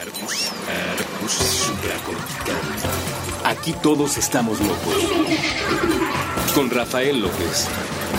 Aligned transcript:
Arcus, 0.00 0.48
Arcus 0.92 1.32
supracortical. 1.32 2.56
Aquí 3.44 3.74
todos 3.82 4.16
estamos 4.16 4.58
locos. 4.60 4.94
Con 6.54 6.70
Rafael 6.70 7.20
López. 7.20 7.68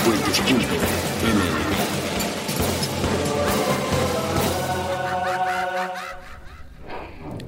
Puentes.mx. 0.06 1.51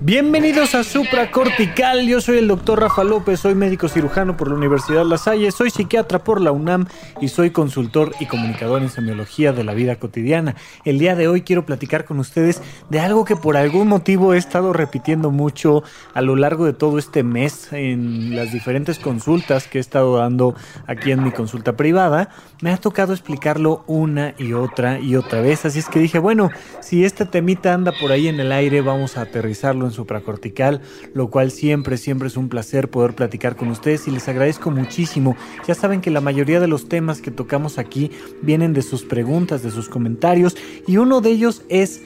Bienvenidos 0.06 0.76
a 0.76 0.84
Supracortical, 0.84 2.06
yo 2.06 2.20
soy 2.20 2.40
el 2.40 2.50
doctor 2.50 2.82
Rafa 2.82 3.06
López, 3.06 3.40
soy 3.40 3.56
médico 3.56 3.88
cirujano 3.88 4.36
por 4.36 4.50
la 4.50 4.56
Universidad 4.56 5.06
La 5.06 5.18
Salle, 5.18 5.50
soy 5.50 5.70
psiquiatra 5.70 6.26
por 6.26 6.42
la 6.42 6.52
UNAM 6.52 6.88
y 7.22 7.30
soy 7.30 7.52
consultor 7.52 8.12
y 8.20 8.26
comunicador 8.26 8.82
en 8.82 8.90
semiología 8.90 9.54
de 9.54 9.64
la 9.64 9.74
vida 9.74 9.96
cotidiana. 9.96 10.58
El 10.84 11.00
día 11.00 11.16
de 11.16 11.30
hoy 11.30 11.44
quiero 11.44 11.66
platicar 11.66 12.04
con 12.04 12.20
ustedes 12.20 12.62
de 12.90 13.00
algo 13.00 13.24
que 13.24 13.38
por 13.38 13.56
algún 13.56 13.88
motivo 13.88 14.34
he 14.34 14.38
estado 14.38 14.74
repitiendo 14.74 15.32
mucho 15.32 15.84
a 16.14 16.22
lo 16.22 16.36
largo 16.36 16.66
de 16.66 16.74
todo 16.74 17.00
este 17.00 17.24
mes 17.24 17.72
en 17.72 18.36
las 18.36 18.52
diferentes 18.52 19.00
consultas 19.00 19.70
que 19.70 19.78
he 19.78 19.82
estado 19.82 20.18
dando 20.18 20.54
aquí 20.86 21.12
en 21.12 21.24
mi 21.24 21.32
consulta 21.32 21.78
privada. 21.78 22.28
Me 22.62 22.74
ha 22.74 22.78
tocado 22.78 23.14
explicarlo 23.14 23.86
una 23.88 24.36
y 24.38 24.52
otra 24.52 25.00
y 25.00 25.16
otra 25.16 25.40
vez, 25.40 25.64
así 25.64 25.80
es 25.80 25.88
que 25.88 26.00
dije, 26.00 26.20
bueno, 26.20 26.50
si 26.82 27.06
este 27.06 27.26
temita 27.26 27.74
anda 27.74 27.94
por 28.02 28.12
ahí 28.12 28.28
en 28.28 28.42
el 28.42 28.52
aire, 28.52 28.82
vamos 28.82 29.16
a 29.16 29.22
aterrizarlo 29.22 29.86
en 29.86 29.93
supracortical, 29.94 30.82
lo 31.14 31.30
cual 31.30 31.52
siempre, 31.52 31.98
siempre 31.98 32.28
es 32.28 32.38
un 32.38 32.50
placer 32.50 32.90
poder 32.90 33.16
platicar 33.16 33.56
con 33.56 33.70
ustedes 33.70 34.08
y 34.08 34.12
les 34.12 34.28
agradezco 34.28 34.72
muchísimo. 34.72 35.36
Ya 35.68 35.76
saben 35.76 36.02
que 36.02 36.12
la 36.12 36.22
mayoría 36.22 36.60
de 36.60 36.68
los 36.68 36.90
temas 36.90 37.22
que 37.22 37.32
tocamos 37.32 37.78
aquí 37.78 38.12
vienen 38.42 38.74
de 38.74 38.82
sus 38.82 39.04
preguntas, 39.04 39.64
de 39.64 39.72
sus 39.72 39.90
comentarios 39.90 40.56
y 40.88 40.98
uno 40.98 41.22
de 41.22 41.30
ellos 41.30 41.64
es 41.70 42.02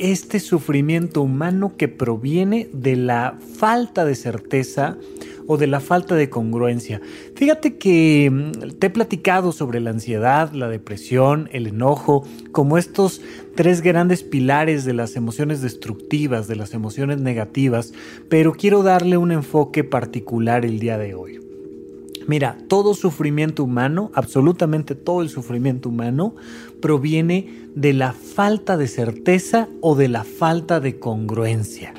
este 0.00 0.40
sufrimiento 0.40 1.22
humano 1.22 1.74
que 1.76 1.88
proviene 1.88 2.68
de 2.72 2.96
la 2.96 3.38
falta 3.58 4.04
de 4.04 4.14
certeza 4.14 4.96
o 5.46 5.56
de 5.56 5.66
la 5.66 5.80
falta 5.80 6.14
de 6.14 6.30
congruencia. 6.30 7.00
Fíjate 7.34 7.76
que 7.76 8.30
mm, 8.30 8.78
te 8.78 8.86
he 8.86 8.90
platicado 8.90 9.52
sobre 9.52 9.80
la 9.80 9.90
ansiedad, 9.90 10.52
la 10.52 10.68
depresión, 10.68 11.48
el 11.52 11.66
enojo, 11.66 12.24
como 12.52 12.78
estos 12.78 13.20
tres 13.56 13.82
grandes 13.82 14.22
pilares 14.22 14.84
de 14.84 14.94
las 14.94 15.16
emociones 15.16 15.60
destructivas, 15.60 16.48
de 16.48 16.56
las 16.56 16.72
emociones 16.72 17.20
negativas, 17.20 17.92
pero 18.28 18.52
quiero 18.52 18.82
darle 18.82 19.16
un 19.16 19.32
enfoque 19.32 19.84
particular 19.84 20.64
el 20.64 20.78
día 20.78 20.98
de 20.98 21.14
hoy. 21.14 21.39
Mira, 22.30 22.56
todo 22.68 22.94
sufrimiento 22.94 23.64
humano, 23.64 24.12
absolutamente 24.14 24.94
todo 24.94 25.20
el 25.22 25.30
sufrimiento 25.30 25.88
humano, 25.88 26.36
proviene 26.80 27.66
de 27.74 27.92
la 27.92 28.12
falta 28.12 28.76
de 28.76 28.86
certeza 28.86 29.68
o 29.80 29.96
de 29.96 30.06
la 30.06 30.22
falta 30.22 30.78
de 30.78 31.00
congruencia. 31.00 31.92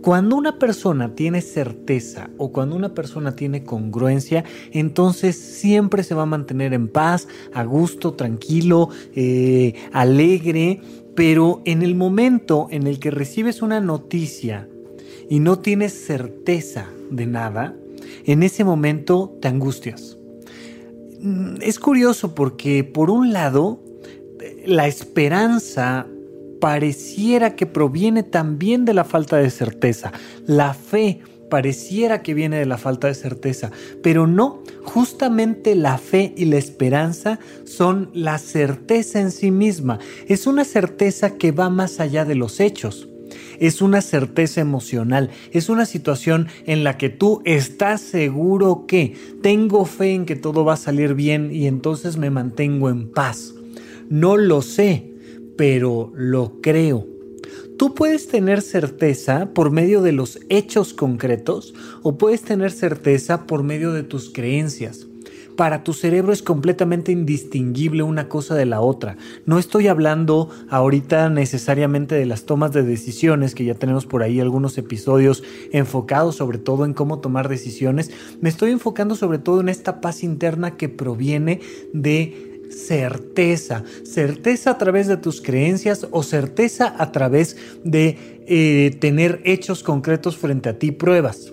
Cuando 0.00 0.36
una 0.36 0.58
persona 0.58 1.14
tiene 1.14 1.42
certeza 1.42 2.30
o 2.38 2.50
cuando 2.50 2.76
una 2.76 2.94
persona 2.94 3.36
tiene 3.36 3.62
congruencia, 3.62 4.42
entonces 4.72 5.36
siempre 5.36 6.02
se 6.02 6.14
va 6.14 6.22
a 6.22 6.24
mantener 6.24 6.72
en 6.72 6.88
paz, 6.88 7.28
a 7.52 7.62
gusto, 7.64 8.14
tranquilo, 8.14 8.88
eh, 9.14 9.74
alegre, 9.92 10.80
pero 11.14 11.60
en 11.66 11.82
el 11.82 11.94
momento 11.94 12.68
en 12.70 12.86
el 12.86 12.98
que 12.98 13.10
recibes 13.10 13.60
una 13.60 13.82
noticia 13.82 14.66
y 15.28 15.40
no 15.40 15.58
tienes 15.58 15.92
certeza 15.92 16.86
de 17.10 17.26
nada, 17.26 17.76
en 18.24 18.42
ese 18.42 18.64
momento 18.64 19.36
te 19.40 19.48
angustias. 19.48 20.16
Mm, 21.20 21.56
es 21.62 21.78
curioso 21.78 22.34
porque 22.34 22.84
por 22.84 23.10
un 23.10 23.32
lado, 23.32 23.80
la 24.64 24.86
esperanza 24.86 26.06
pareciera 26.60 27.54
que 27.56 27.66
proviene 27.66 28.22
también 28.22 28.84
de 28.84 28.94
la 28.94 29.04
falta 29.04 29.36
de 29.36 29.50
certeza. 29.50 30.12
La 30.46 30.74
fe 30.74 31.20
pareciera 31.48 32.22
que 32.22 32.34
viene 32.34 32.58
de 32.58 32.66
la 32.66 32.78
falta 32.78 33.08
de 33.08 33.14
certeza, 33.14 33.70
pero 34.02 34.26
no, 34.26 34.62
justamente 34.84 35.74
la 35.74 35.98
fe 35.98 36.34
y 36.36 36.44
la 36.44 36.58
esperanza 36.58 37.38
son 37.64 38.10
la 38.12 38.38
certeza 38.38 39.20
en 39.20 39.30
sí 39.30 39.50
misma. 39.50 39.98
Es 40.26 40.46
una 40.46 40.64
certeza 40.64 41.36
que 41.36 41.52
va 41.52 41.70
más 41.70 42.00
allá 42.00 42.24
de 42.24 42.34
los 42.34 42.60
hechos. 42.60 43.08
Es 43.58 43.82
una 43.82 44.00
certeza 44.00 44.60
emocional, 44.60 45.30
es 45.52 45.68
una 45.68 45.84
situación 45.84 46.46
en 46.66 46.84
la 46.84 46.96
que 46.96 47.08
tú 47.08 47.42
estás 47.44 48.00
seguro 48.00 48.86
que 48.86 49.16
tengo 49.42 49.84
fe 49.84 50.14
en 50.14 50.26
que 50.26 50.36
todo 50.36 50.64
va 50.64 50.74
a 50.74 50.76
salir 50.76 51.14
bien 51.14 51.50
y 51.52 51.66
entonces 51.66 52.16
me 52.16 52.30
mantengo 52.30 52.88
en 52.88 53.10
paz. 53.10 53.54
No 54.08 54.36
lo 54.36 54.62
sé, 54.62 55.12
pero 55.56 56.12
lo 56.14 56.60
creo. 56.60 57.06
Tú 57.76 57.94
puedes 57.94 58.28
tener 58.28 58.62
certeza 58.62 59.52
por 59.54 59.70
medio 59.70 60.02
de 60.02 60.12
los 60.12 60.40
hechos 60.48 60.94
concretos 60.94 61.74
o 62.02 62.16
puedes 62.16 62.42
tener 62.42 62.70
certeza 62.70 63.46
por 63.46 63.62
medio 63.62 63.92
de 63.92 64.02
tus 64.04 64.30
creencias. 64.30 65.07
Para 65.58 65.82
tu 65.82 65.92
cerebro 65.92 66.32
es 66.32 66.40
completamente 66.40 67.10
indistinguible 67.10 68.04
una 68.04 68.28
cosa 68.28 68.54
de 68.54 68.64
la 68.64 68.80
otra. 68.80 69.16
No 69.44 69.58
estoy 69.58 69.88
hablando 69.88 70.50
ahorita 70.68 71.30
necesariamente 71.30 72.14
de 72.14 72.26
las 72.26 72.44
tomas 72.44 72.70
de 72.70 72.84
decisiones, 72.84 73.56
que 73.56 73.64
ya 73.64 73.74
tenemos 73.74 74.06
por 74.06 74.22
ahí 74.22 74.38
algunos 74.38 74.78
episodios 74.78 75.42
enfocados 75.72 76.36
sobre 76.36 76.58
todo 76.58 76.84
en 76.84 76.94
cómo 76.94 77.18
tomar 77.18 77.48
decisiones. 77.48 78.12
Me 78.40 78.50
estoy 78.50 78.70
enfocando 78.70 79.16
sobre 79.16 79.40
todo 79.40 79.60
en 79.60 79.68
esta 79.68 80.00
paz 80.00 80.22
interna 80.22 80.76
que 80.76 80.88
proviene 80.88 81.58
de 81.92 82.68
certeza, 82.70 83.82
certeza 84.04 84.70
a 84.70 84.78
través 84.78 85.08
de 85.08 85.16
tus 85.16 85.40
creencias 85.40 86.06
o 86.12 86.22
certeza 86.22 86.94
a 86.98 87.10
través 87.10 87.56
de 87.82 88.44
eh, 88.46 88.96
tener 89.00 89.40
hechos 89.44 89.82
concretos 89.82 90.36
frente 90.36 90.68
a 90.68 90.78
ti, 90.78 90.92
pruebas. 90.92 91.52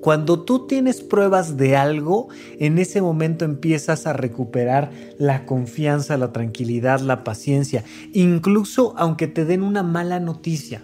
Cuando 0.00 0.40
tú 0.40 0.66
tienes 0.66 1.02
pruebas 1.02 1.56
de 1.56 1.76
algo, 1.76 2.28
en 2.58 2.78
ese 2.78 3.02
momento 3.02 3.44
empiezas 3.44 4.06
a 4.06 4.12
recuperar 4.12 4.90
la 5.18 5.44
confianza, 5.44 6.16
la 6.16 6.32
tranquilidad, 6.32 7.00
la 7.00 7.24
paciencia, 7.24 7.84
incluso 8.12 8.94
aunque 8.96 9.26
te 9.26 9.44
den 9.44 9.62
una 9.62 9.82
mala 9.82 10.20
noticia. 10.20 10.82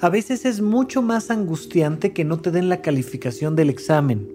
A 0.00 0.08
veces 0.08 0.44
es 0.44 0.60
mucho 0.60 1.02
más 1.02 1.30
angustiante 1.30 2.12
que 2.12 2.24
no 2.24 2.40
te 2.40 2.50
den 2.50 2.68
la 2.68 2.80
calificación 2.80 3.56
del 3.56 3.70
examen 3.70 4.28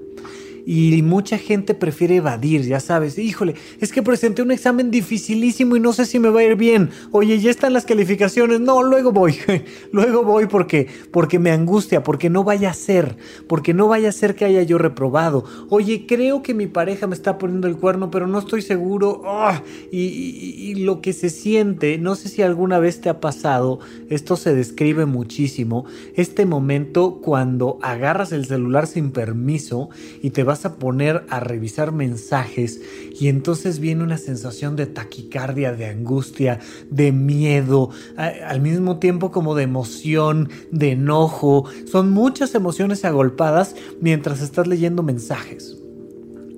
y 0.71 1.01
mucha 1.01 1.39
gente 1.39 1.73
prefiere 1.73 2.17
evadir, 2.17 2.61
ya 2.61 2.79
sabes, 2.79 3.17
híjole, 3.17 3.55
es 3.81 3.91
que 3.91 4.03
presenté 4.03 4.43
un 4.43 4.51
examen 4.51 4.91
dificilísimo 4.91 5.75
y 5.75 5.79
no 5.79 5.93
sé 5.93 6.05
si 6.05 6.19
me 6.19 6.29
va 6.29 6.41
a 6.41 6.43
ir 6.43 6.57
bien. 6.57 6.91
Oye, 7.11 7.39
ya 7.39 7.49
están 7.49 7.73
las 7.73 7.85
calificaciones. 7.85 8.59
No, 8.59 8.83
luego 8.83 9.11
voy. 9.11 9.35
luego 9.91 10.23
voy 10.23 10.45
porque 10.45 10.85
porque 11.09 11.39
me 11.39 11.49
angustia, 11.49 12.03
porque 12.03 12.29
no 12.29 12.43
vaya 12.43 12.69
a 12.69 12.75
ser, 12.75 13.17
porque 13.47 13.73
no 13.73 13.87
vaya 13.87 14.09
a 14.09 14.11
ser 14.11 14.35
que 14.35 14.45
haya 14.45 14.61
yo 14.61 14.77
reprobado. 14.77 15.43
Oye, 15.69 16.05
creo 16.05 16.43
que 16.43 16.53
mi 16.53 16.67
pareja 16.67 17.07
me 17.07 17.15
está 17.15 17.39
poniendo 17.39 17.67
el 17.67 17.77
cuerno, 17.77 18.11
pero 18.11 18.27
no 18.27 18.37
estoy 18.37 18.61
seguro. 18.61 19.23
¡Ah! 19.25 19.63
y, 19.91 19.97
y 19.97 20.75
lo 20.75 21.01
que 21.01 21.13
se 21.13 21.31
siente, 21.31 21.97
no 21.97 22.13
sé 22.13 22.29
si 22.29 22.43
alguna 22.43 22.77
vez 22.77 23.01
te 23.01 23.09
ha 23.09 23.19
pasado, 23.19 23.79
esto 24.11 24.35
se 24.35 24.53
describe 24.53 25.07
muchísimo, 25.07 25.85
este 26.13 26.45
momento 26.45 27.21
cuando 27.23 27.79
agarras 27.81 28.31
el 28.33 28.45
celular 28.45 28.85
sin 28.85 29.09
permiso 29.09 29.89
y 30.21 30.29
te 30.29 30.43
vas 30.43 30.58
a 30.65 30.75
poner 30.75 31.25
a 31.29 31.39
revisar 31.39 31.91
mensajes 31.91 32.81
y 33.19 33.27
entonces 33.27 33.79
viene 33.79 34.03
una 34.03 34.17
sensación 34.17 34.75
de 34.75 34.85
taquicardia, 34.85 35.73
de 35.73 35.85
angustia, 35.87 36.59
de 36.89 37.11
miedo, 37.11 37.89
al 38.17 38.61
mismo 38.61 38.99
tiempo 38.99 39.31
como 39.31 39.55
de 39.55 39.63
emoción, 39.63 40.49
de 40.71 40.91
enojo. 40.91 41.65
Son 41.85 42.11
muchas 42.11 42.55
emociones 42.55 43.05
agolpadas 43.05 43.75
mientras 44.01 44.41
estás 44.41 44.67
leyendo 44.67 45.03
mensajes. 45.03 45.77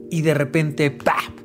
Y 0.09 0.21
de 0.21 0.33
repente, 0.33 0.91
¡pap! 0.91 1.41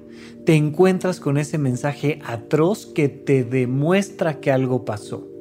te 0.47 0.55
encuentras 0.55 1.19
con 1.19 1.39
ese 1.39 1.59
mensaje 1.59 2.21
atroz 2.25 2.87
que 2.87 3.09
te 3.09 3.43
demuestra 3.43 4.41
que 4.41 4.53
algo 4.53 4.85
pasó. 4.85 5.36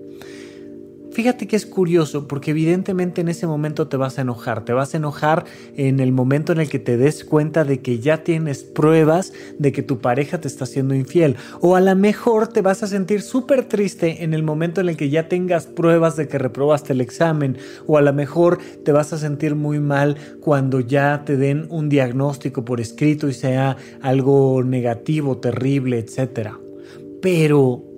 Fíjate 1.16 1.48
que 1.48 1.56
es 1.56 1.66
curioso 1.66 2.28
porque 2.28 2.52
evidentemente 2.52 3.22
en 3.22 3.30
ese 3.30 3.48
momento 3.48 3.88
te 3.88 3.96
vas 3.96 4.20
a 4.20 4.24
enojar, 4.24 4.66
te 4.66 4.74
vas 4.74 4.94
a 4.94 4.98
enojar 4.98 5.46
en 5.78 6.02
el 6.02 6.12
momento 6.12 6.52
en 6.52 6.60
el 6.60 6.68
que 6.68 6.78
te 6.78 6.98
des 6.98 7.24
cuenta 7.24 7.64
de 7.64 7.80
que 7.80 8.00
ya 8.00 8.26
tienes 8.26 8.64
pruebas 8.64 9.32
de 9.58 9.72
que 9.72 9.82
tu 9.82 10.00
pareja 10.00 10.42
te 10.42 10.50
está 10.50 10.66
siendo 10.66 10.94
infiel 10.94 11.38
o 11.62 11.78
a 11.78 11.80
lo 11.80 11.96
mejor 11.96 12.50
te 12.50 12.60
vas 12.60 12.84
a 12.84 12.88
sentir 12.88 13.22
súper 13.22 13.64
triste 13.64 14.26
en 14.26 14.34
el 14.34 14.44
momento 14.44 14.82
en 14.82 14.90
el 14.90 14.98
que 14.98 15.10
ya 15.10 15.30
tengas 15.30 15.68
pruebas 15.68 16.18
de 16.18 16.28
que 16.28 16.38
reprobaste 16.38 16.92
el 16.92 17.00
examen 17.00 17.60
o 17.88 17.98
a 17.98 18.02
lo 18.02 18.12
mejor 18.12 18.60
te 18.84 18.92
vas 18.92 19.14
a 19.14 19.18
sentir 19.18 19.56
muy 19.56 19.80
mal 19.80 20.18
cuando 20.42 20.82
ya 20.82 21.24
te 21.24 21.38
den 21.38 21.68
un 21.70 21.88
diagnóstico 21.88 22.66
por 22.66 22.82
escrito 22.82 23.30
y 23.30 23.34
sea 23.34 23.78
algo 24.02 24.62
negativo, 24.66 25.38
terrible, 25.38 25.98
etc. 25.98 26.50
Pero 27.22 27.95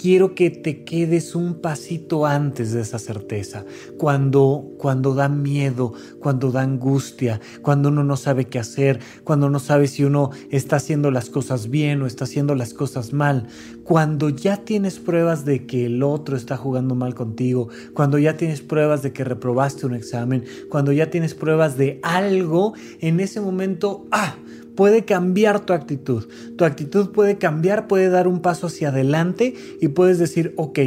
quiero 0.00 0.34
que 0.34 0.48
te 0.48 0.82
quedes 0.82 1.34
un 1.34 1.60
pasito 1.60 2.24
antes 2.24 2.72
de 2.72 2.80
esa 2.80 2.98
certeza, 2.98 3.66
cuando, 3.98 4.70
cuando 4.78 5.12
da 5.14 5.28
miedo, 5.28 5.92
cuando 6.20 6.50
da 6.50 6.62
angustia, 6.62 7.38
cuando 7.60 7.90
uno 7.90 8.02
no 8.02 8.16
sabe 8.16 8.46
qué 8.46 8.58
hacer, 8.58 8.98
cuando 9.24 9.50
no 9.50 9.58
sabe 9.58 9.88
si 9.88 10.02
uno 10.02 10.30
está 10.50 10.76
haciendo 10.76 11.10
las 11.10 11.28
cosas 11.28 11.68
bien 11.68 12.00
o 12.00 12.06
está 12.06 12.24
haciendo 12.24 12.54
las 12.54 12.72
cosas 12.72 13.12
mal, 13.12 13.46
cuando 13.84 14.30
ya 14.30 14.64
tienes 14.64 14.98
pruebas 14.98 15.44
de 15.44 15.66
que 15.66 15.84
el 15.84 16.02
otro 16.02 16.34
está 16.34 16.56
jugando 16.56 16.94
mal 16.94 17.14
contigo, 17.14 17.68
cuando 17.92 18.16
ya 18.16 18.38
tienes 18.38 18.62
pruebas 18.62 19.02
de 19.02 19.12
que 19.12 19.24
reprobaste 19.24 19.84
un 19.84 19.94
examen, 19.94 20.44
cuando 20.70 20.92
ya 20.92 21.10
tienes 21.10 21.34
pruebas 21.34 21.76
de 21.76 22.00
algo, 22.02 22.72
en 23.00 23.20
ese 23.20 23.42
momento, 23.42 24.06
ah, 24.12 24.34
puede 24.80 25.04
cambiar 25.04 25.60
tu 25.60 25.74
actitud. 25.74 26.24
Tu 26.56 26.64
actitud 26.64 27.10
puede 27.10 27.36
cambiar, 27.36 27.86
puede 27.86 28.08
dar 28.08 28.26
un 28.26 28.40
paso 28.40 28.68
hacia 28.68 28.88
adelante 28.88 29.54
y 29.78 29.88
puedes 29.88 30.18
decir, 30.18 30.54
ok, 30.56 30.78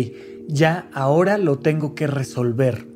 ya 0.47 0.89
ahora 0.93 1.37
lo 1.37 1.59
tengo 1.59 1.93
que 1.93 2.07
resolver. 2.07 2.92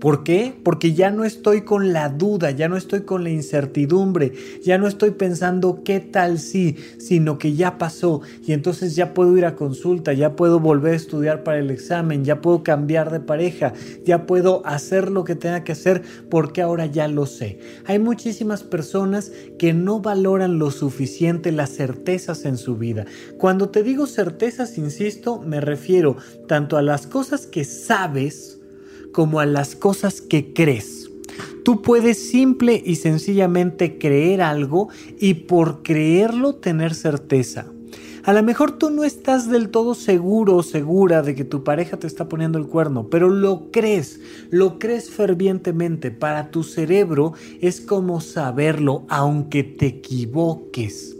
¿Por 0.00 0.24
qué? 0.24 0.54
Porque 0.64 0.94
ya 0.94 1.10
no 1.10 1.24
estoy 1.24 1.60
con 1.62 1.92
la 1.92 2.08
duda, 2.08 2.50
ya 2.50 2.68
no 2.68 2.78
estoy 2.78 3.02
con 3.02 3.22
la 3.22 3.30
incertidumbre, 3.30 4.32
ya 4.64 4.78
no 4.78 4.88
estoy 4.88 5.10
pensando 5.10 5.82
qué 5.84 6.00
tal 6.00 6.38
si, 6.38 6.76
sino 6.98 7.38
que 7.38 7.54
ya 7.54 7.76
pasó 7.76 8.22
y 8.46 8.54
entonces 8.54 8.96
ya 8.96 9.12
puedo 9.12 9.36
ir 9.36 9.44
a 9.44 9.56
consulta, 9.56 10.14
ya 10.14 10.36
puedo 10.36 10.58
volver 10.58 10.94
a 10.94 10.96
estudiar 10.96 11.42
para 11.42 11.58
el 11.58 11.70
examen, 11.70 12.24
ya 12.24 12.40
puedo 12.40 12.62
cambiar 12.62 13.10
de 13.10 13.20
pareja, 13.20 13.74
ya 14.04 14.26
puedo 14.26 14.62
hacer 14.64 15.10
lo 15.10 15.24
que 15.24 15.36
tenga 15.36 15.64
que 15.64 15.72
hacer 15.72 16.02
porque 16.30 16.62
ahora 16.62 16.86
ya 16.86 17.06
lo 17.06 17.26
sé. 17.26 17.58
Hay 17.84 17.98
muchísimas 17.98 18.62
personas 18.62 19.32
que 19.58 19.74
no 19.74 20.00
valoran 20.00 20.58
lo 20.58 20.70
suficiente 20.70 21.52
las 21.52 21.70
certezas 21.70 22.46
en 22.46 22.56
su 22.56 22.76
vida. 22.76 23.04
Cuando 23.36 23.68
te 23.68 23.82
digo 23.82 24.06
certezas, 24.06 24.78
insisto, 24.78 25.40
me 25.40 25.60
refiero 25.60 26.16
tanto 26.48 26.78
a 26.78 26.82
las 26.82 27.06
cosas 27.06 27.46
que 27.46 27.64
sabes, 27.64 28.59
como 29.12 29.40
a 29.40 29.46
las 29.46 29.76
cosas 29.76 30.20
que 30.20 30.52
crees. 30.52 31.10
Tú 31.64 31.82
puedes 31.82 32.30
simple 32.30 32.82
y 32.84 32.96
sencillamente 32.96 33.98
creer 33.98 34.42
algo 34.42 34.88
y 35.18 35.34
por 35.34 35.82
creerlo 35.82 36.54
tener 36.54 36.94
certeza. 36.94 37.66
A 38.22 38.34
lo 38.34 38.42
mejor 38.42 38.72
tú 38.72 38.90
no 38.90 39.04
estás 39.04 39.48
del 39.48 39.70
todo 39.70 39.94
seguro 39.94 40.56
o 40.56 40.62
segura 40.62 41.22
de 41.22 41.34
que 41.34 41.44
tu 41.44 41.64
pareja 41.64 41.96
te 41.96 42.06
está 42.06 42.28
poniendo 42.28 42.58
el 42.58 42.66
cuerno, 42.66 43.08
pero 43.08 43.30
lo 43.30 43.70
crees, 43.70 44.20
lo 44.50 44.78
crees 44.78 45.10
fervientemente. 45.10 46.10
Para 46.10 46.50
tu 46.50 46.62
cerebro 46.62 47.32
es 47.60 47.80
como 47.80 48.20
saberlo 48.20 49.04
aunque 49.08 49.64
te 49.64 49.86
equivoques. 49.86 51.16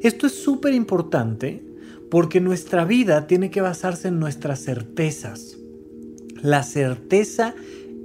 Esto 0.00 0.26
es 0.26 0.34
súper 0.34 0.74
importante 0.74 1.62
porque 2.08 2.40
nuestra 2.40 2.84
vida 2.84 3.26
tiene 3.26 3.50
que 3.50 3.60
basarse 3.60 4.08
en 4.08 4.20
nuestras 4.20 4.60
certezas. 4.60 5.53
La 6.44 6.62
certeza 6.62 7.54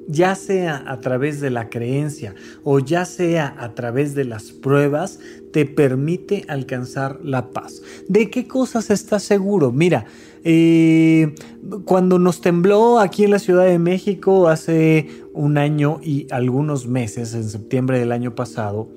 ya 0.07 0.33
sea 0.33 0.83
a 0.87 1.01
través 1.01 1.39
de 1.41 1.51
la 1.51 1.69
creencia 1.69 2.33
o 2.63 2.79
ya 2.79 3.03
sea 3.03 3.53
a 3.59 3.75
través 3.75 4.15
de 4.15 4.23
las 4.23 4.51
pruebas, 4.51 5.19
te 5.51 5.65
permite 5.65 6.45
alcanzar 6.47 7.19
la 7.21 7.51
paz. 7.51 7.83
¿De 8.07 8.29
qué 8.29 8.47
cosas 8.47 8.89
estás 8.91 9.23
seguro? 9.23 9.73
Mira, 9.73 10.05
eh, 10.45 11.35
cuando 11.83 12.17
nos 12.17 12.39
tembló 12.39 12.99
aquí 12.99 13.25
en 13.25 13.31
la 13.31 13.39
Ciudad 13.39 13.65
de 13.65 13.77
México 13.77 14.47
hace 14.47 15.07
un 15.33 15.57
año 15.57 15.99
y 16.01 16.25
algunos 16.31 16.87
meses, 16.87 17.33
en 17.33 17.47
septiembre 17.47 17.99
del 17.99 18.13
año 18.13 18.35
pasado, 18.35 18.87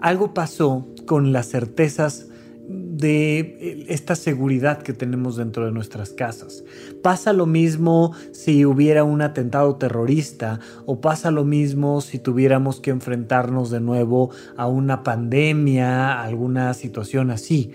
algo 0.00 0.34
pasó 0.34 0.88
con 1.06 1.32
las 1.32 1.48
certezas 1.48 2.31
de 2.72 3.38
eh, 3.38 3.84
esta 3.88 4.14
seguridad 4.16 4.82
que 4.82 4.92
tenemos 4.92 5.36
dentro 5.36 5.66
de 5.66 5.72
nuestras 5.72 6.10
casas. 6.10 6.64
Pasa 7.02 7.32
lo 7.32 7.46
mismo 7.46 8.12
si 8.32 8.64
hubiera 8.64 9.04
un 9.04 9.22
atentado 9.22 9.76
terrorista 9.76 10.60
o 10.86 11.00
pasa 11.00 11.30
lo 11.30 11.44
mismo 11.44 12.00
si 12.00 12.18
tuviéramos 12.18 12.80
que 12.80 12.90
enfrentarnos 12.90 13.70
de 13.70 13.80
nuevo 13.80 14.30
a 14.56 14.66
una 14.66 15.02
pandemia, 15.02 16.22
alguna 16.22 16.74
situación 16.74 17.30
así 17.30 17.72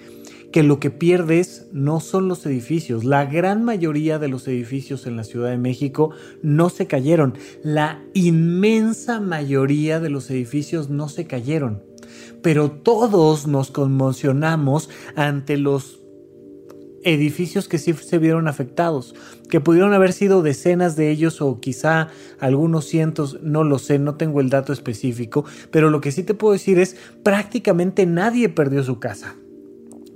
que 0.51 0.63
lo 0.63 0.79
que 0.79 0.89
pierdes 0.89 1.67
no 1.73 1.99
son 1.99 2.29
los 2.29 2.45
edificios. 2.45 3.03
La 3.03 3.25
gran 3.25 3.63
mayoría 3.63 4.17
de 4.17 4.29
los 4.29 4.47
edificios 4.47 5.05
en 5.05 5.17
la 5.17 5.25
Ciudad 5.25 5.49
de 5.49 5.57
México 5.57 6.11
no 6.41 6.69
se 6.69 6.87
cayeron. 6.87 7.33
La 7.63 8.01
inmensa 8.13 9.19
mayoría 9.19 9.99
de 9.99 10.09
los 10.09 10.31
edificios 10.31 10.89
no 10.89 11.09
se 11.09 11.27
cayeron 11.27 11.86
pero 12.41 12.71
todos 12.71 13.47
nos 13.47 13.71
conmocionamos 13.71 14.89
ante 15.15 15.57
los 15.57 16.01
edificios 17.03 17.67
que 17.67 17.77
sí 17.77 17.93
se 17.93 18.17
vieron 18.17 18.47
afectados, 18.47 19.15
que 19.49 19.61
pudieron 19.61 19.93
haber 19.93 20.13
sido 20.13 20.41
decenas 20.41 20.95
de 20.95 21.09
ellos 21.09 21.41
o 21.41 21.59
quizá 21.59 22.09
algunos 22.39 22.85
cientos, 22.85 23.39
no 23.41 23.63
lo 23.63 23.79
sé, 23.79 23.99
no 23.99 24.15
tengo 24.15 24.41
el 24.41 24.49
dato 24.49 24.73
específico, 24.73 25.45
pero 25.71 25.89
lo 25.89 26.01
que 26.01 26.11
sí 26.11 26.23
te 26.23 26.33
puedo 26.33 26.53
decir 26.53 26.79
es 26.79 26.97
prácticamente 27.23 28.05
nadie 28.05 28.49
perdió 28.49 28.83
su 28.83 28.99
casa. 28.99 29.35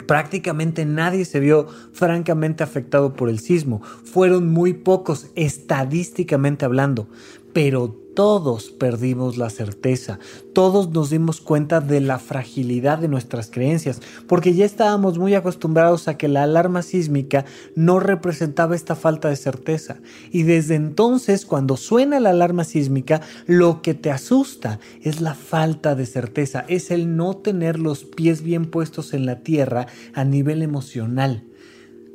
Prácticamente 0.08 0.84
nadie 0.86 1.24
se 1.24 1.40
vio 1.40 1.68
francamente 1.94 2.64
afectado 2.64 3.14
por 3.14 3.30
el 3.30 3.40
sismo. 3.40 3.82
Fueron 4.04 4.50
muy 4.50 4.74
pocos 4.74 5.28
estadísticamente 5.36 6.66
hablando, 6.66 7.08
pero 7.54 8.01
todos 8.16 8.72
perdimos 8.72 9.38
la 9.38 9.50
certeza, 9.50 10.20
todos 10.54 10.90
nos 10.90 11.10
dimos 11.10 11.42
cuenta 11.42 11.80
de 11.80 12.02
la 12.02 12.20
fragilidad 12.20 13.00
de 13.00 13.08
nuestras 13.08 13.50
creencias, 13.50 14.02
porque 14.28 14.54
ya 14.54 14.66
estábamos 14.66 15.18
muy 15.18 15.34
acostumbrados 15.36 16.08
a 16.08 16.18
que 16.18 16.28
la 16.28 16.44
alarma 16.44 16.82
sísmica 16.82 17.46
no 17.76 18.00
representaba 18.00 18.76
esta 18.76 18.96
falta 18.96 19.30
de 19.30 19.36
certeza. 19.36 19.98
Y 20.32 20.44
desde 20.44 20.76
entonces, 20.76 21.46
cuando 21.46 21.78
suena 21.78 22.20
la 22.20 22.32
alarma 22.32 22.64
sísmica, 22.64 23.22
lo 23.46 23.82
que 23.82 23.94
te 23.94 24.12
asusta 24.12 24.80
es 25.02 25.22
la 25.22 25.36
falta 25.36 25.96
de 25.96 26.06
certeza, 26.06 26.66
es 26.68 26.92
el 26.92 27.16
no 27.16 27.38
tener 27.38 27.80
los 27.80 28.04
pies 28.04 28.42
bien 28.42 28.66
puestos 28.66 29.14
en 29.14 29.26
la 29.26 29.40
tierra 29.40 29.88
a 30.14 30.24
nivel 30.24 30.62
emocional. 30.62 31.44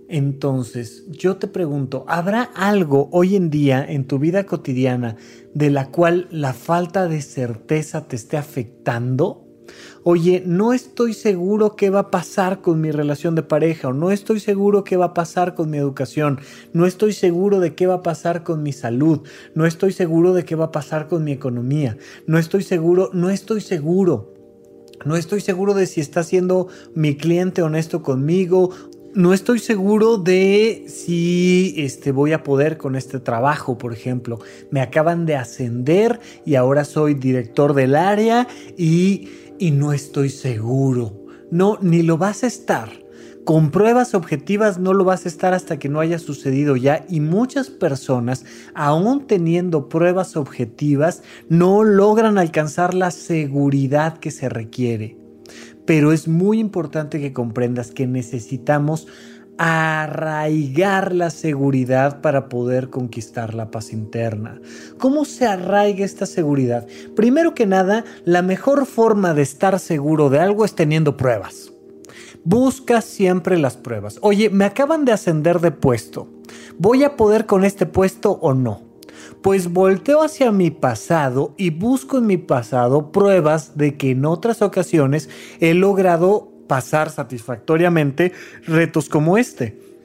Entonces, 0.09 1.05
yo 1.09 1.37
te 1.37 1.49
pregunto, 1.49 2.05
¿habrá 2.07 2.43
algo 2.43 3.09
hoy 3.11 3.35
en 3.35 3.51
día 3.51 3.85
en 3.85 4.07
tu 4.07 4.19
vida 4.19 4.47
cotidiana 4.47 5.17
de 5.53 5.71
la 5.71 5.91
cual 5.91 6.29
la 6.31 6.53
falta 6.53 7.09
de 7.09 7.21
certeza 7.23 8.07
te 8.07 8.15
esté 8.15 8.37
afectando? 8.37 9.43
Oye, 10.05 10.45
no 10.47 10.73
estoy 10.73 11.13
seguro 11.13 11.75
qué 11.75 11.91
va 11.91 11.99
a 11.99 12.11
pasar 12.13 12.61
con 12.61 12.81
mi 12.81 12.93
relación 12.93 13.35
de 13.35 13.43
pareja 13.43 13.89
o 13.89 13.93
no 13.93 14.13
estoy 14.13 14.39
seguro 14.39 14.85
qué 14.85 14.97
va 14.97 15.07
a 15.07 15.15
pasar 15.15 15.57
con 15.57 15.71
mi 15.71 15.79
educación, 15.79 16.39
no 16.73 16.87
estoy 16.87 17.13
seguro 17.13 17.59
de 17.59 17.75
qué 17.75 17.89
va 17.89 17.95
a 17.95 18.03
pasar 18.05 18.45
con 18.45 18.63
mi 18.63 18.73
salud, 18.73 19.23
no 19.57 19.67
estoy 19.67 19.91
seguro 19.91 20.35
de 20.35 20.45
qué 20.45 20.55
va 20.55 20.67
a 20.67 20.73
pasar 20.73 21.09
con 21.09 21.25
mi 21.25 21.33
economía, 21.33 21.99
no 22.29 22.39
estoy 22.39 22.63
seguro, 22.63 23.11
no 23.13 23.31
estoy 23.31 23.61
seguro. 23.61 24.33
No 25.05 25.15
estoy 25.15 25.41
seguro 25.41 25.75
de 25.75 25.87
si 25.87 26.01
está 26.01 26.25
siendo 26.25 26.69
mi 26.95 27.17
cliente 27.17 27.63
honesto 27.63 28.03
conmigo 28.03 28.71
no 29.17 29.33
estoy 29.33 29.61
seguro 29.61 30.19
de 30.19 30.85
si 30.89 31.75
este, 31.79 32.13
voy 32.13 32.35
a 32.35 32.43
poder 32.43 32.77
con 32.77 32.97
este 32.97 33.19
trabajo, 33.19 33.79
por 33.79 33.95
ejemplo. 33.95 34.39
Me 34.71 34.83
acaban 34.83 35.25
de 35.25 35.37
ascender 35.37 36.21
y 36.45 36.55
ahora 36.55 36.85
soy 36.85 37.15
director 37.15 37.73
del 37.73 37.97
área 37.97 38.47
y, 38.77 39.31
y 39.59 39.71
no 39.71 39.95
estoy 39.95 40.29
seguro. 40.29 41.25
No, 41.51 41.79
ni 41.81 42.03
lo 42.03 42.19
vas 42.19 42.45
a 42.45 42.47
estar. 42.47 42.91
Con 43.47 43.71
pruebas 43.71 44.15
objetivas 44.15 44.79
no 44.79 44.93
lo 44.93 45.05
vas 45.05 45.25
a 45.25 45.29
estar 45.31 45.55
hasta 45.55 45.79
que 45.79 45.89
no 45.89 46.01
haya 46.01 46.19
sucedido 46.19 46.77
ya 46.77 47.07
y 47.09 47.21
muchas 47.21 47.71
personas, 47.71 48.45
aún 48.75 49.27
teniendo 49.27 49.89
pruebas 49.89 50.37
objetivas, 50.37 51.23
no 51.49 51.85
logran 51.85 52.37
alcanzar 52.37 52.93
la 52.93 53.11
seguridad 53.11 54.19
que 54.19 54.31
se 54.31 54.51
requiere 54.51 55.26
pero 55.87 56.13
es 56.13 56.29
muy 56.29 56.59
importante 56.59 57.21
que 57.21 57.33
comprendas 57.33 57.91
que 57.91 58.07
necesitamos 58.07 59.07
arraigar 59.59 61.15
la 61.15 61.31
seguridad 61.31 62.21
para 62.21 62.49
poder 62.49 62.91
conquistar 62.91 63.55
la 63.55 63.71
paz 63.71 63.93
interna. 63.93 64.61
¿Cómo 64.99 65.25
se 65.25 65.47
arraiga 65.47 66.05
esta 66.05 66.27
seguridad? 66.27 66.87
Primero 67.15 67.55
que 67.55 67.67
nada, 67.67 68.05
la 68.25 68.43
mejor 68.43 68.87
forma 68.87 69.33
de 69.33 69.43
estar 69.43 69.79
seguro 69.79 70.29
de 70.29 70.41
algo 70.41 70.65
es 70.65 70.75
teniendo 70.75 71.17
pruebas. 71.17 71.73
Busca 72.45 73.01
siempre 73.01 73.59
las 73.59 73.77
pruebas. 73.77 74.19
Oye, 74.21 74.51
me 74.51 74.65
acaban 74.65 75.05
de 75.05 75.13
ascender 75.13 75.61
de 75.61 75.71
puesto. 75.71 76.29
¿Voy 76.79 77.03
a 77.03 77.17
poder 77.17 77.47
con 77.47 77.65
este 77.65 77.87
puesto 77.87 78.33
o 78.33 78.55
no? 78.55 78.86
Pues 79.43 79.73
volteo 79.73 80.23
hacia 80.23 80.53
mi 80.53 80.71
pasado 80.71 81.55
y 81.57 81.71
busco 81.71 82.19
en 82.19 82.27
mi 82.27 82.37
pasado 82.37 83.13
pruebas 83.13 83.77
de 83.77 83.97
que 83.97 84.11
en 84.11 84.25
otras 84.25 84.63
ocasiones 84.63 85.29
he 85.61 85.75
logrado 85.75 86.53
pasar 86.67 87.11
satisfactoriamente 87.11 88.33
retos 88.67 89.09
como 89.09 89.39
este. 89.39 89.96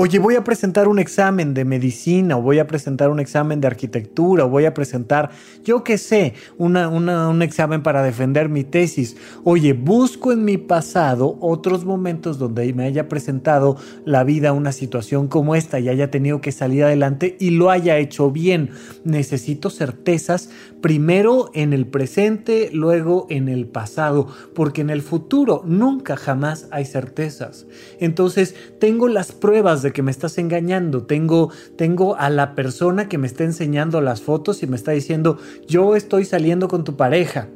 Oye, 0.00 0.20
voy 0.20 0.36
a 0.36 0.44
presentar 0.44 0.86
un 0.86 1.00
examen 1.00 1.54
de 1.54 1.64
medicina, 1.64 2.36
o 2.36 2.40
voy 2.40 2.60
a 2.60 2.68
presentar 2.68 3.10
un 3.10 3.18
examen 3.18 3.60
de 3.60 3.66
arquitectura, 3.66 4.44
o 4.44 4.48
voy 4.48 4.64
a 4.64 4.72
presentar, 4.72 5.30
yo 5.64 5.82
qué 5.82 5.98
sé, 5.98 6.34
un 6.56 7.42
examen 7.42 7.82
para 7.82 8.04
defender 8.04 8.48
mi 8.48 8.62
tesis. 8.62 9.16
Oye, 9.42 9.72
busco 9.72 10.30
en 10.30 10.44
mi 10.44 10.56
pasado 10.56 11.36
otros 11.40 11.84
momentos 11.84 12.38
donde 12.38 12.72
me 12.74 12.84
haya 12.84 13.08
presentado 13.08 13.76
la 14.04 14.22
vida 14.22 14.52
una 14.52 14.70
situación 14.70 15.26
como 15.26 15.56
esta 15.56 15.80
y 15.80 15.88
haya 15.88 16.12
tenido 16.12 16.40
que 16.40 16.52
salir 16.52 16.84
adelante 16.84 17.36
y 17.40 17.50
lo 17.50 17.68
haya 17.68 17.98
hecho 17.98 18.30
bien. 18.30 18.70
Necesito 19.02 19.68
certezas 19.68 20.50
primero 20.80 21.50
en 21.54 21.72
el 21.72 21.88
presente, 21.88 22.70
luego 22.72 23.26
en 23.30 23.48
el 23.48 23.66
pasado, 23.66 24.28
porque 24.54 24.80
en 24.80 24.90
el 24.90 25.02
futuro 25.02 25.64
nunca 25.66 26.16
jamás 26.16 26.68
hay 26.70 26.84
certezas. 26.84 27.66
Entonces, 27.98 28.54
tengo 28.78 29.08
las 29.08 29.32
pruebas 29.32 29.82
de 29.82 29.87
que 29.92 30.02
me 30.02 30.10
estás 30.10 30.38
engañando, 30.38 31.02
tengo, 31.04 31.50
tengo 31.76 32.16
a 32.16 32.30
la 32.30 32.54
persona 32.54 33.08
que 33.08 33.18
me 33.18 33.26
está 33.26 33.44
enseñando 33.44 34.00
las 34.00 34.22
fotos 34.22 34.62
y 34.62 34.66
me 34.66 34.76
está 34.76 34.92
diciendo, 34.92 35.38
yo 35.66 35.96
estoy 35.96 36.24
saliendo 36.24 36.68
con 36.68 36.84
tu 36.84 36.96
pareja. 36.96 37.48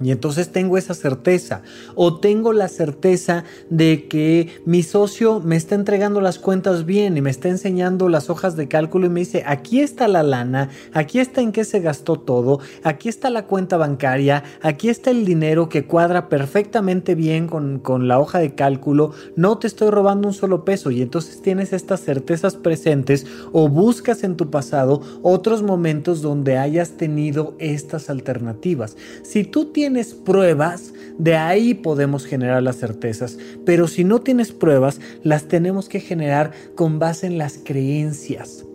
Y 0.00 0.10
entonces 0.10 0.50
tengo 0.50 0.78
esa 0.78 0.94
certeza. 0.94 1.62
O 1.94 2.18
tengo 2.18 2.52
la 2.52 2.68
certeza 2.68 3.44
de 3.70 4.06
que 4.08 4.60
mi 4.64 4.82
socio 4.82 5.40
me 5.40 5.56
está 5.56 5.74
entregando 5.74 6.20
las 6.20 6.38
cuentas 6.38 6.84
bien 6.84 7.16
y 7.16 7.20
me 7.20 7.30
está 7.30 7.48
enseñando 7.48 8.08
las 8.08 8.30
hojas 8.30 8.56
de 8.56 8.68
cálculo 8.68 9.06
y 9.06 9.10
me 9.10 9.20
dice, 9.20 9.42
aquí 9.46 9.80
está 9.80 10.08
la 10.08 10.22
lana, 10.22 10.70
aquí 10.92 11.18
está 11.18 11.40
en 11.40 11.52
qué 11.52 11.64
se 11.64 11.80
gastó 11.80 12.20
todo, 12.20 12.60
aquí 12.82 13.08
está 13.08 13.30
la 13.30 13.46
cuenta 13.46 13.76
bancaria, 13.76 14.44
aquí 14.62 14.88
está 14.88 15.10
el 15.10 15.24
dinero 15.24 15.68
que 15.68 15.86
cuadra 15.86 16.28
perfectamente 16.28 17.14
bien 17.14 17.48
con, 17.48 17.78
con 17.78 18.08
la 18.08 18.20
hoja 18.20 18.38
de 18.38 18.54
cálculo, 18.54 19.12
no 19.36 19.58
te 19.58 19.66
estoy 19.66 19.90
robando 19.90 20.28
un 20.28 20.34
solo 20.34 20.64
peso. 20.64 20.90
Y 20.90 21.02
entonces 21.02 21.42
tienes 21.42 21.72
estas 21.72 22.00
certezas 22.02 22.56
presentes 22.56 23.26
o 23.52 23.68
buscas 23.68 24.24
en 24.24 24.36
tu 24.36 24.50
pasado 24.50 25.02
otros 25.22 25.62
momentos 25.62 26.22
donde 26.22 26.58
hayas 26.58 26.92
tenido 26.92 27.54
estas 27.58 28.10
alternativas. 28.10 28.96
Si 29.22 29.44
tú 29.44 29.66
tienes 29.66 29.87
tienes 29.88 30.12
pruebas, 30.12 30.92
de 31.16 31.34
ahí 31.36 31.72
podemos 31.72 32.26
generar 32.26 32.62
las 32.62 32.76
certezas. 32.76 33.38
Pero 33.64 33.88
si 33.88 34.04
no 34.04 34.20
tienes 34.20 34.52
pruebas, 34.52 35.00
las 35.22 35.48
tenemos 35.48 35.88
que 35.88 35.98
generar 35.98 36.52
con 36.74 36.98
base 36.98 37.26
en 37.26 37.38
las 37.38 37.58
creencias. 37.64 38.66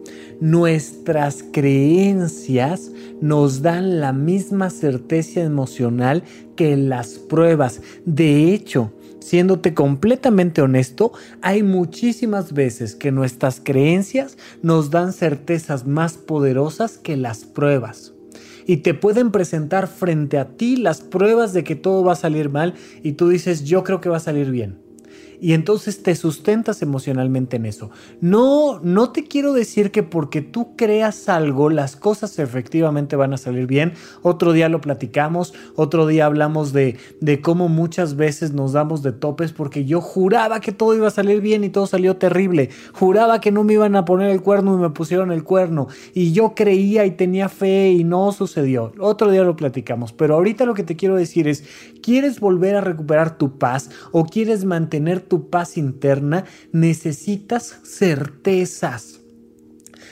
Nuestras 0.42 1.46
creencias 1.54 2.92
nos 3.22 3.62
dan 3.62 4.00
la 4.00 4.12
misma 4.12 4.72
certeza 4.72 5.42
emocional 5.42 6.24
que 6.56 6.76
las 6.78 7.20
pruebas. 7.20 7.82
De 8.08 8.52
hecho, 8.52 8.92
siéndote 9.20 9.76
completamente 9.76 10.64
honesto, 10.64 11.12
hay 11.44 11.62
muchísimas 11.62 12.54
veces 12.54 12.96
que 12.96 13.12
nuestras 13.12 13.62
creencias 13.64 14.36
nos 14.64 14.90
dan 14.90 15.14
certezas 15.14 15.86
más 15.86 16.14
poderosas 16.14 16.98
que 16.98 17.18
las 17.18 17.46
pruebas 17.46 18.14
y 18.66 18.78
te 18.78 18.94
pueden 18.94 19.32
presentar 19.32 19.88
frente 19.88 20.38
a 20.38 20.56
ti 20.56 20.76
las 20.76 21.02
pruebas 21.02 21.54
de 21.54 21.64
que 21.64 21.76
todo 21.76 22.04
va 22.04 22.14
a 22.14 22.16
salir 22.16 22.50
mal 22.50 22.74
y 23.02 23.14
tú 23.14 23.30
dices 23.30 23.64
yo 23.64 23.84
creo 23.84 24.02
que 24.02 24.10
va 24.10 24.18
a 24.18 24.22
salir 24.22 24.52
bien 24.52 24.83
y 25.44 25.52
entonces 25.52 26.02
te 26.04 26.16
sustentas 26.16 26.82
emocionalmente 26.82 27.58
en 27.58 27.66
eso. 27.66 27.92
No, 28.22 28.80
no 28.82 29.10
te 29.12 29.26
quiero 29.26 29.52
decir 29.52 29.92
que 29.92 30.02
porque 30.02 30.42
tú 30.42 30.78
creas 30.78 31.28
algo, 31.28 31.70
las 31.70 31.98
cosas 31.98 32.40
efectivamente 32.40 33.18
van 33.18 33.34
a 33.34 33.38
salir 33.38 33.68
bien. 33.68 33.92
Otro 34.22 34.54
día 34.54 34.70
lo 34.70 34.80
platicamos, 34.80 35.54
otro 35.76 36.08
día 36.08 36.28
hablamos 36.28 36.72
de, 36.72 36.96
de 37.20 37.42
cómo 37.42 37.68
muchas 37.68 38.16
veces 38.16 38.54
nos 38.54 38.72
damos 38.72 39.04
de 39.04 39.12
topes 39.12 39.52
porque 39.52 39.84
yo 39.84 40.00
juraba 40.00 40.62
que 40.62 40.72
todo 40.72 40.96
iba 40.96 41.10
a 41.10 41.12
salir 41.12 41.42
bien 41.42 41.66
y 41.66 41.70
todo 41.70 41.88
salió 41.88 42.16
terrible. 42.16 42.70
Juraba 42.94 43.42
que 43.42 43.52
no 43.52 43.66
me 43.66 43.74
iban 43.74 43.98
a 43.98 44.06
poner 44.06 44.30
el 44.30 44.42
cuerno 44.42 44.76
y 44.76 44.82
me 44.82 44.92
pusieron 44.92 45.34
el 45.34 45.44
cuerno. 45.44 45.90
Y 46.14 46.32
yo 46.32 46.56
creía 46.56 47.06
y 47.06 47.12
tenía 47.12 47.50
fe 47.50 47.92
y 47.92 48.06
no 48.06 48.32
sucedió. 48.32 48.94
Otro 48.98 49.30
día 49.30 49.44
lo 49.44 49.58
platicamos. 49.58 50.14
Pero 50.14 50.36
ahorita 50.36 50.64
lo 50.64 50.74
que 50.74 50.84
te 50.84 50.96
quiero 50.96 51.18
decir 51.18 51.50
es, 51.50 51.66
¿quieres 52.02 52.40
volver 52.40 52.78
a 52.78 52.82
recuperar 52.82 53.38
tu 53.38 53.58
paz 53.58 53.90
o 54.14 54.24
quieres 54.24 54.64
mantener 54.64 55.20
tu 55.20 55.33
tu 55.34 55.50
paz 55.50 55.78
interna, 55.80 56.46
necesitas 56.72 57.80
certezas 57.84 59.22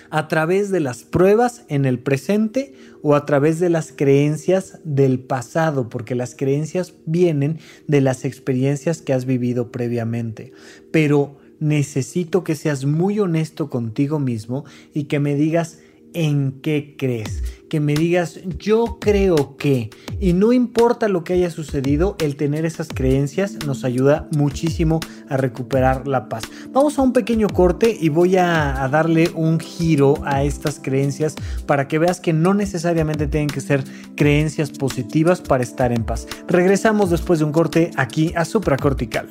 a 0.10 0.28
través 0.28 0.72
de 0.72 0.80
las 0.80 1.04
pruebas 1.04 1.64
en 1.68 1.86
el 1.86 2.00
presente 2.00 2.74
o 3.04 3.14
a 3.14 3.28
través 3.28 3.60
de 3.60 3.70
las 3.70 3.92
creencias 3.92 4.80
del 4.84 5.20
pasado, 5.20 5.90
porque 5.90 6.16
las 6.16 6.34
creencias 6.34 6.96
vienen 7.06 7.60
de 7.86 8.02
las 8.02 8.26
experiencias 8.26 9.04
que 9.04 9.14
has 9.14 9.26
vivido 9.26 9.72
previamente. 9.72 10.54
Pero 10.90 11.38
necesito 11.60 12.44
que 12.44 12.56
seas 12.56 12.86
muy 12.86 13.20
honesto 13.20 13.70
contigo 13.70 14.18
mismo 14.18 14.66
y 14.92 15.04
que 15.04 15.20
me 15.20 15.36
digas 15.36 15.78
en 16.14 16.62
qué 16.62 16.96
crees 16.98 17.44
que 17.72 17.80
me 17.80 17.94
digas 17.94 18.42
yo 18.60 18.98
creo 19.00 19.56
que 19.56 19.92
y 20.20 20.34
no 20.34 20.52
importa 20.52 21.08
lo 21.08 21.24
que 21.24 21.32
haya 21.32 21.50
sucedido, 21.50 22.18
el 22.20 22.36
tener 22.36 22.66
esas 22.66 22.90
creencias 22.90 23.66
nos 23.66 23.86
ayuda 23.86 24.28
muchísimo 24.36 25.00
a 25.30 25.38
recuperar 25.38 26.06
la 26.06 26.28
paz. 26.28 26.44
Vamos 26.74 27.00
a 27.00 27.02
un 27.02 27.14
pequeño 27.14 27.48
corte 27.48 27.98
y 27.98 28.10
voy 28.10 28.36
a, 28.36 28.90
darle 28.92 29.32
un 29.36 29.58
giro 29.58 30.16
a 30.26 30.44
estas 30.44 30.82
creencias 30.82 31.36
para 31.66 31.88
que 31.88 31.98
veas 31.98 32.20
que 32.20 32.34
no 32.34 32.54
necesariamente 32.54 33.26
tienen 33.28 33.48
que 33.48 33.62
ser 33.62 33.86
creencias 34.18 34.70
positivas 34.72 35.40
para 35.40 35.64
estar 35.64 35.94
en 35.94 36.04
paz. 36.04 36.28
Regresamos 36.50 37.10
después 37.10 37.40
de 37.40 37.46
un 37.46 37.54
corte 37.54 37.92
aquí 37.96 38.34
a 38.36 38.44
supracortical. 38.44 39.30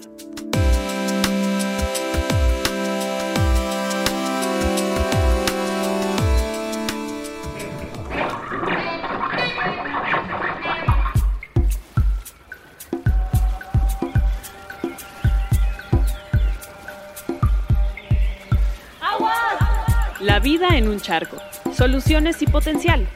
Un 21.00 21.04
charco. 21.04 21.36
Soluciones 21.74 22.42
y 22.42 22.46
potencial. 22.46 23.08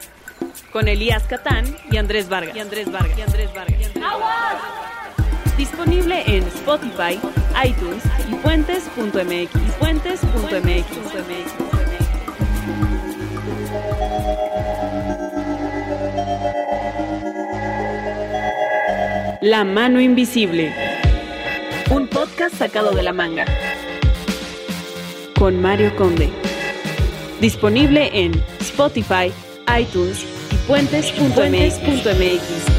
Con 0.71 0.87
Elías 0.87 1.23
Catán 1.23 1.65
y 1.91 1.97
Andrés 1.97 2.29
Vargas. 2.29 2.55
Y 2.55 2.59
Andrés 2.59 2.91
Vargas. 2.91 3.17
Y 3.17 3.21
Andrés 3.21 3.49
Vargas. 3.53 3.91
Disponible 5.57 6.23
en 6.27 6.43
Spotify, 6.47 7.19
iTunes 7.63 8.03
y 8.29 8.35
puentes.mx. 8.35 9.73
puentes.mx. 9.79 10.85
La 19.41 19.63
mano 19.63 20.01
invisible. 20.01 20.73
Un 21.91 22.07
podcast 22.07 22.55
sacado 22.55 22.91
de 22.91 23.03
la 23.03 23.13
manga. 23.13 23.45
Con 25.37 25.61
Mario 25.61 25.95
Conde. 25.95 26.54
Disponible 27.39 28.09
en 28.13 28.33
Spotify, 28.59 29.31
iTunes 29.77 30.25
y 30.51 30.55
puentes.mx. 30.67 32.75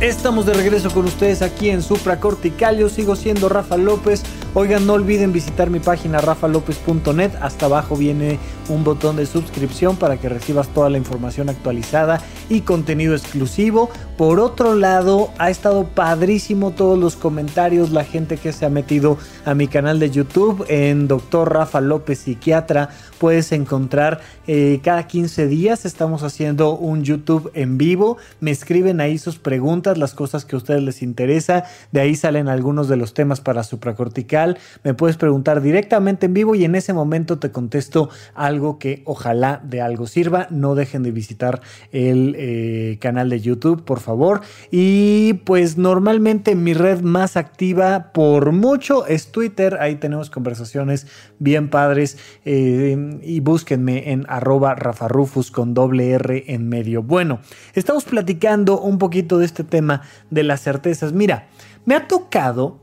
Estamos 0.00 0.46
de 0.46 0.54
regreso 0.54 0.90
con 0.90 1.04
ustedes 1.04 1.42
aquí 1.42 1.70
en 1.70 1.80
Supracortical. 1.80 2.76
Yo 2.76 2.88
sigo 2.88 3.14
siendo 3.14 3.48
Rafa 3.48 3.76
López. 3.76 4.24
Oigan, 4.54 4.86
no 4.86 4.92
olviden 4.92 5.32
visitar 5.32 5.70
mi 5.70 5.80
página 5.80 6.20
rafalopez.net. 6.20 7.32
Hasta 7.40 7.66
abajo 7.66 7.96
viene 7.96 8.38
un 8.68 8.84
botón 8.84 9.16
de 9.16 9.26
suscripción 9.26 9.96
para 9.96 10.18
que 10.18 10.28
recibas 10.28 10.68
toda 10.68 10.90
la 10.90 10.98
información 10.98 11.48
actualizada 11.48 12.20
y 12.48 12.62
contenido 12.62 13.14
exclusivo. 13.14 13.90
Por 14.16 14.40
otro 14.40 14.74
lado, 14.74 15.30
ha 15.38 15.50
estado 15.50 15.84
padrísimo 15.84 16.72
todos 16.72 16.98
los 16.98 17.16
comentarios, 17.16 17.90
la 17.90 18.04
gente 18.04 18.36
que 18.36 18.52
se 18.52 18.66
ha 18.66 18.70
metido 18.70 19.18
a 19.44 19.54
mi 19.54 19.68
canal 19.68 19.98
de 19.98 20.10
YouTube 20.10 20.64
en 20.68 21.08
Dr. 21.08 21.52
Rafa 21.52 21.80
López 21.80 22.18
Psiquiatra. 22.18 22.90
Puedes 23.18 23.52
encontrar 23.52 24.20
eh, 24.46 24.80
cada 24.82 25.06
15 25.06 25.46
días, 25.46 25.84
estamos 25.84 26.22
haciendo 26.22 26.76
un 26.76 27.04
YouTube 27.04 27.50
en 27.54 27.78
vivo. 27.78 28.16
Me 28.40 28.50
escriben 28.50 29.00
ahí 29.00 29.18
sus 29.18 29.38
preguntas, 29.38 29.96
las 29.96 30.14
cosas 30.14 30.44
que 30.44 30.56
a 30.56 30.58
ustedes 30.58 30.82
les 30.82 31.02
interesa. 31.02 31.64
De 31.92 32.00
ahí 32.00 32.14
salen 32.16 32.48
algunos 32.48 32.88
de 32.88 32.96
los 32.96 33.14
temas 33.14 33.40
para 33.40 33.62
supracortical 33.62 34.02
Cortical. 34.02 34.58
Me 34.82 34.94
puedes 34.94 35.16
preguntar 35.16 35.60
directamente 35.62 36.26
en 36.26 36.34
vivo 36.34 36.54
y 36.54 36.64
en 36.64 36.74
ese 36.74 36.92
momento 36.92 37.38
te 37.38 37.50
contesto 37.50 38.10
algo 38.52 38.78
que 38.78 39.02
ojalá 39.06 39.60
de 39.64 39.80
algo 39.80 40.06
sirva. 40.06 40.46
No 40.50 40.74
dejen 40.74 41.02
de 41.02 41.10
visitar 41.10 41.62
el 41.90 42.36
eh, 42.38 42.98
canal 43.00 43.30
de 43.30 43.40
YouTube, 43.40 43.84
por 43.84 44.00
favor. 44.00 44.42
Y 44.70 45.34
pues 45.44 45.78
normalmente 45.78 46.54
mi 46.54 46.74
red 46.74 47.00
más 47.00 47.36
activa 47.36 48.12
por 48.12 48.52
mucho 48.52 49.06
es 49.06 49.32
Twitter. 49.32 49.78
Ahí 49.80 49.96
tenemos 49.96 50.30
conversaciones 50.30 51.06
bien 51.38 51.70
padres. 51.70 52.18
Eh, 52.44 53.18
y 53.22 53.40
búsquenme 53.40 54.12
en 54.12 54.26
arroba 54.28 54.74
rafarufus 54.74 55.50
con 55.50 55.74
doble 55.74 56.10
R 56.10 56.44
en 56.46 56.68
medio. 56.68 57.02
Bueno, 57.02 57.40
estamos 57.74 58.04
platicando 58.04 58.80
un 58.80 58.98
poquito 58.98 59.38
de 59.38 59.46
este 59.46 59.64
tema 59.64 60.02
de 60.30 60.42
las 60.42 60.60
certezas. 60.60 61.12
Mira, 61.12 61.48
me 61.84 61.94
ha 61.94 62.06
tocado 62.06 62.80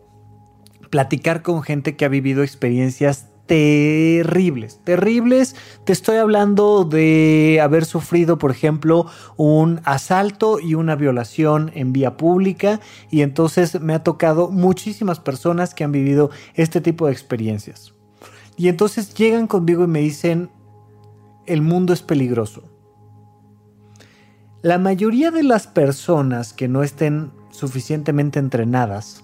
platicar 0.89 1.41
con 1.41 1.61
gente 1.61 1.95
que 1.95 2.05
ha 2.05 2.09
vivido 2.09 2.43
experiencias 2.43 3.28
terribles, 3.49 4.79
terribles. 4.83 5.55
Te 5.83 5.91
estoy 5.91 6.17
hablando 6.17 6.85
de 6.85 7.59
haber 7.63 7.83
sufrido, 7.83 8.37
por 8.37 8.51
ejemplo, 8.51 9.07
un 9.37 9.81
asalto 9.85 10.59
y 10.59 10.75
una 10.75 10.95
violación 10.95 11.71
en 11.73 11.91
vía 11.91 12.15
pública 12.15 12.79
y 13.09 13.23
entonces 13.23 13.81
me 13.81 13.95
ha 13.95 14.03
tocado 14.03 14.51
muchísimas 14.51 15.19
personas 15.19 15.73
que 15.73 15.83
han 15.83 15.91
vivido 15.91 16.29
este 16.53 16.79
tipo 16.79 17.07
de 17.07 17.11
experiencias. 17.13 17.95
Y 18.55 18.67
entonces 18.67 19.15
llegan 19.15 19.47
conmigo 19.47 19.83
y 19.83 19.87
me 19.87 20.01
dicen, 20.01 20.51
el 21.47 21.63
mundo 21.63 21.91
es 21.91 22.03
peligroso. 22.03 22.69
La 24.61 24.77
mayoría 24.77 25.31
de 25.31 25.41
las 25.41 25.65
personas 25.65 26.53
que 26.53 26.67
no 26.67 26.83
estén 26.83 27.31
suficientemente 27.49 28.37
entrenadas 28.37 29.23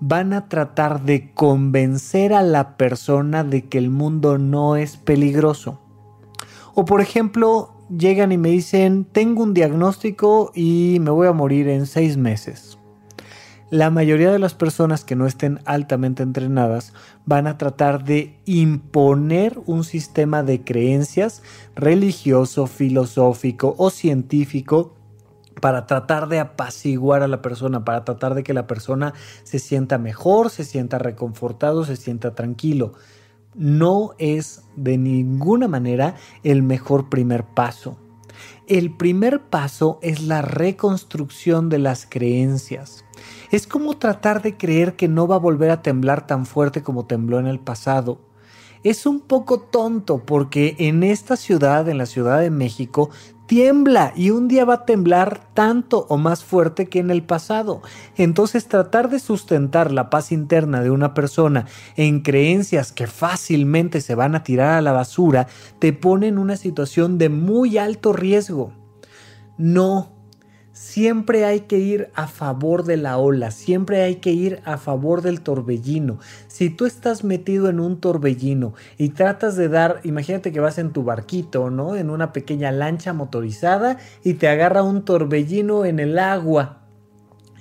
van 0.00 0.32
a 0.32 0.48
tratar 0.48 1.02
de 1.02 1.32
convencer 1.32 2.32
a 2.32 2.42
la 2.42 2.76
persona 2.76 3.44
de 3.44 3.66
que 3.66 3.78
el 3.78 3.90
mundo 3.90 4.38
no 4.38 4.76
es 4.76 4.96
peligroso. 4.96 5.80
O 6.74 6.84
por 6.84 7.00
ejemplo, 7.00 7.72
llegan 7.88 8.32
y 8.32 8.38
me 8.38 8.50
dicen, 8.50 9.04
tengo 9.04 9.42
un 9.42 9.54
diagnóstico 9.54 10.52
y 10.54 10.98
me 11.00 11.10
voy 11.10 11.26
a 11.26 11.32
morir 11.32 11.68
en 11.68 11.86
seis 11.86 12.16
meses 12.16 12.76
la 13.70 13.90
mayoría 13.90 14.30
de 14.30 14.38
las 14.38 14.54
personas 14.54 15.04
que 15.04 15.16
no 15.16 15.26
estén 15.26 15.60
altamente 15.64 16.22
entrenadas 16.22 16.92
van 17.24 17.46
a 17.48 17.58
tratar 17.58 18.04
de 18.04 18.38
imponer 18.44 19.58
un 19.66 19.82
sistema 19.82 20.42
de 20.44 20.62
creencias 20.62 21.42
religioso, 21.74 22.68
filosófico 22.68 23.74
o 23.76 23.90
científico 23.90 24.94
para 25.60 25.86
tratar 25.86 26.28
de 26.28 26.38
apaciguar 26.38 27.22
a 27.22 27.28
la 27.28 27.42
persona, 27.42 27.84
para 27.84 28.04
tratar 28.04 28.34
de 28.34 28.42
que 28.42 28.54
la 28.54 28.66
persona 28.66 29.14
se 29.42 29.58
sienta 29.58 29.98
mejor, 29.98 30.50
se 30.50 30.64
sienta 30.64 30.98
reconfortado, 30.98 31.84
se 31.84 31.96
sienta 31.96 32.34
tranquilo. 32.34 32.92
No 33.54 34.14
es 34.18 34.64
de 34.76 34.98
ninguna 34.98 35.66
manera 35.66 36.14
el 36.42 36.62
mejor 36.62 37.08
primer 37.08 37.44
paso. 37.44 37.96
El 38.66 38.94
primer 38.94 39.40
paso 39.40 39.98
es 40.02 40.22
la 40.22 40.42
reconstrucción 40.42 41.68
de 41.68 41.78
las 41.78 42.04
creencias. 42.04 43.04
Es 43.50 43.66
como 43.66 43.96
tratar 43.96 44.42
de 44.42 44.56
creer 44.56 44.96
que 44.96 45.08
no 45.08 45.26
va 45.26 45.36
a 45.36 45.40
volver 45.40 45.70
a 45.70 45.82
temblar 45.82 46.26
tan 46.26 46.46
fuerte 46.46 46.82
como 46.82 47.06
tembló 47.06 47.38
en 47.38 47.46
el 47.46 47.60
pasado. 47.60 48.18
Es 48.82 49.06
un 49.06 49.20
poco 49.20 49.60
tonto 49.60 50.24
porque 50.24 50.76
en 50.78 51.02
esta 51.02 51.36
ciudad, 51.36 51.88
en 51.88 51.98
la 51.98 52.06
Ciudad 52.06 52.40
de 52.40 52.50
México, 52.50 53.10
tiembla 53.46 54.12
y 54.16 54.30
un 54.30 54.48
día 54.48 54.64
va 54.64 54.74
a 54.74 54.84
temblar 54.84 55.40
tanto 55.54 56.06
o 56.08 56.16
más 56.16 56.44
fuerte 56.44 56.86
que 56.88 56.98
en 56.98 57.10
el 57.10 57.22
pasado. 57.22 57.82
Entonces 58.16 58.66
tratar 58.66 59.08
de 59.08 59.18
sustentar 59.18 59.92
la 59.92 60.10
paz 60.10 60.32
interna 60.32 60.82
de 60.82 60.90
una 60.90 61.14
persona 61.14 61.66
en 61.96 62.20
creencias 62.20 62.92
que 62.92 63.06
fácilmente 63.06 64.00
se 64.00 64.14
van 64.14 64.34
a 64.34 64.42
tirar 64.42 64.78
a 64.78 64.82
la 64.82 64.92
basura 64.92 65.46
te 65.78 65.92
pone 65.92 66.28
en 66.28 66.38
una 66.38 66.56
situación 66.56 67.18
de 67.18 67.28
muy 67.28 67.78
alto 67.78 68.12
riesgo. 68.12 68.72
No 69.58 70.15
Siempre 70.76 71.46
hay 71.46 71.60
que 71.60 71.78
ir 71.78 72.10
a 72.14 72.26
favor 72.26 72.84
de 72.84 72.98
la 72.98 73.16
ola, 73.16 73.50
siempre 73.50 74.02
hay 74.02 74.16
que 74.16 74.32
ir 74.32 74.60
a 74.66 74.76
favor 74.76 75.22
del 75.22 75.40
torbellino. 75.40 76.18
Si 76.48 76.68
tú 76.68 76.84
estás 76.84 77.24
metido 77.24 77.70
en 77.70 77.80
un 77.80 77.98
torbellino 77.98 78.74
y 78.98 79.08
tratas 79.08 79.56
de 79.56 79.70
dar, 79.70 80.00
imagínate 80.04 80.52
que 80.52 80.60
vas 80.60 80.76
en 80.76 80.92
tu 80.92 81.02
barquito, 81.02 81.70
¿no? 81.70 81.96
En 81.96 82.10
una 82.10 82.34
pequeña 82.34 82.72
lancha 82.72 83.14
motorizada 83.14 83.96
y 84.22 84.34
te 84.34 84.48
agarra 84.48 84.82
un 84.82 85.02
torbellino 85.06 85.86
en 85.86 85.98
el 85.98 86.18
agua 86.18 86.82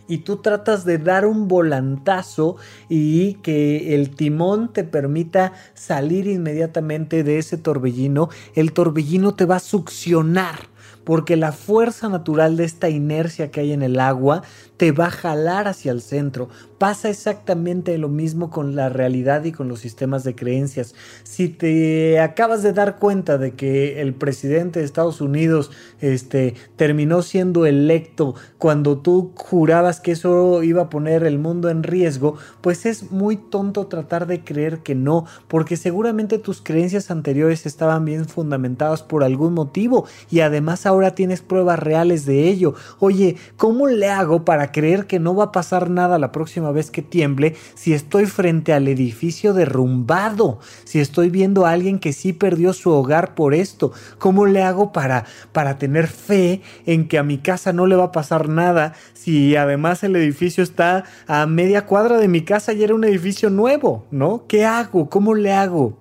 y 0.10 0.18
tú 0.20 0.42
tratas 0.42 0.84
de 0.84 0.98
dar 0.98 1.26
un 1.26 1.48
volantazo 1.48 2.58
y 2.90 3.36
que 3.36 3.96
el 3.96 4.14
timón 4.14 4.74
te 4.74 4.84
permita 4.84 5.54
salir 5.74 6.28
inmediatamente 6.28 7.24
de 7.24 7.38
ese 7.38 7.58
torbellino, 7.58 8.28
el 8.56 8.74
torbellino 8.74 9.36
te 9.36 9.46
va 9.46 9.56
a 9.56 9.60
succionar 9.60 10.75
porque 11.06 11.38
la 11.38 11.54
fuerza 11.54 12.10
natural 12.10 12.58
de 12.58 12.66
esta 12.66 12.90
inercia 12.90 13.52
que 13.52 13.62
hay 13.62 13.72
en 13.72 13.84
el 13.84 14.00
agua 14.00 14.42
te 14.78 14.92
va 14.92 15.08
a 15.08 15.12
jalar 15.12 15.68
hacia 15.68 15.92
el 15.92 16.02
centro. 16.02 16.50
Pasa 16.78 17.10
exactamente 17.10 17.98
lo 17.98 18.10
mismo 18.10 18.50
con 18.50 18.76
la 18.76 18.90
realidad 18.90 19.46
y 19.46 19.54
con 19.54 19.70
los 19.70 19.80
sistemas 19.80 20.24
de 20.24 20.36
creencias. 20.36 20.94
Si 21.24 21.48
te 21.48 22.20
acabas 22.20 22.64
de 22.64 22.74
dar 22.74 22.98
cuenta 22.98 23.38
de 23.38 23.54
que 23.54 24.02
el 24.02 24.14
presidente 24.14 24.80
de 24.80 24.86
Estados 24.86 25.22
Unidos 25.22 25.72
este, 26.02 26.56
terminó 26.76 27.22
siendo 27.22 27.66
electo 27.66 28.36
cuando 28.58 28.98
tú 28.98 29.32
jurabas 29.36 30.02
que 30.02 30.12
eso 30.12 30.64
iba 30.64 30.84
a 30.84 30.90
poner 30.90 31.24
el 31.24 31.40
mundo 31.40 31.70
en 31.70 31.84
riesgo, 31.84 32.36
pues 32.62 32.86
es 32.86 33.12
muy 33.12 33.38
tonto 33.38 33.88
tratar 33.88 34.28
de 34.28 34.44
creer 34.44 34.80
que 34.80 34.96
no, 34.96 35.26
porque 35.48 35.78
seguramente 35.78 36.40
tus 36.40 36.62
creencias 36.62 37.10
anteriores 37.10 37.66
estaban 37.66 38.04
bien 38.04 38.26
fundamentadas 38.26 39.04
por 39.04 39.24
algún 39.24 39.54
motivo 39.54 40.06
y 40.30 40.42
además 40.42 40.86
ahora 40.86 41.16
tienes 41.16 41.42
pruebas 41.42 41.80
reales 41.80 42.26
de 42.26 42.50
ello. 42.50 42.76
Oye, 43.00 43.38
¿cómo 43.56 43.88
le 43.88 44.10
hago 44.10 44.44
para 44.44 44.65
creer 44.72 45.08
que 45.08 45.20
no 45.20 45.36
va 45.36 45.46
a 45.46 45.52
pasar 45.52 45.90
nada 45.90 46.20
la 46.20 46.32
próxima 46.32 46.72
vez 46.72 46.92
que 46.92 47.02
tiemble 47.02 47.56
si 47.76 47.94
estoy 47.94 48.26
frente 48.26 48.74
al 48.74 48.88
edificio 48.88 49.54
derrumbado, 49.54 50.60
si 50.84 51.00
estoy 51.00 51.30
viendo 51.30 51.66
a 51.66 51.72
alguien 51.72 52.00
que 52.00 52.14
sí 52.14 52.34
perdió 52.34 52.74
su 52.74 52.92
hogar 52.92 53.36
por 53.36 53.54
esto? 53.54 53.92
¿Cómo 54.20 54.46
le 54.46 54.64
hago 54.64 54.92
para, 54.92 55.26
para 55.52 55.78
tener 55.78 56.08
fe 56.08 56.62
en 56.86 57.08
que 57.08 57.18
a 57.18 57.24
mi 57.24 57.38
casa 57.38 57.74
no 57.74 57.88
le 57.88 57.96
va 57.96 58.06
a 58.06 58.12
pasar 58.12 58.50
nada 58.50 58.94
si 59.14 59.56
además 59.56 60.04
el 60.04 60.16
edificio 60.16 60.64
está 60.64 61.06
a 61.28 61.46
media 61.46 61.86
cuadra 61.86 62.18
de 62.18 62.28
mi 62.28 62.42
casa 62.42 62.74
y 62.74 62.84
era 62.84 62.96
un 62.96 63.04
edificio 63.04 63.50
nuevo, 63.50 64.06
¿no? 64.12 64.46
¿Qué 64.48 64.66
hago? 64.66 65.10
¿Cómo 65.10 65.34
le 65.34 65.52
hago? 65.52 65.98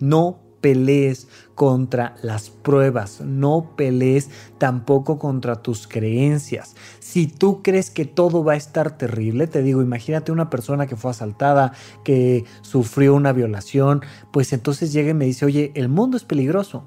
No 0.00 0.47
pelees 0.60 1.28
contra 1.54 2.14
las 2.22 2.50
pruebas, 2.50 3.20
no 3.20 3.72
pelees 3.76 4.30
tampoco 4.58 5.18
contra 5.18 5.62
tus 5.62 5.88
creencias. 5.88 6.76
Si 7.00 7.26
tú 7.26 7.62
crees 7.62 7.90
que 7.90 8.04
todo 8.04 8.44
va 8.44 8.52
a 8.52 8.56
estar 8.56 8.96
terrible, 8.96 9.46
te 9.46 9.62
digo, 9.62 9.82
imagínate 9.82 10.32
una 10.32 10.50
persona 10.50 10.86
que 10.86 10.96
fue 10.96 11.10
asaltada, 11.10 11.72
que 12.04 12.44
sufrió 12.62 13.14
una 13.14 13.32
violación, 13.32 14.02
pues 14.32 14.52
entonces 14.52 14.92
llega 14.92 15.10
y 15.10 15.14
me 15.14 15.24
dice, 15.24 15.46
oye, 15.46 15.72
el 15.74 15.88
mundo 15.88 16.16
es 16.16 16.24
peligroso. 16.24 16.84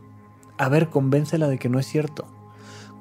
A 0.58 0.70
ver, 0.70 0.90
convéncela 0.90 1.48
de 1.48 1.58
que 1.58 1.70
no 1.70 1.80
es 1.80 1.88
cierto. 1.88 2.41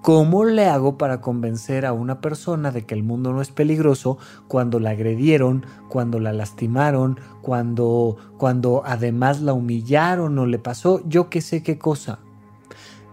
¿Cómo 0.03 0.45
le 0.45 0.67
hago 0.67 0.97
para 0.97 1.21
convencer 1.21 1.85
a 1.85 1.93
una 1.93 2.23
persona 2.23 2.71
de 2.71 2.87
que 2.87 2.95
el 2.95 3.03
mundo 3.03 3.35
no 3.35 3.43
es 3.43 3.51
peligroso 3.51 4.17
cuando 4.49 4.81
la 4.81 4.91
agredieron, 4.91 5.67
cuando 5.91 6.21
la 6.21 6.33
lastimaron, 6.33 7.21
cuando, 7.43 8.17
cuando 8.39 8.83
además 8.87 9.43
la 9.43 9.53
humillaron 9.53 10.39
o 10.39 10.47
le 10.47 10.59
pasó 10.59 11.03
yo 11.07 11.29
qué 11.29 11.43
sé 11.43 11.63
qué 11.63 11.79
cosa? 11.79 12.21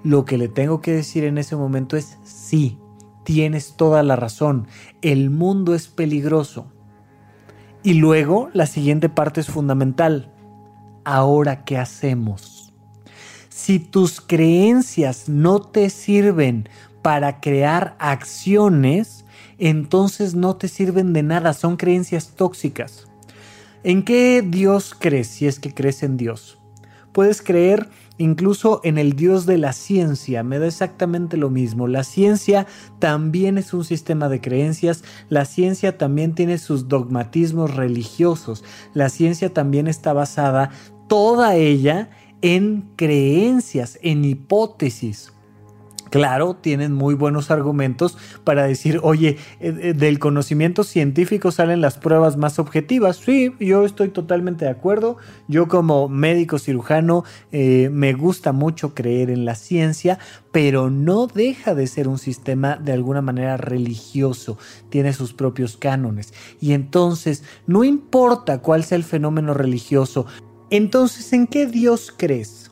Lo 0.04 0.23
que 0.23 0.38
le 0.38 0.47
tengo 0.47 0.80
que 0.80 0.93
decir 0.93 1.26
en 1.26 1.38
ese 1.38 1.58
momento 1.58 1.97
es 1.97 2.17
sí, 2.23 2.78
tienes 3.26 3.76
toda 3.76 4.02
la 4.02 4.15
razón, 4.15 4.67
el 5.02 5.30
mundo 5.30 5.76
es 5.76 5.89
peligroso. 5.89 6.67
Y 7.84 7.95
luego 7.95 8.50
la 8.54 8.65
siguiente 8.65 9.10
parte 9.10 9.41
es 9.41 9.47
fundamental. 9.47 10.34
Ahora, 11.04 11.65
¿qué 11.65 11.78
hacemos? 11.78 12.57
Si 13.58 13.80
tus 13.80 14.22
creencias 14.22 15.30
no 15.30 15.60
te 15.60 15.89
sirven 15.89 16.70
para 17.02 17.39
crear 17.39 17.96
acciones, 17.98 19.26
entonces 19.58 20.36
no 20.36 20.58
te 20.58 20.67
sirven 20.67 21.12
de 21.12 21.24
nada, 21.24 21.54
son 21.54 21.76
creencias 21.76 22.36
tóxicas. 22.36 23.08
¿En 23.84 24.04
qué 24.04 24.46
Dios 24.48 24.96
crees 24.98 25.30
si 25.30 25.48
es 25.48 25.60
que 25.60 25.74
crees 25.74 26.04
en 26.04 26.17
Dios? 26.17 26.60
Puedes 27.13 27.41
creer 27.41 27.89
incluso 28.20 28.80
en 28.84 29.00
el 29.00 29.13
Dios 29.13 29.48
de 29.48 29.58
la 29.58 29.74
ciencia, 29.74 30.43
me 30.43 30.60
da 30.60 30.67
exactamente 30.67 31.36
lo 31.36 31.50
mismo. 31.50 31.88
La 31.88 32.04
ciencia 32.04 32.67
también 33.00 33.58
es 33.58 33.74
un 33.74 33.84
sistema 33.84 34.30
de 34.30 34.39
creencias, 34.39 35.04
la 35.30 35.46
ciencia 35.46 35.98
también 35.98 36.36
tiene 36.36 36.60
sus 36.60 36.88
dogmatismos 36.88 37.74
religiosos, 37.74 38.63
la 38.93 39.10
ciencia 39.10 39.52
también 39.52 39.88
está 39.88 40.13
basada 40.13 40.70
toda 41.08 41.56
ella 41.56 42.12
en 42.41 42.89
creencias, 42.95 44.00
en 44.02 44.26
hipótesis. 44.26 45.32
Claro, 46.10 46.56
tienen 46.56 46.93
muy 46.93 47.15
buenos 47.15 47.52
argumentos 47.52 48.17
para 48.43 48.65
decir, 48.65 49.00
oye, 49.04 49.38
eh, 49.60 49.76
eh, 49.82 49.93
del 49.93 50.19
conocimiento 50.19 50.84
científico 50.84 51.52
salen 51.52 51.82
las 51.82 51.97
pruebas 51.97 52.38
más 52.38 52.60
objetivas. 52.60 53.17
Sí, 53.17 53.54
yo 53.60 53.84
estoy 53.86 54.10
totalmente 54.10 54.65
de 54.65 54.71
acuerdo. 54.71 55.17
Yo 55.47 55.67
como 55.67 56.08
médico 56.08 56.60
cirujano 56.60 57.23
eh, 57.52 57.89
me 57.91 58.13
gusta 58.13 58.54
mucho 58.54 58.93
creer 58.93 59.30
en 59.30 59.43
la 59.43 59.56
ciencia, 59.56 60.17
pero 60.52 60.89
no 60.89 61.28
deja 61.28 61.76
de 61.76 61.88
ser 61.88 62.08
un 62.08 62.19
sistema 62.19 62.78
de 62.78 62.93
alguna 62.93 63.21
manera 63.21 63.58
religioso. 63.58 64.58
Tiene 64.89 65.12
sus 65.12 65.34
propios 65.34 65.76
cánones. 65.76 66.34
Y 66.62 66.71
entonces, 66.71 67.43
no 67.65 67.84
importa 67.84 68.60
cuál 68.60 68.84
sea 68.84 68.97
el 68.97 69.04
fenómeno 69.04 69.54
religioso, 69.54 70.26
entonces, 70.69 71.32
¿en 71.34 71.47
qué 71.47 71.65
Dios 71.65 72.13
crees? 72.15 72.67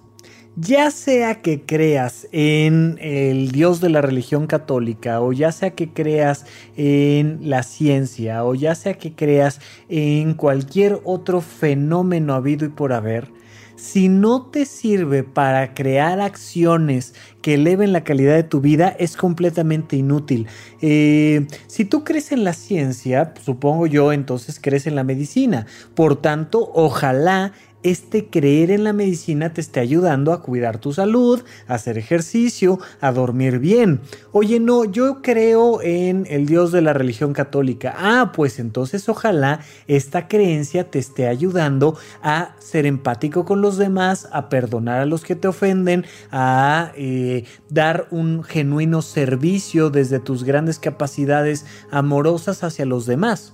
ya 0.55 0.89
sea 0.89 1.41
que 1.41 1.63
creas 1.63 2.27
en 2.31 2.97
el 3.01 3.51
Dios 3.51 3.81
de 3.81 3.89
la 3.89 4.01
religión 4.01 4.47
católica, 4.47 5.21
o 5.21 5.33
ya 5.33 5.51
sea 5.51 5.71
que 5.71 5.89
creas 5.89 6.45
en 6.77 7.49
la 7.49 7.63
ciencia, 7.63 8.45
o 8.45 8.55
ya 8.55 8.73
sea 8.75 8.93
que 8.93 9.13
creas 9.13 9.59
en 9.89 10.33
cualquier 10.33 11.01
otro 11.03 11.41
fenómeno 11.41 12.33
habido 12.33 12.65
y 12.65 12.69
por 12.69 12.93
haber, 12.93 13.29
si 13.75 14.07
no 14.07 14.43
te 14.43 14.65
sirve 14.65 15.23
para 15.23 15.73
crear 15.73 16.21
acciones 16.21 17.13
que 17.41 17.55
eleven 17.55 17.91
la 17.91 18.05
calidad 18.05 18.35
de 18.35 18.43
tu 18.43 18.61
vida, 18.61 18.95
es 18.97 19.17
completamente 19.17 19.97
inútil. 19.97 20.47
Eh, 20.81 21.45
si 21.67 21.83
tú 21.83 22.05
crees 22.05 22.31
en 22.31 22.45
la 22.45 22.53
ciencia, 22.53 23.33
supongo 23.43 23.85
yo, 23.85 24.13
entonces 24.13 24.59
crees 24.61 24.87
en 24.87 24.95
la 24.95 25.03
medicina. 25.03 25.67
Por 25.93 26.21
tanto, 26.21 26.71
ojalá 26.73 27.51
este 27.85 28.29
creer 28.29 28.71
en 28.71 28.83
la 28.83 28.93
medicina 28.93 29.53
te 29.53 29.61
esté 29.61 29.79
ayudando 29.79 30.33
a 30.33 30.41
cuidar 30.41 30.79
tu 30.79 30.91
salud, 30.91 31.43
a 31.67 31.75
hacer 31.75 31.99
ejercicio, 31.99 32.79
a 32.99 33.11
dormir 33.11 33.59
bien. 33.59 34.01
Oye, 34.31 34.59
no, 34.59 34.85
yo 34.85 35.21
creo 35.21 35.83
en 35.83 36.25
el 36.27 36.47
Dios 36.47 36.71
de 36.71 36.81
la 36.81 36.93
religión 36.93 37.33
católica. 37.33 37.93
Ah, 37.95 38.31
pues 38.33 38.57
entonces 38.57 39.07
ojalá 39.07 39.59
esta 39.85 40.27
creencia 40.27 40.89
te 40.89 40.97
esté 40.97 41.27
ayudando 41.27 41.95
a 42.23 42.55
ser 42.57 42.87
empático 42.87 43.45
con 43.45 43.61
los 43.61 43.77
demás, 43.77 44.29
a 44.31 44.49
perdonar 44.49 45.01
a 45.01 45.05
los 45.05 45.23
que 45.23 45.35
te 45.35 45.47
ofenden, 45.47 46.05
a 46.31 46.91
eh, 46.97 47.43
dar 47.69 48.07
un 48.09 48.43
genuino 48.43 49.03
servicio 49.03 49.91
desde 49.91 50.19
tus 50.19 50.43
grandes 50.43 50.79
capacidades 50.79 51.67
amorosas 51.91 52.63
hacia 52.63 52.85
los 52.85 53.05
demás. 53.05 53.53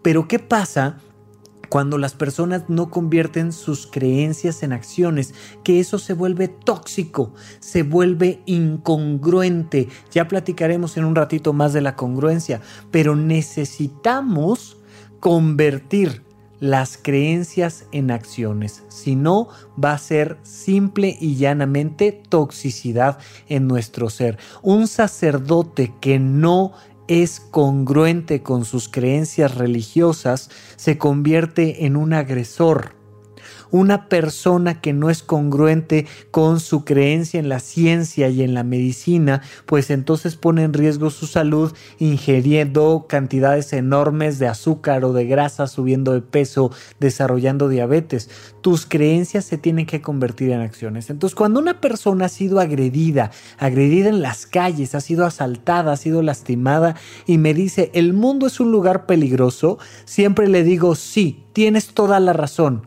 Pero 0.00 0.28
¿qué 0.28 0.38
pasa? 0.38 0.96
Cuando 1.68 1.98
las 1.98 2.14
personas 2.14 2.64
no 2.68 2.90
convierten 2.90 3.52
sus 3.52 3.86
creencias 3.86 4.62
en 4.62 4.72
acciones, 4.72 5.34
que 5.64 5.80
eso 5.80 5.98
se 5.98 6.14
vuelve 6.14 6.48
tóxico, 6.48 7.32
se 7.60 7.82
vuelve 7.82 8.40
incongruente. 8.46 9.88
Ya 10.12 10.28
platicaremos 10.28 10.96
en 10.96 11.04
un 11.04 11.14
ratito 11.14 11.52
más 11.52 11.72
de 11.72 11.80
la 11.80 11.96
congruencia, 11.96 12.60
pero 12.90 13.16
necesitamos 13.16 14.76
convertir 15.20 16.26
las 16.60 16.98
creencias 17.00 17.86
en 17.92 18.10
acciones. 18.10 18.82
Si 18.88 19.14
no, 19.14 19.48
va 19.82 19.92
a 19.92 19.98
ser 19.98 20.38
simple 20.42 21.16
y 21.20 21.36
llanamente 21.36 22.12
toxicidad 22.12 23.18
en 23.48 23.66
nuestro 23.66 24.08
ser. 24.08 24.38
Un 24.62 24.88
sacerdote 24.88 25.92
que 26.00 26.18
no 26.18 26.72
es 27.08 27.40
congruente 27.40 28.42
con 28.42 28.64
sus 28.64 28.88
creencias 28.88 29.54
religiosas, 29.54 30.50
se 30.76 30.98
convierte 30.98 31.86
en 31.86 31.96
un 31.96 32.12
agresor 32.12 32.95
una 33.70 34.08
persona 34.08 34.80
que 34.80 34.92
no 34.92 35.10
es 35.10 35.22
congruente 35.22 36.06
con 36.30 36.60
su 36.60 36.84
creencia 36.84 37.40
en 37.40 37.48
la 37.48 37.60
ciencia 37.60 38.28
y 38.28 38.42
en 38.42 38.54
la 38.54 38.64
medicina, 38.64 39.42
pues 39.66 39.90
entonces 39.90 40.36
pone 40.36 40.62
en 40.62 40.72
riesgo 40.72 41.10
su 41.10 41.26
salud 41.26 41.72
ingiriendo 41.98 43.06
cantidades 43.08 43.72
enormes 43.72 44.38
de 44.38 44.48
azúcar 44.48 45.04
o 45.04 45.12
de 45.12 45.26
grasa, 45.26 45.66
subiendo 45.66 46.12
de 46.12 46.22
peso, 46.22 46.70
desarrollando 47.00 47.68
diabetes. 47.68 48.30
Tus 48.60 48.86
creencias 48.86 49.44
se 49.44 49.58
tienen 49.58 49.86
que 49.86 50.02
convertir 50.02 50.50
en 50.50 50.60
acciones. 50.60 51.10
Entonces, 51.10 51.34
cuando 51.34 51.60
una 51.60 51.80
persona 51.80 52.26
ha 52.26 52.28
sido 52.28 52.60
agredida, 52.60 53.30
agredida 53.58 54.08
en 54.08 54.22
las 54.22 54.46
calles, 54.46 54.94
ha 54.94 55.00
sido 55.00 55.24
asaltada, 55.24 55.92
ha 55.92 55.96
sido 55.96 56.22
lastimada 56.22 56.96
y 57.26 57.38
me 57.38 57.54
dice, 57.54 57.90
el 57.94 58.12
mundo 58.12 58.46
es 58.46 58.60
un 58.60 58.72
lugar 58.72 59.06
peligroso, 59.06 59.78
siempre 60.04 60.48
le 60.48 60.62
digo, 60.62 60.94
sí, 60.94 61.44
tienes 61.52 61.88
toda 61.88 62.20
la 62.20 62.32
razón 62.32 62.86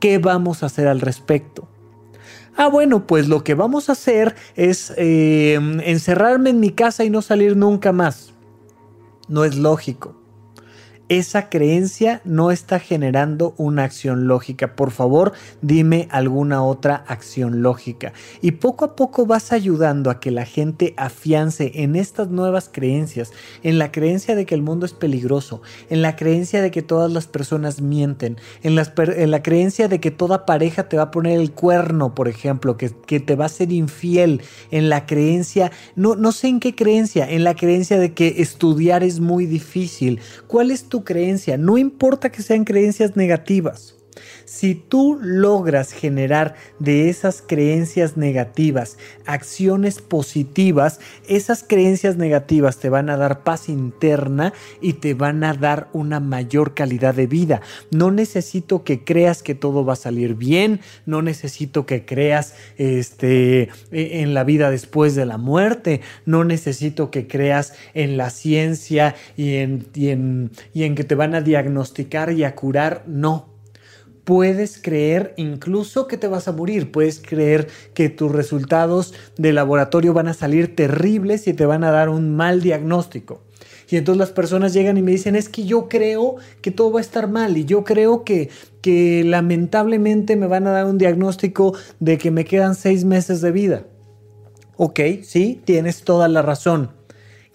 ¿Qué 0.00 0.18
vamos 0.18 0.62
a 0.62 0.66
hacer 0.66 0.88
al 0.88 1.00
respecto? 1.00 1.68
Ah, 2.56 2.68
bueno, 2.68 3.06
pues 3.06 3.28
lo 3.28 3.44
que 3.44 3.54
vamos 3.54 3.88
a 3.88 3.92
hacer 3.92 4.34
es 4.56 4.92
eh, 4.96 5.54
encerrarme 5.84 6.50
en 6.50 6.60
mi 6.60 6.70
casa 6.70 7.04
y 7.04 7.10
no 7.10 7.22
salir 7.22 7.56
nunca 7.56 7.92
más. 7.92 8.34
No 9.28 9.44
es 9.44 9.56
lógico 9.56 10.19
esa 11.10 11.48
creencia 11.48 12.20
no 12.24 12.52
está 12.52 12.78
generando 12.78 13.52
una 13.56 13.82
acción 13.82 14.28
lógica. 14.28 14.76
Por 14.76 14.92
favor, 14.92 15.32
dime 15.60 16.06
alguna 16.12 16.62
otra 16.62 17.04
acción 17.08 17.62
lógica. 17.62 18.12
Y 18.42 18.52
poco 18.52 18.84
a 18.84 18.94
poco 18.94 19.26
vas 19.26 19.52
ayudando 19.52 20.08
a 20.08 20.20
que 20.20 20.30
la 20.30 20.44
gente 20.44 20.94
afiance 20.96 21.72
en 21.82 21.96
estas 21.96 22.30
nuevas 22.30 22.70
creencias, 22.72 23.32
en 23.64 23.80
la 23.80 23.90
creencia 23.90 24.36
de 24.36 24.46
que 24.46 24.54
el 24.54 24.62
mundo 24.62 24.86
es 24.86 24.92
peligroso, 24.92 25.62
en 25.88 26.00
la 26.00 26.14
creencia 26.14 26.62
de 26.62 26.70
que 26.70 26.80
todas 26.80 27.10
las 27.10 27.26
personas 27.26 27.80
mienten, 27.80 28.36
en, 28.62 28.76
la 28.76 29.42
creencia 29.42 29.88
de 29.88 29.98
que 29.98 30.12
toda 30.12 30.46
pareja 30.46 30.88
te 30.88 30.96
va 30.96 31.04
a 31.04 31.10
poner 31.10 31.40
el 31.40 31.50
cuerno, 31.50 32.14
por 32.14 32.28
ejemplo, 32.28 32.76
que, 32.76 32.92
que 33.06 33.18
te 33.18 33.34
va 33.34 33.46
a 33.46 33.48
ser 33.48 33.72
infiel, 33.72 34.42
en 34.70 34.88
la 34.88 35.06
creencia, 35.06 35.72
no, 35.96 36.14
no 36.14 36.30
sé 36.30 36.46
en 36.46 36.60
qué 36.60 36.76
creencia, 36.76 37.28
en 37.28 37.42
la 37.42 37.56
creencia 37.56 37.98
de 37.98 38.14
que 38.14 38.36
estudiar 38.38 39.02
es 39.02 39.18
muy 39.18 39.46
difícil. 39.46 40.20
¿Cuál 40.46 40.70
es 40.70 40.84
tu 40.84 40.99
creencia, 41.04 41.56
no 41.56 41.78
importa 41.78 42.30
que 42.30 42.42
sean 42.42 42.64
creencias 42.64 43.16
negativas. 43.16 43.99
Si 44.44 44.74
tú 44.74 45.18
logras 45.20 45.92
generar 45.92 46.54
de 46.78 47.08
esas 47.08 47.42
creencias 47.46 48.16
negativas 48.16 48.96
acciones 49.26 50.00
positivas, 50.00 51.00
esas 51.28 51.62
creencias 51.62 52.16
negativas 52.16 52.78
te 52.78 52.88
van 52.88 53.10
a 53.10 53.16
dar 53.16 53.42
paz 53.42 53.68
interna 53.68 54.52
y 54.80 54.94
te 54.94 55.14
van 55.14 55.44
a 55.44 55.54
dar 55.54 55.88
una 55.92 56.20
mayor 56.20 56.74
calidad 56.74 57.14
de 57.14 57.26
vida. 57.26 57.60
No 57.90 58.10
necesito 58.10 58.84
que 58.84 59.04
creas 59.04 59.42
que 59.42 59.54
todo 59.54 59.84
va 59.84 59.94
a 59.94 59.96
salir 59.96 60.34
bien, 60.34 60.80
no 61.06 61.22
necesito 61.22 61.86
que 61.86 62.04
creas 62.04 62.54
este, 62.76 63.68
e, 63.90 64.22
en 64.22 64.34
la 64.34 64.44
vida 64.44 64.70
después 64.70 65.14
de 65.14 65.26
la 65.26 65.38
muerte, 65.38 66.00
no 66.26 66.44
necesito 66.44 67.10
que 67.10 67.26
creas 67.26 67.74
en 67.94 68.16
la 68.16 68.30
ciencia 68.30 69.14
y 69.36 69.56
en, 69.56 69.86
y 69.94 70.08
en, 70.08 70.50
y 70.74 70.84
en 70.84 70.94
que 70.94 71.04
te 71.04 71.14
van 71.14 71.34
a 71.34 71.40
diagnosticar 71.40 72.32
y 72.32 72.44
a 72.44 72.54
curar, 72.54 73.04
no 73.06 73.49
puedes 74.24 74.80
creer 74.80 75.34
incluso 75.36 76.06
que 76.06 76.16
te 76.16 76.28
vas 76.28 76.48
a 76.48 76.52
morir, 76.52 76.92
puedes 76.92 77.20
creer 77.20 77.68
que 77.94 78.08
tus 78.08 78.30
resultados 78.30 79.14
de 79.36 79.52
laboratorio 79.52 80.12
van 80.14 80.28
a 80.28 80.34
salir 80.34 80.74
terribles 80.76 81.46
y 81.46 81.54
te 81.54 81.66
van 81.66 81.84
a 81.84 81.90
dar 81.90 82.08
un 82.08 82.36
mal 82.36 82.62
diagnóstico. 82.62 83.42
Y 83.90 83.96
entonces 83.96 84.18
las 84.18 84.30
personas 84.30 84.72
llegan 84.72 84.96
y 84.96 85.02
me 85.02 85.10
dicen, 85.10 85.34
es 85.34 85.48
que 85.48 85.64
yo 85.64 85.88
creo 85.88 86.36
que 86.62 86.70
todo 86.70 86.92
va 86.92 87.00
a 87.00 87.02
estar 87.02 87.28
mal 87.28 87.56
y 87.56 87.64
yo 87.64 87.82
creo 87.82 88.22
que, 88.22 88.48
que 88.82 89.24
lamentablemente 89.24 90.36
me 90.36 90.46
van 90.46 90.68
a 90.68 90.70
dar 90.70 90.86
un 90.86 90.96
diagnóstico 90.96 91.74
de 91.98 92.16
que 92.16 92.30
me 92.30 92.44
quedan 92.44 92.76
seis 92.76 93.04
meses 93.04 93.40
de 93.40 93.50
vida. 93.50 93.86
Ok, 94.76 95.00
sí, 95.24 95.60
tienes 95.64 96.02
toda 96.02 96.28
la 96.28 96.40
razón. 96.40 96.92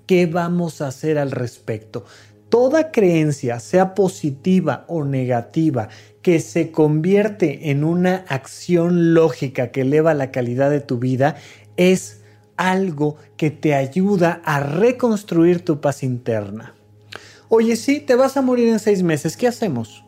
¿Qué 0.06 0.25
vamos 0.25 0.82
a 0.82 0.88
hacer 0.88 1.17
al 1.17 1.32
respecto? 1.32 2.06
Toda 2.49 2.91
creencia, 2.91 3.60
sea 3.60 3.95
positiva 3.95 4.86
o 4.88 5.04
negativa, 5.04 5.89
que 6.25 6.39
se 6.39 6.71
convierte 6.71 7.69
en 7.69 7.83
una 7.83 8.25
acción 8.27 9.13
lógica 9.13 9.67
que 9.67 9.81
eleva 9.81 10.15
la 10.15 10.31
calidad 10.31 10.71
de 10.71 10.81
tu 10.81 10.97
vida 10.97 11.35
es 11.77 12.21
algo 12.57 13.17
que 13.38 13.51
te 13.51 13.75
ayuda 13.75 14.41
a 14.43 14.59
reconstruir 14.59 15.63
tu 15.63 15.81
paz 15.81 16.01
interna. 16.01 16.73
Oye, 17.47 17.75
sí, 17.75 17.99
te 17.99 18.15
vas 18.15 18.38
a 18.38 18.41
morir 18.41 18.69
en 18.69 18.79
seis 18.79 19.03
meses, 19.03 19.38
¿qué 19.38 19.47
hacemos? 19.47 20.03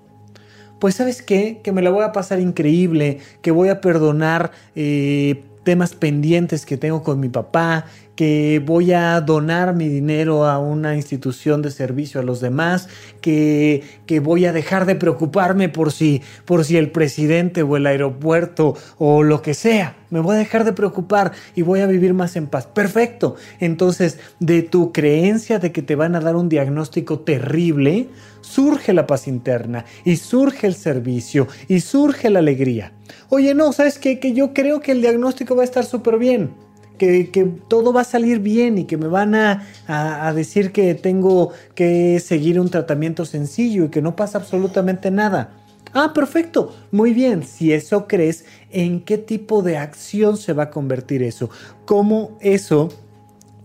Pues 0.80 0.96
sabes 0.96 1.22
qué, 1.22 1.62
que 1.64 1.72
me 1.72 1.84
la 1.84 1.92
voy 1.92 2.04
a 2.04 2.14
pasar 2.14 2.40
increíble, 2.40 3.20
que 3.44 3.52
voy 3.52 3.70
a 3.70 3.80
perdonar 3.80 4.50
eh, 4.76 5.44
temas 5.64 5.94
pendientes 5.94 6.66
que 6.66 6.78
tengo 6.78 7.04
con 7.04 7.20
mi 7.20 7.30
papá, 7.30 7.86
que 8.18 8.62
voy 8.66 8.94
a 8.94 9.22
donar 9.22 9.76
mi 9.76 9.88
dinero 9.88 10.46
a 10.48 10.58
una 10.58 10.96
institución 10.96 11.62
de 11.62 11.70
servicio 11.70 12.20
a 12.20 12.24
los 12.24 12.42
demás, 12.42 12.90
que, 13.22 13.84
que, 14.08 14.20
voy 14.20 14.46
a 14.46 14.52
dejar 14.52 14.88
de 14.88 14.96
preocuparme 14.96 15.70
por 15.70 15.92
si, 15.92 16.24
por 16.44 16.66
si 16.66 16.78
el 16.78 16.90
presidente 16.90 17.62
o 17.62 17.78
el 17.78 17.86
aeropuerto 17.86 18.76
o 18.98 19.22
lo 19.22 19.44
que 19.44 19.54
sea. 19.54 19.98
Me 20.10 20.20
voy 20.20 20.36
a 20.36 20.40
dejar 20.40 20.66
de 20.66 20.74
preocupar 20.74 21.32
y 21.54 21.62
voy 21.62 21.82
a 21.82 21.86
vivir 21.86 22.16
más 22.16 22.36
en 22.36 22.48
paz. 22.48 22.66
Perfecto. 22.66 23.36
Entonces, 23.60 24.18
de 24.40 24.64
tu 24.64 24.92
creencia 24.92 25.60
de 25.60 25.72
que 25.72 25.84
te 25.84 25.96
van 25.96 26.16
a 26.16 26.20
dar 26.20 26.36
un 26.36 26.50
diagnóstico 26.50 27.20
terrible, 27.20 28.10
surge 28.42 28.94
la 28.94 29.06
paz 29.06 29.28
interna 29.28 29.86
y 30.04 30.16
surge 30.16 30.66
el 30.66 30.74
servicio 30.74 31.48
y 31.68 31.82
surge 31.82 32.32
la 32.32 32.40
alegría. 32.40 32.94
Oye, 33.30 33.54
no, 33.54 33.74
¿sabes 33.74 34.00
qué? 34.00 34.20
Que 34.20 34.34
yo 34.34 34.54
creo 34.54 34.80
que 34.80 34.94
el 34.94 35.02
diagnóstico 35.02 35.56
va 35.56 35.62
a 35.62 35.66
estar 35.66 35.86
súper 35.86 36.18
bien. 36.18 36.67
Que, 36.98 37.50
todo 37.68 37.94
va 37.94 38.02
a 38.02 38.06
salir 38.06 38.40
bien 38.40 38.78
y 38.78 38.86
que 38.86 38.98
me 38.98 39.08
van 39.08 39.36
a 39.36 40.34
decir 40.36 40.72
que 40.72 40.96
tengo 40.96 41.52
que 41.76 42.20
seguir 42.20 42.60
un 42.60 42.70
tratamiento 42.70 43.26
sencillo 43.26 43.86
y 43.86 43.90
que 43.90 44.02
no 44.02 44.16
pasa 44.16 44.38
absolutamente 44.40 45.12
nada. 45.12 45.52
Ah, 45.94 46.14
perfecto. 46.14 46.76
Muy 46.92 47.14
bien. 47.14 47.44
Si 47.44 47.74
eso 47.74 48.08
crees, 48.08 48.46
¿en 48.72 49.02
qué 49.02 49.18
tipo 49.18 49.62
de 49.62 49.78
acción 49.78 50.38
se 50.38 50.54
va 50.54 50.64
a 50.64 50.70
convertir 50.70 51.24
eso? 51.24 51.50
¿Cómo 51.86 52.38
eso 52.42 52.90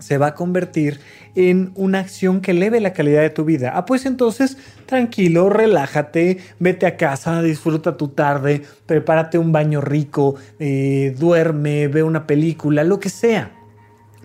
se 0.02 0.18
va 0.18 0.28
a 0.28 0.34
convertir 0.34 1.00
en 1.34 1.72
una 1.74 2.00
acción 2.00 2.40
que 2.40 2.50
eleve 2.50 2.80
la 2.80 2.92
calidad 2.92 3.22
de 3.22 3.30
tu 3.30 3.44
vida. 3.44 3.72
Ah, 3.74 3.86
pues 3.86 4.04
entonces, 4.04 4.58
tranquilo, 4.86 5.48
relájate, 5.48 6.38
vete 6.58 6.86
a 6.86 6.96
casa, 6.96 7.40
disfruta 7.42 7.96
tu 7.96 8.08
tarde, 8.08 8.62
prepárate 8.86 9.38
un 9.38 9.52
baño 9.52 9.80
rico, 9.80 10.34
eh, 10.58 11.14
duerme, 11.18 11.88
ve 11.88 12.02
una 12.02 12.26
película, 12.26 12.84
lo 12.84 13.00
que 13.00 13.08
sea. 13.08 13.52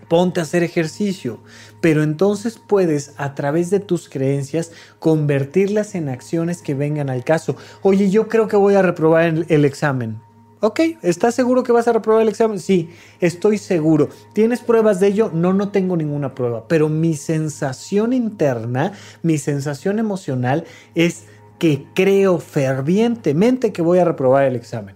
Ponte 0.09 0.39
a 0.39 0.43
hacer 0.43 0.63
ejercicio, 0.63 1.41
pero 1.81 2.01
entonces 2.01 2.59
puedes 2.65 3.13
a 3.17 3.35
través 3.35 3.69
de 3.69 3.81
tus 3.81 4.07
creencias 4.07 4.71
convertirlas 4.99 5.95
en 5.95 6.07
acciones 6.07 6.61
que 6.61 6.75
vengan 6.75 7.09
al 7.09 7.25
caso. 7.25 7.57
Oye, 7.81 8.09
yo 8.09 8.29
creo 8.29 8.47
que 8.47 8.55
voy 8.55 8.75
a 8.75 8.81
reprobar 8.81 9.25
el, 9.25 9.45
el 9.49 9.65
examen. 9.65 10.26
Ok, 10.59 10.79
¿estás 11.03 11.35
seguro 11.35 11.61
que 11.61 11.71
vas 11.71 11.87
a 11.87 11.93
reprobar 11.93 12.23
el 12.23 12.29
examen? 12.29 12.59
Sí, 12.59 12.89
estoy 13.19 13.59
seguro. 13.59 14.09
¿Tienes 14.33 14.61
pruebas 14.61 14.99
de 14.99 15.07
ello? 15.07 15.29
No, 15.31 15.53
no 15.53 15.69
tengo 15.69 15.95
ninguna 15.95 16.33
prueba, 16.33 16.67
pero 16.67 16.89
mi 16.89 17.13
sensación 17.13 18.11
interna, 18.11 18.93
mi 19.21 19.37
sensación 19.37 19.99
emocional 19.99 20.63
es 20.95 21.25
que 21.59 21.85
creo 21.93 22.39
fervientemente 22.39 23.71
que 23.71 23.83
voy 23.83 23.99
a 23.99 24.05
reprobar 24.05 24.45
el 24.45 24.55
examen. 24.55 24.95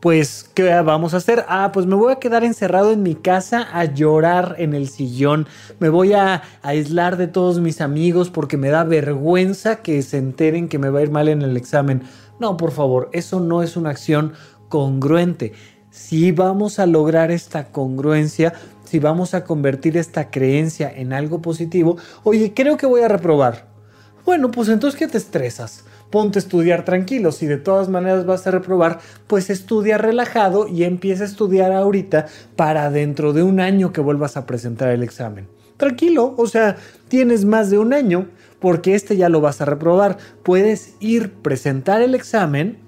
Pues, 0.00 0.50
¿qué 0.52 0.68
vamos 0.82 1.14
a 1.14 1.16
hacer? 1.16 1.46
Ah, 1.48 1.70
pues 1.72 1.86
me 1.86 1.94
voy 1.94 2.12
a 2.12 2.16
quedar 2.16 2.44
encerrado 2.44 2.92
en 2.92 3.02
mi 3.02 3.14
casa 3.14 3.66
a 3.72 3.86
llorar 3.86 4.56
en 4.58 4.74
el 4.74 4.90
sillón. 4.90 5.46
Me 5.78 5.88
voy 5.88 6.12
a 6.12 6.42
aislar 6.60 7.16
de 7.16 7.26
todos 7.26 7.58
mis 7.58 7.80
amigos 7.80 8.28
porque 8.28 8.58
me 8.58 8.68
da 8.68 8.84
vergüenza 8.84 9.76
que 9.76 10.02
se 10.02 10.18
enteren 10.18 10.68
que 10.68 10.78
me 10.78 10.90
va 10.90 10.98
a 10.98 11.02
ir 11.04 11.10
mal 11.10 11.28
en 11.28 11.40
el 11.40 11.56
examen. 11.56 12.02
No, 12.38 12.56
por 12.58 12.72
favor, 12.72 13.08
eso 13.12 13.40
no 13.40 13.62
es 13.62 13.76
una 13.78 13.90
acción 13.90 14.34
congruente. 14.74 15.52
Si 15.92 16.32
vamos 16.32 16.80
a 16.80 16.86
lograr 16.86 17.30
esta 17.30 17.66
congruencia, 17.70 18.54
si 18.82 18.98
vamos 18.98 19.32
a 19.32 19.44
convertir 19.44 19.96
esta 19.96 20.32
creencia 20.32 20.92
en 20.92 21.12
algo 21.12 21.40
positivo, 21.40 21.96
oye, 22.24 22.54
creo 22.56 22.76
que 22.76 22.84
voy 22.84 23.02
a 23.02 23.06
reprobar. 23.06 23.68
Bueno, 24.26 24.50
pues 24.50 24.68
entonces, 24.68 24.98
¿qué 24.98 25.06
te 25.06 25.16
estresas? 25.16 25.84
Ponte 26.10 26.38
a 26.38 26.42
estudiar 26.42 26.84
tranquilo. 26.84 27.30
Si 27.30 27.46
de 27.46 27.56
todas 27.56 27.88
maneras 27.88 28.26
vas 28.26 28.48
a 28.48 28.50
reprobar, 28.50 28.98
pues 29.28 29.48
estudia 29.48 29.96
relajado 29.96 30.66
y 30.66 30.82
empieza 30.82 31.22
a 31.22 31.28
estudiar 31.28 31.70
ahorita 31.70 32.26
para 32.56 32.90
dentro 32.90 33.32
de 33.32 33.44
un 33.44 33.60
año 33.60 33.92
que 33.92 34.00
vuelvas 34.00 34.36
a 34.36 34.44
presentar 34.44 34.88
el 34.88 35.04
examen. 35.04 35.46
Tranquilo, 35.76 36.34
o 36.36 36.48
sea, 36.48 36.74
tienes 37.06 37.44
más 37.44 37.70
de 37.70 37.78
un 37.78 37.92
año 37.92 38.26
porque 38.58 38.96
este 38.96 39.16
ya 39.16 39.28
lo 39.28 39.40
vas 39.40 39.60
a 39.60 39.66
reprobar. 39.66 40.18
Puedes 40.42 40.96
ir, 40.98 41.30
presentar 41.30 42.02
el 42.02 42.16
examen 42.16 42.83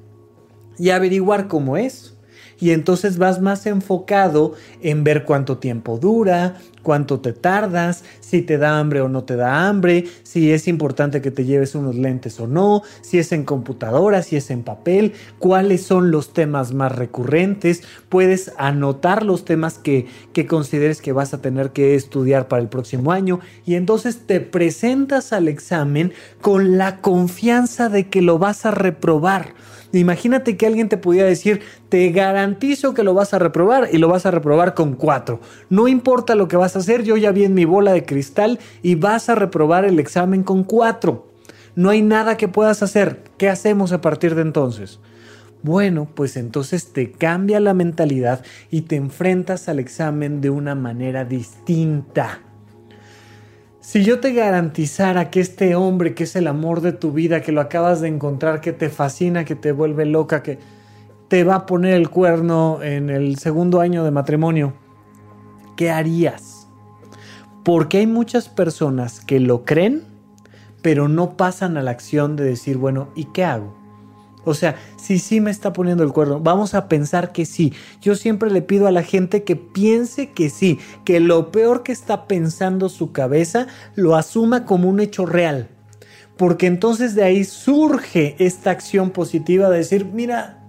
y 0.78 0.90
averiguar 0.90 1.48
cómo 1.48 1.76
es. 1.76 2.16
Y 2.58 2.70
entonces 2.70 3.18
vas 3.18 3.40
más 3.40 3.66
enfocado 3.66 4.54
en 4.80 5.04
ver 5.04 5.24
cuánto 5.24 5.58
tiempo 5.58 5.98
dura, 5.98 6.56
cuánto 6.82 7.20
te 7.20 7.32
tardas, 7.32 8.04
si 8.20 8.42
te 8.42 8.56
da 8.56 8.78
hambre 8.78 9.00
o 9.02 9.08
no 9.08 9.24
te 9.24 9.36
da 9.36 9.68
hambre, 9.68 10.06
si 10.22 10.52
es 10.52 10.66
importante 10.66 11.20
que 11.20 11.30
te 11.30 11.44
lleves 11.44 11.74
unos 11.74 11.96
lentes 11.96 12.40
o 12.40 12.46
no, 12.46 12.82
si 13.02 13.18
es 13.18 13.32
en 13.32 13.44
computadora, 13.44 14.22
si 14.22 14.36
es 14.36 14.50
en 14.50 14.62
papel, 14.62 15.12
cuáles 15.38 15.82
son 15.82 16.10
los 16.10 16.32
temas 16.32 16.72
más 16.72 16.96
recurrentes. 16.96 17.82
Puedes 18.08 18.52
anotar 18.56 19.22
los 19.22 19.44
temas 19.44 19.78
que, 19.78 20.06
que 20.32 20.46
consideres 20.46 21.02
que 21.02 21.12
vas 21.12 21.34
a 21.34 21.42
tener 21.42 21.72
que 21.72 21.94
estudiar 21.94 22.48
para 22.48 22.62
el 22.62 22.68
próximo 22.68 23.12
año 23.12 23.40
y 23.66 23.74
entonces 23.74 24.26
te 24.26 24.40
presentas 24.40 25.34
al 25.34 25.48
examen 25.48 26.12
con 26.40 26.78
la 26.78 27.02
confianza 27.02 27.90
de 27.90 28.08
que 28.08 28.22
lo 28.22 28.38
vas 28.38 28.64
a 28.64 28.70
reprobar 28.70 29.54
Imagínate 29.98 30.56
que 30.56 30.66
alguien 30.66 30.88
te 30.88 30.96
pudiera 30.96 31.28
decir, 31.28 31.60
te 31.88 32.10
garantizo 32.10 32.94
que 32.94 33.02
lo 33.02 33.14
vas 33.14 33.34
a 33.34 33.38
reprobar 33.38 33.88
y 33.92 33.98
lo 33.98 34.08
vas 34.08 34.26
a 34.26 34.30
reprobar 34.30 34.74
con 34.74 34.94
cuatro. 34.94 35.40
No 35.70 35.88
importa 35.88 36.34
lo 36.34 36.48
que 36.48 36.56
vas 36.56 36.76
a 36.76 36.80
hacer, 36.80 37.02
yo 37.02 37.16
ya 37.16 37.32
vi 37.32 37.44
en 37.44 37.54
mi 37.54 37.64
bola 37.64 37.92
de 37.92 38.04
cristal 38.04 38.58
y 38.82 38.94
vas 38.94 39.28
a 39.28 39.34
reprobar 39.34 39.84
el 39.84 39.98
examen 39.98 40.42
con 40.42 40.64
cuatro. 40.64 41.28
No 41.74 41.90
hay 41.90 42.02
nada 42.02 42.36
que 42.36 42.48
puedas 42.48 42.82
hacer. 42.82 43.22
¿Qué 43.36 43.48
hacemos 43.48 43.92
a 43.92 44.00
partir 44.00 44.34
de 44.34 44.42
entonces? 44.42 44.98
Bueno, 45.62 46.08
pues 46.14 46.36
entonces 46.36 46.92
te 46.92 47.10
cambia 47.10 47.60
la 47.60 47.74
mentalidad 47.74 48.44
y 48.70 48.82
te 48.82 48.96
enfrentas 48.96 49.68
al 49.68 49.78
examen 49.78 50.40
de 50.40 50.50
una 50.50 50.74
manera 50.74 51.24
distinta. 51.24 52.45
Si 53.86 54.02
yo 54.02 54.18
te 54.18 54.32
garantizara 54.32 55.30
que 55.30 55.38
este 55.38 55.76
hombre 55.76 56.12
que 56.12 56.24
es 56.24 56.34
el 56.34 56.48
amor 56.48 56.80
de 56.80 56.92
tu 56.92 57.12
vida, 57.12 57.40
que 57.40 57.52
lo 57.52 57.60
acabas 57.60 58.00
de 58.00 58.08
encontrar, 58.08 58.60
que 58.60 58.72
te 58.72 58.88
fascina, 58.88 59.44
que 59.44 59.54
te 59.54 59.70
vuelve 59.70 60.04
loca, 60.06 60.42
que 60.42 60.58
te 61.28 61.44
va 61.44 61.54
a 61.54 61.66
poner 61.66 61.94
el 61.94 62.10
cuerno 62.10 62.82
en 62.82 63.10
el 63.10 63.38
segundo 63.38 63.80
año 63.80 64.02
de 64.02 64.10
matrimonio, 64.10 64.72
¿qué 65.76 65.92
harías? 65.92 66.66
Porque 67.62 67.98
hay 67.98 68.08
muchas 68.08 68.48
personas 68.48 69.20
que 69.20 69.38
lo 69.38 69.64
creen, 69.64 70.02
pero 70.82 71.06
no 71.06 71.36
pasan 71.36 71.76
a 71.76 71.82
la 71.82 71.92
acción 71.92 72.34
de 72.34 72.42
decir, 72.42 72.78
bueno, 72.78 73.10
¿y 73.14 73.26
qué 73.26 73.44
hago? 73.44 73.85
O 74.46 74.54
sea, 74.54 74.76
si 74.96 75.18
sí 75.18 75.40
me 75.40 75.50
está 75.50 75.72
poniendo 75.72 76.04
el 76.04 76.12
cuerno, 76.12 76.38
vamos 76.38 76.74
a 76.74 76.88
pensar 76.88 77.32
que 77.32 77.44
sí. 77.44 77.72
Yo 78.00 78.14
siempre 78.14 78.48
le 78.48 78.62
pido 78.62 78.86
a 78.86 78.92
la 78.92 79.02
gente 79.02 79.42
que 79.42 79.56
piense 79.56 80.30
que 80.30 80.50
sí, 80.50 80.78
que 81.04 81.18
lo 81.18 81.50
peor 81.50 81.82
que 81.82 81.90
está 81.90 82.28
pensando 82.28 82.88
su 82.88 83.10
cabeza 83.10 83.66
lo 83.96 84.14
asuma 84.14 84.64
como 84.64 84.88
un 84.88 85.00
hecho 85.00 85.26
real. 85.26 85.68
Porque 86.36 86.66
entonces 86.66 87.16
de 87.16 87.24
ahí 87.24 87.42
surge 87.42 88.36
esta 88.38 88.70
acción 88.70 89.10
positiva 89.10 89.68
de 89.68 89.78
decir, 89.78 90.04
mira, 90.04 90.65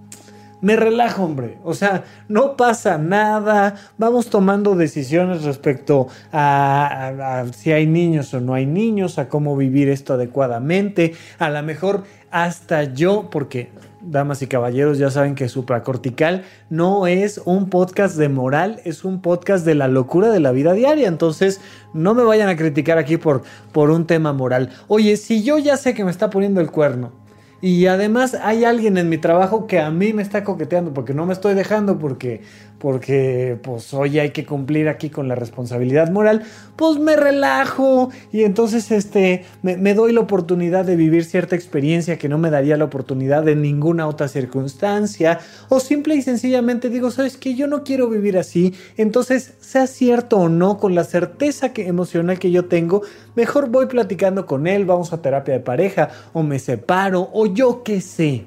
me 0.62 0.76
relajo, 0.76 1.24
hombre. 1.24 1.58
O 1.64 1.74
sea, 1.74 2.04
no 2.28 2.56
pasa 2.56 2.98
nada. 2.98 3.76
Vamos 3.98 4.30
tomando 4.30 4.76
decisiones 4.76 5.44
respecto 5.44 6.08
a, 6.34 7.46
si 7.56 7.72
hay 7.72 7.86
niños 7.86 8.34
o 8.34 8.42
no 8.42 8.54
hay 8.54 8.66
niños, 8.66 9.20
a 9.20 9.30
cómo 9.30 9.56
vivir 9.56 9.90
esto 9.90 10.14
adecuadamente. 10.14 11.14
A 11.38 11.50
lo 11.50 11.62
mejor 11.64 12.04
hasta 12.32 12.84
yo, 12.84 13.30
porque 13.30 13.70
damas 14.02 14.42
y 14.42 14.48
caballeros 14.48 14.98
ya 14.98 15.10
saben 15.12 15.36
que 15.36 15.50
Supracortical 15.50 16.44
no 16.70 17.08
es 17.08 17.40
un 17.46 17.70
podcast 17.70 18.16
de 18.16 18.30
moral, 18.30 18.82
es 18.86 19.04
un 19.04 19.22
podcast 19.22 19.66
de 19.66 19.76
la 19.76 19.88
locura 19.88 20.30
de 20.30 20.40
la 20.40 20.52
vida 20.52 20.74
diaria. 20.74 21.08
Entonces, 21.08 21.62
no 21.94 22.16
me 22.16 22.24
vayan 22.24 22.50
a 22.50 22.56
criticar 22.56 22.98
aquí 22.98 23.18
por, 23.18 23.44
por 23.72 23.92
un 23.92 24.08
tema 24.08 24.34
moral. 24.34 24.70
Oye, 24.88 25.18
si 25.18 25.44
yo 25.44 25.60
ya 25.60 25.78
sé 25.78 25.94
que 25.94 26.04
me 26.04 26.12
está 26.12 26.30
poniendo 26.30 26.62
el 26.62 26.72
cuerno, 26.72 27.27
y 27.62 27.88
además 27.88 28.36
hay 28.36 28.66
alguien 28.66 28.98
en 28.98 29.10
mi 29.10 29.18
trabajo 29.18 29.66
que 29.66 29.80
a 29.80 29.90
mí 29.90 30.14
me 30.14 30.22
está 30.22 30.44
coqueteando 30.44 30.94
porque 30.94 31.14
no 31.14 31.26
me 31.26 31.34
estoy 31.34 31.56
dejando 31.56 31.98
porque 31.98 32.42
porque 32.80 33.58
pues 33.62 33.94
hoy 33.94 34.20
hay 34.20 34.30
que 34.32 34.46
cumplir 34.46 34.88
aquí 34.88 35.10
con 35.10 35.28
la 35.28 35.36
responsabilidad 35.36 36.12
moral, 36.12 36.44
pues 36.76 37.00
me 37.00 37.16
relajo. 37.16 38.10
Y 38.32 38.44
entonces 38.44 38.92
este 38.92 39.46
me, 39.64 39.94
doy 39.94 40.14
la 40.14 40.22
oportunidad 40.22 40.86
de 40.86 40.96
vivir 40.96 41.26
cierta 41.26 41.56
experiencia 41.56 42.18
que 42.18 42.30
no 42.30 42.38
me 42.38 42.50
daría 42.50 42.78
la 42.78 42.86
oportunidad 42.86 43.44
de 43.44 43.56
ninguna 43.56 44.08
otra 44.08 44.28
circunstancia. 44.28 45.40
O 45.70 45.80
simple 45.80 46.16
y 46.16 46.22
sencillamente 46.22 46.90
digo, 46.90 47.12
sabes 47.12 47.38
que 47.38 47.56
yo 47.56 47.68
no 47.68 47.84
quiero 47.84 48.10
vivir 48.10 48.38
así, 48.38 48.74
entonces 48.98 49.54
sea 49.60 49.88
cierto 49.88 50.38
o 50.38 50.50
no 50.50 50.78
con 50.78 50.96
la 50.96 51.04
certeza 51.04 51.74
que 51.74 51.88
emocional 51.88 52.40
que 52.40 52.52
yo 52.52 52.66
tengo, 52.66 53.02
mejor 53.36 53.70
voy 53.70 53.88
platicando 53.88 54.46
con 54.46 54.68
él, 54.68 54.86
vamos 54.86 55.14
a 55.14 55.22
terapia 55.22 55.56
de 55.56 55.60
pareja 55.62 56.10
o 56.34 56.44
me 56.44 56.60
separo 56.60 57.30
o 57.34 57.48
yo 57.48 57.84
qué 57.84 58.02
sé 58.02 58.46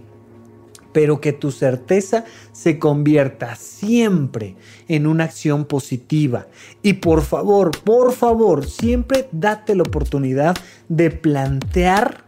pero 0.93 1.21
que 1.21 1.33
tu 1.33 1.51
certeza 1.51 2.25
se 2.53 2.79
convierta 2.79 3.55
siempre 3.57 4.57
en 4.89 5.07
una 5.07 5.25
acción 5.25 5.65
positiva. 5.65 6.47
Y 6.83 6.95
por 6.95 7.23
favor, 7.23 7.71
por 7.83 8.13
favor, 8.13 8.67
siempre 8.67 9.29
date 9.33 9.75
la 9.75 9.83
oportunidad 9.83 10.57
de 10.89 11.11
plantear 11.11 12.25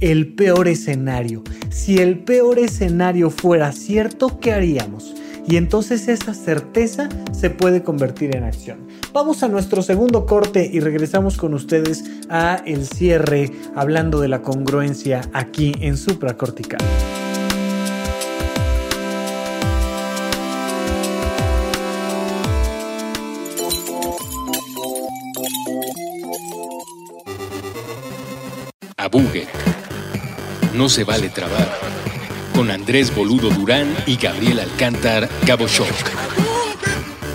el 0.00 0.34
peor 0.34 0.68
escenario. 0.68 1.42
Si 1.70 1.98
el 1.98 2.20
peor 2.20 2.58
escenario 2.58 3.30
fuera 3.30 3.72
cierto, 3.72 4.38
¿qué 4.40 4.52
haríamos? 4.52 5.14
Y 5.48 5.56
entonces 5.56 6.08
esa 6.08 6.34
certeza 6.34 7.08
se 7.32 7.48
puede 7.48 7.82
convertir 7.82 8.36
en 8.36 8.44
acción. 8.44 8.86
Vamos 9.14 9.42
a 9.42 9.48
nuestro 9.48 9.80
segundo 9.82 10.26
corte 10.26 10.68
y 10.70 10.80
regresamos 10.80 11.38
con 11.38 11.54
ustedes 11.54 12.04
a 12.28 12.56
el 12.66 12.86
cierre 12.86 13.50
hablando 13.74 14.20
de 14.20 14.28
la 14.28 14.42
congruencia 14.42 15.22
aquí 15.32 15.72
en 15.80 15.96
supracortical. 15.96 16.80
No 30.74 30.88
se 30.88 31.04
vale 31.04 31.30
trabar. 31.30 31.78
Con 32.54 32.70
Andrés 32.70 33.14
Boludo 33.14 33.48
Durán 33.48 33.96
y 34.06 34.16
Gabriel 34.16 34.60
Alcántar 34.60 35.28
Shock. 35.46 35.94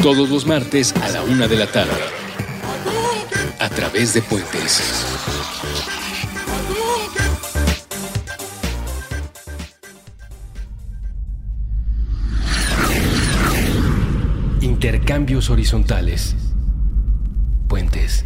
Todos 0.02 0.30
los 0.30 0.46
martes 0.46 0.94
a 1.02 1.10
la 1.10 1.24
una 1.24 1.48
de 1.48 1.56
la 1.56 1.66
tarde. 1.66 1.92
A 3.60 3.70
través 3.70 4.14
de 4.14 4.22
Puentes. 4.22 4.84
Intercambios 14.62 15.50
horizontales. 15.50 16.36
Puentes. 17.68 18.26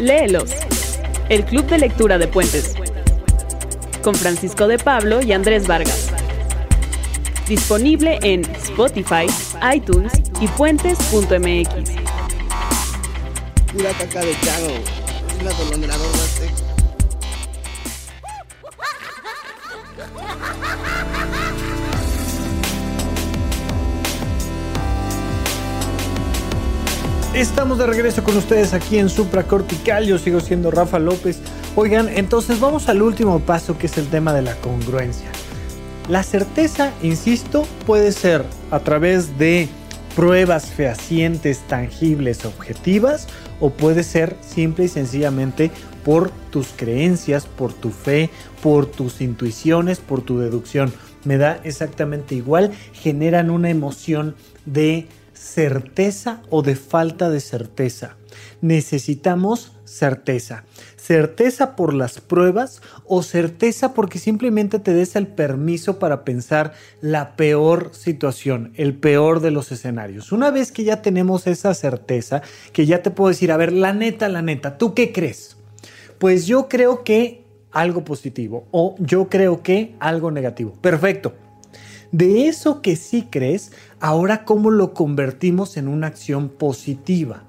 Léelos. 0.00 0.50
El 1.28 1.44
Club 1.44 1.66
de 1.66 1.78
Lectura 1.78 2.18
de 2.18 2.28
Puentes. 2.28 2.76
Con 4.02 4.14
Francisco 4.14 4.68
de 4.68 4.78
Pablo 4.78 5.20
y 5.20 5.32
Andrés 5.32 5.66
Vargas. 5.66 6.12
Disponible 7.48 8.20
en 8.22 8.44
Spotify, 8.54 9.26
iTunes 9.74 10.12
y 10.40 10.46
puentes.mx. 10.46 11.96
De 13.74 13.88
Estamos 27.36 27.76
de 27.76 27.86
regreso 27.86 28.24
con 28.24 28.34
ustedes 28.38 28.72
aquí 28.72 28.96
en 28.96 29.10
Supra 29.10 29.42
Cortical. 29.42 30.06
Yo 30.06 30.16
sigo 30.16 30.40
siendo 30.40 30.70
Rafa 30.70 30.98
López. 30.98 31.38
Oigan, 31.74 32.08
entonces 32.08 32.60
vamos 32.60 32.88
al 32.88 33.02
último 33.02 33.40
paso 33.40 33.76
que 33.76 33.88
es 33.88 33.98
el 33.98 34.06
tema 34.06 34.32
de 34.32 34.40
la 34.40 34.54
congruencia. 34.54 35.28
La 36.08 36.22
certeza, 36.22 36.94
insisto, 37.02 37.66
puede 37.84 38.12
ser 38.12 38.42
a 38.70 38.78
través 38.78 39.36
de 39.36 39.68
pruebas 40.16 40.70
fehacientes, 40.70 41.58
tangibles, 41.68 42.46
objetivas, 42.46 43.28
o 43.60 43.68
puede 43.68 44.02
ser 44.02 44.34
simple 44.40 44.86
y 44.86 44.88
sencillamente 44.88 45.70
por 46.06 46.30
tus 46.50 46.68
creencias, 46.68 47.44
por 47.44 47.74
tu 47.74 47.90
fe, 47.90 48.30
por 48.62 48.86
tus 48.86 49.20
intuiciones, 49.20 49.98
por 49.98 50.22
tu 50.22 50.38
deducción. 50.38 50.90
Me 51.24 51.36
da 51.36 51.60
exactamente 51.64 52.34
igual, 52.34 52.72
generan 52.94 53.50
una 53.50 53.68
emoción 53.68 54.36
de 54.64 55.06
certeza 55.36 56.42
o 56.50 56.62
de 56.62 56.76
falta 56.76 57.30
de 57.30 57.40
certeza. 57.40 58.16
Necesitamos 58.60 59.72
certeza. 59.84 60.64
Certeza 60.96 61.76
por 61.76 61.94
las 61.94 62.20
pruebas 62.20 62.82
o 63.04 63.22
certeza 63.22 63.94
porque 63.94 64.18
simplemente 64.18 64.78
te 64.78 64.92
des 64.92 65.14
el 65.14 65.28
permiso 65.28 65.98
para 65.98 66.24
pensar 66.24 66.72
la 67.00 67.36
peor 67.36 67.90
situación, 67.94 68.72
el 68.76 68.94
peor 68.94 69.40
de 69.40 69.52
los 69.52 69.70
escenarios. 69.70 70.32
Una 70.32 70.50
vez 70.50 70.72
que 70.72 70.84
ya 70.84 71.02
tenemos 71.02 71.46
esa 71.46 71.72
certeza, 71.74 72.42
que 72.72 72.86
ya 72.86 73.02
te 73.02 73.10
puedo 73.10 73.28
decir, 73.28 73.52
a 73.52 73.56
ver, 73.56 73.72
la 73.72 73.92
neta, 73.92 74.28
la 74.28 74.42
neta, 74.42 74.78
¿tú 74.78 74.94
qué 74.94 75.12
crees? 75.12 75.56
Pues 76.18 76.46
yo 76.46 76.68
creo 76.68 77.04
que 77.04 77.44
algo 77.70 78.04
positivo 78.04 78.66
o 78.70 78.96
yo 78.98 79.28
creo 79.28 79.62
que 79.62 79.94
algo 80.00 80.30
negativo. 80.30 80.72
Perfecto. 80.80 81.34
De 82.12 82.48
eso 82.48 82.82
que 82.82 82.96
sí 82.96 83.28
crees, 83.30 83.72
ahora 84.00 84.44
cómo 84.44 84.70
lo 84.70 84.94
convertimos 84.94 85.76
en 85.76 85.88
una 85.88 86.06
acción 86.06 86.48
positiva. 86.48 87.44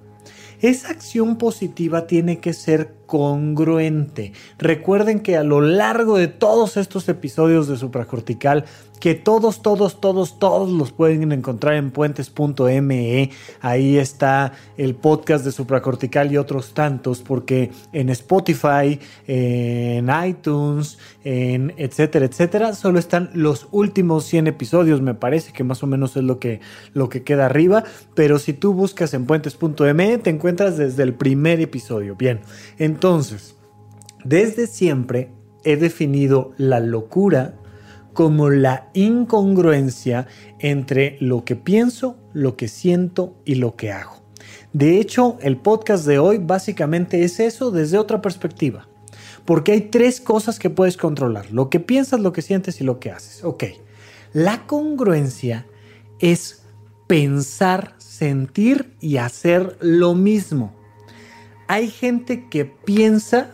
Esa 0.61 0.89
acción 0.89 1.37
positiva 1.37 2.07
tiene 2.07 2.39
que 2.39 2.53
ser 2.53 2.96
congruente. 3.07 4.33
Recuerden 4.59 5.21
que 5.21 5.37
a 5.37 5.43
lo 5.43 5.61
largo 5.61 6.17
de 6.17 6.27
todos 6.27 6.77
estos 6.77 7.09
episodios 7.09 7.67
de 7.67 7.77
supracortical, 7.77 8.65
que 8.99 9.15
todos, 9.15 9.61
todos, 9.61 10.01
todos, 10.01 10.39
todos 10.39 10.69
los 10.69 10.91
pueden 10.91 11.31
encontrar 11.31 11.75
en 11.75 11.91
puentes.me. 11.91 13.29
Ahí 13.61 13.97
está 13.97 14.53
el 14.75 14.95
podcast 14.95 15.45
de 15.45 15.51
supracortical 15.51 16.31
y 16.31 16.37
otros 16.37 16.73
tantos, 16.73 17.21
porque 17.21 17.71
en 17.93 18.09
Spotify, 18.09 18.99
en 19.27 20.09
iTunes, 20.25 20.97
en 21.23 21.73
etcétera, 21.77 22.25
etcétera, 22.25 22.73
solo 22.73 22.99
están 22.99 23.29
los 23.33 23.67
últimos 23.71 24.25
100 24.25 24.47
episodios, 24.47 25.01
me 25.01 25.13
parece 25.13 25.53
que 25.53 25.63
más 25.63 25.83
o 25.83 25.87
menos 25.87 26.17
es 26.17 26.23
lo 26.23 26.39
que, 26.39 26.59
lo 26.93 27.09
que 27.09 27.23
queda 27.23 27.45
arriba. 27.45 27.83
Pero 28.15 28.39
si 28.39 28.53
tú 28.53 28.73
buscas 28.73 29.13
en 29.13 29.25
puentes.me, 29.25 30.17
te 30.17 30.29
encuentras 30.29 30.77
desde 30.77 31.03
el 31.03 31.13
primer 31.13 31.61
episodio. 31.61 32.15
Bien, 32.15 32.39
entonces, 32.79 32.96
desde 34.23 34.67
siempre 34.67 35.31
he 35.63 35.77
definido 35.77 36.53
la 36.57 36.79
locura 36.79 37.55
como 38.13 38.49
la 38.49 38.89
incongruencia 38.93 40.27
entre 40.59 41.17
lo 41.19 41.45
que 41.45 41.55
pienso, 41.55 42.17
lo 42.33 42.55
que 42.55 42.67
siento 42.67 43.35
y 43.45 43.55
lo 43.55 43.75
que 43.75 43.91
hago. 43.91 44.23
De 44.73 44.99
hecho, 44.99 45.37
el 45.41 45.57
podcast 45.57 46.05
de 46.05 46.17
hoy 46.17 46.39
básicamente 46.39 47.23
es 47.23 47.39
eso 47.39 47.69
desde 47.69 47.97
otra 47.97 48.21
perspectiva. 48.21 48.87
Porque 49.45 49.71
hay 49.71 49.81
tres 49.81 50.19
cosas 50.19 50.59
que 50.59 50.69
puedes 50.69 50.97
controlar. 50.97 51.51
Lo 51.51 51.69
que 51.69 51.79
piensas, 51.79 52.19
lo 52.19 52.33
que 52.33 52.41
sientes 52.41 52.81
y 52.81 52.83
lo 52.83 52.99
que 52.99 53.11
haces. 53.11 53.43
Ok. 53.43 53.63
La 54.33 54.65
congruencia 54.65 55.65
es 56.19 56.63
pensar, 57.07 57.95
sentir 57.97 58.95
y 58.99 59.17
hacer 59.17 59.77
lo 59.79 60.15
mismo. 60.15 60.76
Hay 61.67 61.89
gente 61.89 62.47
que 62.47 62.65
piensa 62.65 63.49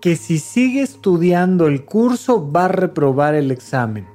que 0.00 0.16
si 0.16 0.38
sigue 0.38 0.82
estudiando 0.82 1.66
el 1.66 1.84
curso 1.84 2.50
va 2.50 2.64
a 2.64 2.68
reprobar 2.68 3.34
el 3.34 3.50
examen. 3.50 4.06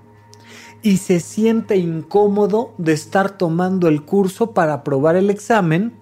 Y 0.81 0.97
se 0.97 1.19
siente 1.19 1.77
incómodo 1.77 2.73
de 2.77 2.93
estar 2.93 3.37
tomando 3.37 3.87
el 3.87 4.03
curso 4.03 4.53
para 4.53 4.73
aprobar 4.73 5.15
el 5.15 5.29
examen. 5.29 5.93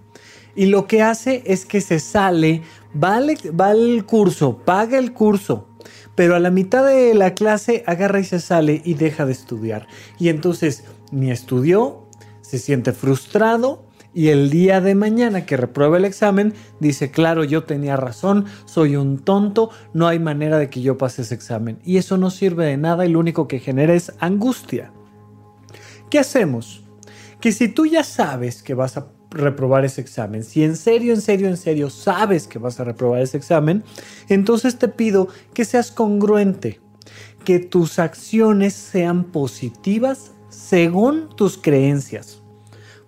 Y 0.56 0.68
lo 0.68 0.88
que 0.88 1.02
hace 1.02 1.44
es 1.46 1.66
que 1.66 1.82
se 1.82 2.00
sale, 2.00 2.62
va 3.02 3.18
al, 3.18 3.36
va 3.60 3.68
al 3.68 4.06
curso, 4.06 4.58
paga 4.58 4.98
el 4.98 5.12
curso, 5.12 5.68
pero 6.16 6.36
a 6.36 6.40
la 6.40 6.50
mitad 6.50 6.86
de 6.86 7.14
la 7.14 7.34
clase 7.34 7.84
agarra 7.86 8.22
y 8.22 8.24
se 8.24 8.40
sale 8.40 8.82
y 8.86 8.94
deja 8.94 9.26
de 9.26 9.34
estudiar. 9.34 9.88
Y 10.18 10.30
entonces 10.30 10.86
ni 11.12 11.32
estudió, 11.32 12.08
se 12.42 12.60
siente 12.60 12.94
frustrado 12.94 13.84
y 14.16 14.30
el 14.30 14.50
día 14.50 14.80
de 14.80 14.96
mañana 14.96 15.46
que 15.46 15.58
reprueba 15.58 15.98
el 15.98 16.06
examen 16.06 16.54
dice, 16.80 17.12
claro, 17.12 17.44
yo 17.44 17.66
tenía 17.66 17.98
razón, 17.98 18.46
soy 18.64 18.96
un 18.96 19.20
tonto, 19.20 19.72
no 19.94 20.08
hay 20.08 20.20
manera 20.20 20.58
de 20.58 20.70
que 20.70 20.82
yo 20.82 20.98
pase 20.98 21.24
ese 21.24 21.36
examen. 21.36 21.80
Y 21.84 21.98
eso 21.98 22.18
no 22.18 22.32
sirve 22.32 22.66
de 22.66 22.78
nada 22.78 23.06
y 23.06 23.10
lo 23.10 23.20
único 23.20 23.50
que 23.50 23.60
genera 23.60 23.94
es 23.94 24.14
angustia. 24.20 24.94
¿Qué 26.10 26.18
hacemos? 26.18 26.86
Que 27.42 27.52
si 27.52 27.68
tú 27.68 27.86
ya 27.86 28.06
sabes 28.06 28.64
que 28.64 28.74
vas 28.74 28.96
a 28.96 29.08
reprobar 29.32 29.84
ese 29.84 30.00
examen, 30.00 30.46
si 30.46 30.64
en 30.64 30.78
serio, 30.78 31.14
en 31.14 31.20
serio, 31.20 31.50
en 31.50 31.58
serio 31.58 31.90
sabes 31.90 32.48
que 32.48 32.58
vas 32.58 32.80
a 32.80 32.86
reprobar 32.86 33.22
ese 33.22 33.36
examen, 33.36 33.84
entonces 34.30 34.80
te 34.80 34.88
pido 34.88 35.28
que 35.54 35.66
seas 35.66 35.92
congruente, 35.92 36.80
que 37.44 37.60
tus 37.60 38.00
acciones 38.00 38.76
sean 38.76 39.26
positivas 39.26 40.32
según 40.48 41.28
tus 41.36 41.58
creencias 41.58 42.45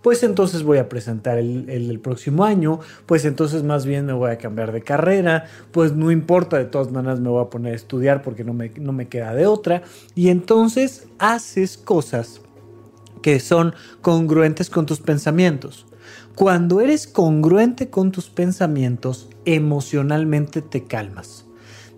pues 0.01 0.23
entonces 0.23 0.63
voy 0.63 0.77
a 0.77 0.89
presentar 0.89 1.37
el, 1.37 1.99
próximo 1.99 2.45
año, 2.45 2.79
pues 3.05 3.25
entonces 3.25 3.63
más 3.63 3.85
bien 3.85 4.05
me 4.05 4.13
voy 4.13 4.31
a 4.31 4.37
cambiar 4.37 4.71
de 4.71 4.81
carrera, 4.81 5.45
pues 5.71 5.93
no 5.93 6.11
importa, 6.11 6.57
de 6.57 6.65
todas 6.65 6.91
maneras 6.91 7.19
me 7.19 7.29
voy 7.29 7.43
a 7.43 7.49
poner 7.49 7.73
a 7.73 7.75
estudiar 7.75 8.21
porque 8.21 8.43
no 8.43 8.53
me, 8.53 8.69
no 8.79 8.93
me 8.93 9.07
queda 9.07 9.33
de 9.33 9.47
otra, 9.47 9.83
y 10.15 10.29
entonces 10.29 11.07
haces 11.17 11.77
cosas 11.77 12.41
que 13.21 13.39
son 13.39 13.73
congruentes 14.01 14.69
con 14.69 14.85
tus 14.85 14.99
pensamientos. 14.99 15.85
Cuando 16.35 16.79
eres 16.81 17.07
congruente 17.07 17.89
con 17.89 18.11
tus 18.11 18.29
pensamientos, 18.29 19.27
emocionalmente 19.45 20.61
te 20.61 20.83
calmas. 20.83 21.45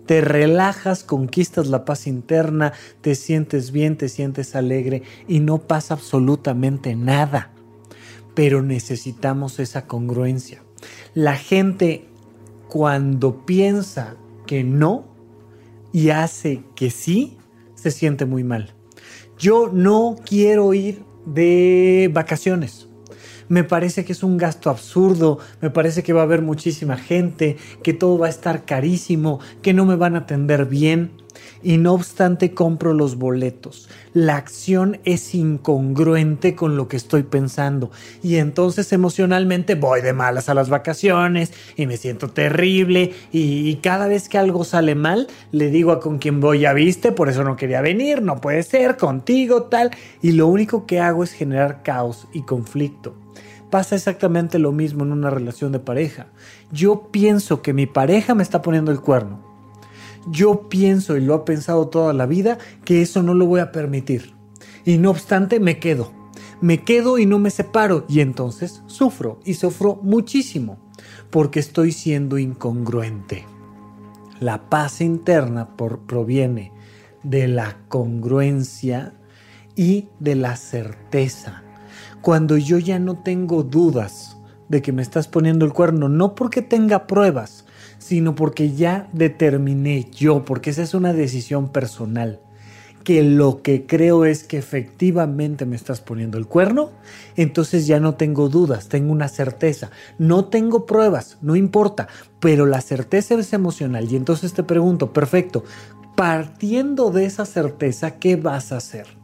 Te 0.06 0.22
relajas, 0.22 1.04
conquistas 1.04 1.68
la 1.68 1.84
paz 1.84 2.06
interna, 2.06 2.72
te 3.02 3.14
sientes 3.14 3.70
bien, 3.70 3.96
te 3.96 4.08
sientes 4.08 4.56
alegre 4.56 5.02
y 5.28 5.38
no 5.38 5.58
pasa 5.58 5.94
absolutamente 5.94 6.96
nada 6.96 7.52
pero 8.34 8.62
necesitamos 8.62 9.58
esa 9.58 9.86
congruencia. 9.86 10.62
La 11.14 11.36
gente 11.36 12.06
cuando 12.68 13.44
piensa 13.44 14.16
que 14.46 14.64
no 14.64 15.04
y 15.92 16.10
hace 16.10 16.62
que 16.74 16.90
sí, 16.90 17.36
se 17.74 17.90
siente 17.90 18.26
muy 18.26 18.44
mal. 18.44 18.74
Yo 19.38 19.70
no 19.72 20.16
quiero 20.24 20.74
ir 20.74 21.02
de 21.26 22.10
vacaciones. 22.12 22.88
Me 23.48 23.64
parece 23.64 24.04
que 24.04 24.12
es 24.12 24.22
un 24.22 24.36
gasto 24.36 24.70
absurdo, 24.70 25.38
me 25.60 25.70
parece 25.70 26.04
que 26.04 26.12
va 26.12 26.20
a 26.20 26.24
haber 26.24 26.42
muchísima 26.42 26.96
gente, 26.96 27.56
que 27.82 27.92
todo 27.92 28.16
va 28.16 28.28
a 28.28 28.30
estar 28.30 28.64
carísimo, 28.64 29.40
que 29.60 29.72
no 29.72 29.84
me 29.84 29.96
van 29.96 30.14
a 30.14 30.20
atender 30.20 30.66
bien. 30.66 31.10
Y 31.62 31.78
no 31.78 31.92
obstante 31.92 32.54
compro 32.54 32.94
los 32.94 33.16
boletos. 33.16 33.88
La 34.12 34.36
acción 34.36 34.98
es 35.04 35.34
incongruente 35.34 36.54
con 36.54 36.76
lo 36.76 36.88
que 36.88 36.96
estoy 36.96 37.22
pensando 37.22 37.90
y 38.22 38.36
entonces 38.36 38.92
emocionalmente 38.92 39.74
voy 39.74 40.00
de 40.00 40.12
malas 40.12 40.48
a 40.48 40.54
las 40.54 40.68
vacaciones 40.68 41.52
y 41.76 41.86
me 41.86 41.96
siento 41.96 42.28
terrible 42.28 43.12
y, 43.32 43.70
cada 43.80 44.08
vez 44.08 44.28
que 44.28 44.36
algo 44.36 44.64
sale 44.64 44.94
mal 44.94 45.28
le 45.52 45.70
digo 45.70 45.92
a 45.92 46.00
con 46.00 46.18
quien 46.18 46.40
voy 46.40 46.60
ya 46.60 46.72
viste, 46.72 47.12
por 47.12 47.28
eso 47.28 47.44
no 47.44 47.56
quería 47.56 47.80
venir, 47.80 48.20
no 48.20 48.40
puede 48.40 48.62
ser, 48.62 48.96
contigo 48.96 49.64
tal 49.64 49.90
y 50.20 50.32
lo 50.32 50.46
único 50.48 50.86
que 50.86 51.00
hago 51.00 51.24
es 51.24 51.32
generar 51.32 51.82
caos 51.82 52.26
y 52.32 52.42
conflicto. 52.42 53.14
Pasa 53.70 53.94
exactamente 53.94 54.58
lo 54.58 54.72
mismo 54.72 55.04
en 55.04 55.12
una 55.12 55.30
relación 55.30 55.70
de 55.70 55.78
pareja. 55.78 56.26
Yo 56.72 57.08
pienso 57.12 57.62
que 57.62 57.72
mi 57.72 57.86
pareja 57.86 58.34
me 58.34 58.42
está 58.42 58.62
poniendo 58.62 58.90
el 58.90 59.00
cuerno 59.00 59.49
yo 60.28 60.68
pienso 60.68 61.16
y 61.16 61.20
lo 61.20 61.34
he 61.34 61.38
pensado 61.40 61.88
toda 61.88 62.12
la 62.12 62.26
vida 62.26 62.58
que 62.84 63.02
eso 63.02 63.22
no 63.22 63.34
lo 63.34 63.46
voy 63.46 63.60
a 63.60 63.72
permitir. 63.72 64.34
Y 64.84 64.98
no 64.98 65.10
obstante 65.10 65.60
me 65.60 65.78
quedo. 65.78 66.12
Me 66.60 66.84
quedo 66.84 67.18
y 67.18 67.26
no 67.26 67.38
me 67.38 67.50
separo 67.50 68.04
y 68.08 68.20
entonces 68.20 68.82
sufro 68.86 69.40
y 69.44 69.54
sufro 69.54 69.98
muchísimo 70.02 70.78
porque 71.30 71.60
estoy 71.60 71.92
siendo 71.92 72.38
incongruente. 72.38 73.46
La 74.40 74.68
paz 74.68 75.00
interna 75.00 75.76
por, 75.76 76.00
proviene 76.00 76.72
de 77.22 77.48
la 77.48 77.78
congruencia 77.88 79.14
y 79.74 80.08
de 80.18 80.34
la 80.34 80.56
certeza. 80.56 81.62
Cuando 82.20 82.56
yo 82.56 82.78
ya 82.78 82.98
no 82.98 83.22
tengo 83.22 83.62
dudas 83.62 84.36
de 84.68 84.82
que 84.82 84.92
me 84.92 85.02
estás 85.02 85.28
poniendo 85.28 85.64
el 85.64 85.72
cuerno, 85.72 86.08
no 86.08 86.34
porque 86.34 86.62
tenga 86.62 87.06
pruebas, 87.06 87.59
sino 88.10 88.34
porque 88.34 88.72
ya 88.72 89.08
determiné 89.12 90.08
yo, 90.10 90.44
porque 90.44 90.70
esa 90.70 90.82
es 90.82 90.94
una 90.94 91.12
decisión 91.12 91.68
personal, 91.68 92.40
que 93.04 93.22
lo 93.22 93.62
que 93.62 93.86
creo 93.86 94.24
es 94.24 94.42
que 94.42 94.58
efectivamente 94.58 95.64
me 95.64 95.76
estás 95.76 96.00
poniendo 96.00 96.36
el 96.36 96.48
cuerno, 96.48 96.90
entonces 97.36 97.86
ya 97.86 98.00
no 98.00 98.16
tengo 98.16 98.48
dudas, 98.48 98.88
tengo 98.88 99.12
una 99.12 99.28
certeza, 99.28 99.92
no 100.18 100.46
tengo 100.46 100.86
pruebas, 100.86 101.38
no 101.40 101.54
importa, 101.54 102.08
pero 102.40 102.66
la 102.66 102.80
certeza 102.80 103.34
es 103.34 103.52
emocional 103.52 104.10
y 104.10 104.16
entonces 104.16 104.54
te 104.54 104.64
pregunto, 104.64 105.12
perfecto, 105.12 105.62
partiendo 106.16 107.12
de 107.12 107.26
esa 107.26 107.46
certeza, 107.46 108.18
¿qué 108.18 108.34
vas 108.34 108.72
a 108.72 108.78
hacer? 108.78 109.19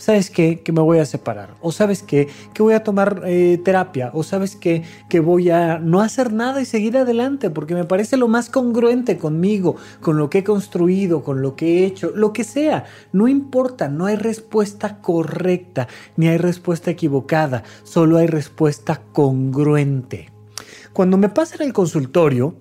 ¿Sabes 0.00 0.30
qué? 0.30 0.60
Que 0.62 0.72
me 0.72 0.80
voy 0.80 0.98
a 0.98 1.04
separar. 1.04 1.54
O 1.60 1.72
sabes 1.72 2.02
qué? 2.02 2.28
Que 2.54 2.62
voy 2.62 2.72
a 2.72 2.82
tomar 2.82 3.22
eh, 3.26 3.60
terapia. 3.62 4.10
O 4.14 4.22
sabes 4.22 4.56
qué? 4.56 4.82
Que 5.10 5.20
voy 5.20 5.50
a 5.50 5.78
no 5.78 6.00
hacer 6.00 6.32
nada 6.32 6.62
y 6.62 6.64
seguir 6.64 6.96
adelante 6.96 7.50
porque 7.50 7.74
me 7.74 7.84
parece 7.84 8.16
lo 8.16 8.26
más 8.26 8.48
congruente 8.48 9.18
conmigo, 9.18 9.76
con 10.00 10.16
lo 10.16 10.30
que 10.30 10.38
he 10.38 10.44
construido, 10.44 11.22
con 11.22 11.42
lo 11.42 11.54
que 11.54 11.80
he 11.80 11.86
hecho, 11.86 12.12
lo 12.14 12.32
que 12.32 12.44
sea. 12.44 12.84
No 13.12 13.28
importa, 13.28 13.88
no 13.88 14.06
hay 14.06 14.16
respuesta 14.16 15.00
correcta 15.02 15.86
ni 16.16 16.28
hay 16.28 16.38
respuesta 16.38 16.90
equivocada, 16.90 17.62
solo 17.84 18.16
hay 18.16 18.26
respuesta 18.26 19.02
congruente. 19.12 20.30
Cuando 20.94 21.18
me 21.18 21.28
pasa 21.28 21.56
en 21.56 21.62
el 21.62 21.72
consultorio, 21.74 22.54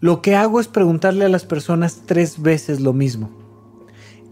lo 0.00 0.22
que 0.22 0.34
hago 0.34 0.60
es 0.60 0.68
preguntarle 0.68 1.26
a 1.26 1.28
las 1.28 1.44
personas 1.44 2.02
tres 2.06 2.40
veces 2.40 2.80
lo 2.80 2.94
mismo. 2.94 3.39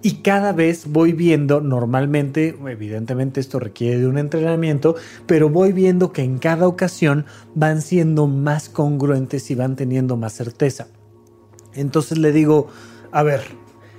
Y 0.00 0.22
cada 0.22 0.52
vez 0.52 0.86
voy 0.86 1.12
viendo, 1.12 1.60
normalmente, 1.60 2.56
evidentemente 2.68 3.40
esto 3.40 3.58
requiere 3.58 3.98
de 3.98 4.06
un 4.06 4.16
entrenamiento, 4.16 4.94
pero 5.26 5.48
voy 5.48 5.72
viendo 5.72 6.12
que 6.12 6.22
en 6.22 6.38
cada 6.38 6.68
ocasión 6.68 7.26
van 7.54 7.82
siendo 7.82 8.28
más 8.28 8.68
congruentes 8.68 9.50
y 9.50 9.56
van 9.56 9.74
teniendo 9.74 10.16
más 10.16 10.34
certeza. 10.34 10.86
Entonces 11.74 12.18
le 12.18 12.30
digo, 12.30 12.68
a 13.10 13.24
ver, 13.24 13.40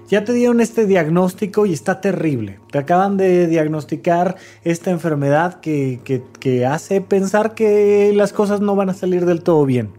ya 0.09 0.23
te 0.23 0.33
dieron 0.33 0.59
este 0.59 0.87
diagnóstico 0.87 1.67
y 1.67 1.73
está 1.73 2.01
terrible. 2.01 2.59
Te 2.71 2.79
acaban 2.79 3.15
de 3.15 3.47
diagnosticar 3.47 4.37
esta 4.63 4.89
enfermedad 4.89 5.59
que, 5.59 6.65
hace 6.67 7.01
pensar 7.01 7.53
que 7.53 8.11
las 8.15 8.33
cosas 8.33 8.59
no 8.59 8.75
van 8.75 8.89
a 8.89 8.93
salir 8.95 9.25
del 9.25 9.43
todo 9.43 9.65
bien. 9.65 9.91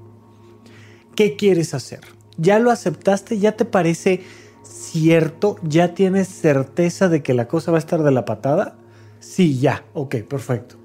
¿Qué 1.14 1.36
quieres 1.36 1.74
hacer? 1.74 2.00
¿Ya 2.38 2.58
lo 2.58 2.70
aceptaste? 2.70 3.38
¿Ya 3.38 3.52
te 3.52 3.64
parece 3.64 4.22
cierto? 4.70 5.56
¿Ya 5.62 5.94
tienes 5.94 6.28
certeza 6.28 7.08
de 7.08 7.22
que 7.22 7.34
la 7.34 7.48
cosa 7.48 7.70
va 7.70 7.78
a 7.78 7.80
estar 7.80 8.02
de 8.02 8.10
la 8.10 8.24
patada? 8.24 8.76
Sí, 9.18 9.58
ya. 9.58 9.84
Ok, 9.92 10.16
perfecto. 10.28 10.76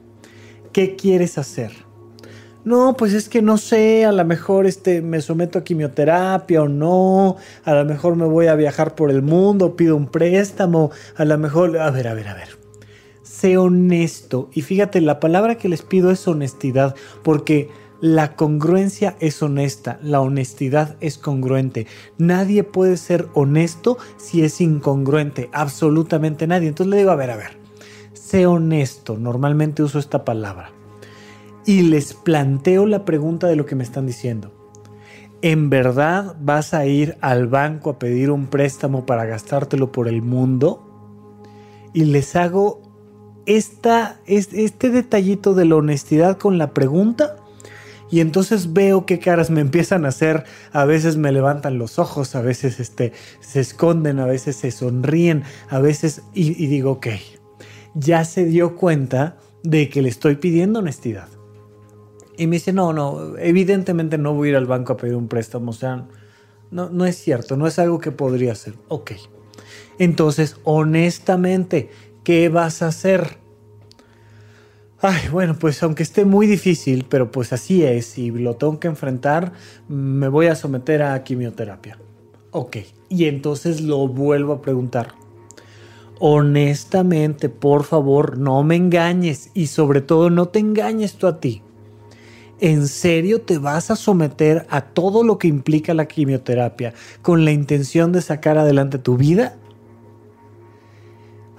¿Qué 0.71 0.95
quieres 0.95 1.37
hacer? 1.37 1.71
No, 2.65 2.95
pues 2.97 3.13
es 3.13 3.29
que 3.29 3.43
no 3.43 3.57
sé, 3.59 4.05
a 4.05 4.11
lo 4.11 4.25
mejor 4.25 4.65
este, 4.65 5.03
me 5.03 5.21
someto 5.21 5.59
a 5.59 5.63
quimioterapia 5.63 6.63
o 6.63 6.67
no, 6.67 7.37
a 7.63 7.73
lo 7.75 7.85
mejor 7.85 8.15
me 8.15 8.25
voy 8.25 8.47
a 8.47 8.55
viajar 8.55 8.95
por 8.95 9.11
el 9.11 9.21
mundo, 9.21 9.75
pido 9.75 9.95
un 9.95 10.07
préstamo, 10.07 10.89
a 11.15 11.25
lo 11.25 11.37
mejor, 11.37 11.77
a 11.77 11.91
ver, 11.91 12.07
a 12.07 12.15
ver, 12.15 12.27
a 12.27 12.33
ver. 12.33 12.57
Sé 13.21 13.59
honesto 13.59 14.49
y 14.51 14.63
fíjate, 14.63 14.99
la 15.01 15.19
palabra 15.19 15.55
que 15.55 15.69
les 15.69 15.83
pido 15.83 16.09
es 16.09 16.27
honestidad, 16.27 16.95
porque 17.21 17.69
la 18.01 18.35
congruencia 18.35 19.15
es 19.19 19.41
honesta, 19.41 19.99
la 20.01 20.21
honestidad 20.21 20.95
es 20.99 21.17
congruente. 21.17 21.87
Nadie 22.17 22.63
puede 22.63 22.97
ser 22.97 23.27
honesto 23.33 23.97
si 24.17 24.43
es 24.43 24.59
incongruente, 24.61 25.49
absolutamente 25.53 26.47
nadie. 26.47 26.67
Entonces 26.67 26.91
le 26.91 26.97
digo, 26.97 27.11
a 27.11 27.15
ver, 27.15 27.31
a 27.31 27.37
ver, 27.37 27.57
sé 28.13 28.45
honesto, 28.45 29.17
normalmente 29.17 29.81
uso 29.81 29.99
esta 29.99 30.25
palabra. 30.25 30.71
Y 31.65 31.83
les 31.83 32.13
planteo 32.13 32.85
la 32.85 33.05
pregunta 33.05 33.47
de 33.47 33.55
lo 33.55 33.65
que 33.65 33.75
me 33.75 33.83
están 33.83 34.05
diciendo. 34.05 34.51
¿En 35.41 35.69
verdad 35.69 36.35
vas 36.39 36.73
a 36.73 36.85
ir 36.85 37.17
al 37.21 37.47
banco 37.47 37.91
a 37.91 37.99
pedir 37.99 38.31
un 38.31 38.47
préstamo 38.47 39.05
para 39.05 39.25
gastártelo 39.25 39.91
por 39.91 40.07
el 40.07 40.21
mundo? 40.21 40.81
Y 41.93 42.05
les 42.05 42.35
hago 42.35 42.81
esta, 43.45 44.19
este 44.25 44.89
detallito 44.89 45.53
de 45.53 45.65
la 45.65 45.75
honestidad 45.75 46.37
con 46.37 46.57
la 46.57 46.73
pregunta 46.73 47.37
y 48.15 48.21
entonces 48.21 48.71
veo 48.71 49.05
qué 49.05 49.19
caras 49.19 49.49
me 49.49 49.59
empiezan 49.59 50.05
a 50.05 50.07
hacer. 50.07 50.45
A 50.71 50.85
veces 50.85 51.17
me 51.17 51.33
levantan 51.33 51.77
los 51.77 51.99
ojos, 51.99 52.33
a 52.35 52.41
veces 52.41 52.79
este, 52.79 53.11
se 53.41 53.59
esconden, 53.59 54.19
a 54.19 54.25
veces 54.25 54.55
se 54.55 54.71
sonríen, 54.71 55.43
a 55.67 55.79
veces 55.79 56.21
y, 56.33 56.53
digo, 56.67 56.91
ok, 56.91 57.07
ya 57.93 58.23
se 58.23 58.45
dio 58.45 58.77
cuenta 58.77 59.35
de 59.63 59.89
que 59.89 60.01
le 60.01 60.07
estoy 60.07 60.37
pidiendo 60.37 60.79
honestidad. 60.79 61.27
Y 62.37 62.47
me 62.47 62.55
dice, 62.55 62.71
no, 62.71 62.93
no, 62.93 63.37
evidentemente 63.37 64.17
no 64.17 64.33
voy 64.33 64.47
a 64.47 64.51
ir 64.51 64.55
al 64.55 64.65
banco 64.65 64.93
a 64.93 64.97
pedir 64.97 65.17
un 65.17 65.27
préstamo, 65.27 65.71
o 65.71 65.73
sea, 65.73 66.07
no, 66.71 66.89
no 66.89 67.05
es 67.05 67.17
cierto, 67.17 67.57
no 67.57 67.67
es 67.67 67.79
algo 67.79 67.99
que 67.99 68.13
podría 68.13 68.53
hacer. 68.53 68.75
Ok. 68.87 69.11
Entonces, 69.99 70.55
honestamente, 70.63 71.89
¿qué 72.23 72.47
vas 72.47 72.81
a 72.81 72.87
hacer? 72.87 73.39
Ay, 75.07 75.29
bueno, 75.31 75.55
pues 75.55 75.83
aunque 75.83 76.01
esté 76.01 76.25
muy 76.25 76.47
difícil, 76.47 77.05
pero 77.07 77.29
pues 77.29 77.53
así 77.53 77.83
es 77.83 78.17
y 78.17 78.31
lo 78.31 78.55
tengo 78.55 78.79
que 78.79 78.87
enfrentar, 78.87 79.51
me 79.87 80.27
voy 80.29 80.47
a 80.47 80.55
someter 80.55 81.03
a 81.03 81.23
quimioterapia. 81.23 81.99
Ok, 82.49 82.77
y 83.07 83.25
entonces 83.25 83.81
lo 83.81 84.07
vuelvo 84.07 84.53
a 84.53 84.61
preguntar. 84.63 85.13
Honestamente, 86.17 87.49
por 87.49 87.83
favor, 87.83 88.39
no 88.39 88.63
me 88.63 88.77
engañes 88.77 89.51
y 89.53 89.67
sobre 89.67 90.01
todo 90.01 90.31
no 90.31 90.47
te 90.47 90.57
engañes 90.57 91.13
tú 91.17 91.27
a 91.27 91.39
ti. 91.39 91.61
¿En 92.59 92.87
serio 92.87 93.41
te 93.41 93.59
vas 93.59 93.91
a 93.91 93.95
someter 93.95 94.65
a 94.71 94.81
todo 94.81 95.23
lo 95.23 95.37
que 95.37 95.47
implica 95.47 95.93
la 95.93 96.07
quimioterapia 96.07 96.95
con 97.21 97.45
la 97.45 97.51
intención 97.51 98.11
de 98.11 98.23
sacar 98.23 98.57
adelante 98.57 98.97
tu 98.97 99.17
vida? 99.17 99.55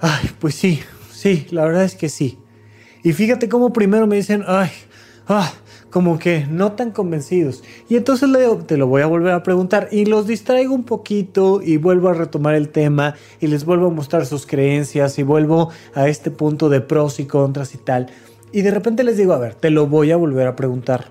Ay, 0.01 0.31
pues 0.37 0.55
sí, 0.55 0.81
sí, 1.13 1.47
la 1.51 1.63
verdad 1.63 1.85
es 1.85 1.95
que 1.95 2.09
sí. 2.09 2.39
Y 3.07 3.13
fíjate 3.13 3.47
cómo 3.47 3.71
primero 3.71 4.05
me 4.05 4.17
dicen, 4.17 4.43
ay, 4.47 4.69
ah, 5.29 5.49
como 5.89 6.19
que 6.19 6.45
no 6.45 6.73
tan 6.73 6.91
convencidos. 6.91 7.63
Y 7.87 7.95
entonces 7.95 8.27
le 8.27 8.45
te 8.65 8.75
lo 8.75 8.87
voy 8.87 9.01
a 9.01 9.05
volver 9.05 9.31
a 9.31 9.43
preguntar 9.43 9.87
y 9.93 10.03
los 10.03 10.27
distraigo 10.27 10.75
un 10.75 10.83
poquito 10.83 11.61
y 11.63 11.77
vuelvo 11.77 12.09
a 12.09 12.13
retomar 12.13 12.55
el 12.55 12.67
tema 12.67 13.15
y 13.39 13.47
les 13.47 13.63
vuelvo 13.63 13.87
a 13.87 13.91
mostrar 13.91 14.25
sus 14.25 14.45
creencias 14.45 15.17
y 15.19 15.23
vuelvo 15.23 15.69
a 15.95 16.09
este 16.09 16.31
punto 16.31 16.67
de 16.67 16.81
pros 16.81 17.21
y 17.21 17.25
contras 17.27 17.75
y 17.75 17.77
tal. 17.77 18.07
Y 18.51 18.61
de 18.61 18.71
repente 18.71 19.05
les 19.05 19.15
digo, 19.15 19.31
a 19.31 19.37
ver, 19.37 19.55
te 19.55 19.69
lo 19.69 19.87
voy 19.87 20.11
a 20.11 20.17
volver 20.17 20.45
a 20.45 20.57
preguntar. 20.57 21.05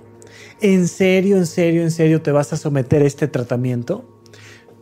¿En 0.61 0.89
serio, 0.89 1.39
en 1.39 1.47
serio, 1.47 1.81
en 1.81 1.91
serio 1.91 2.21
te 2.21 2.31
vas 2.31 2.53
a 2.53 2.59
someter 2.59 3.01
a 3.01 3.07
este 3.07 3.27
tratamiento? 3.27 4.05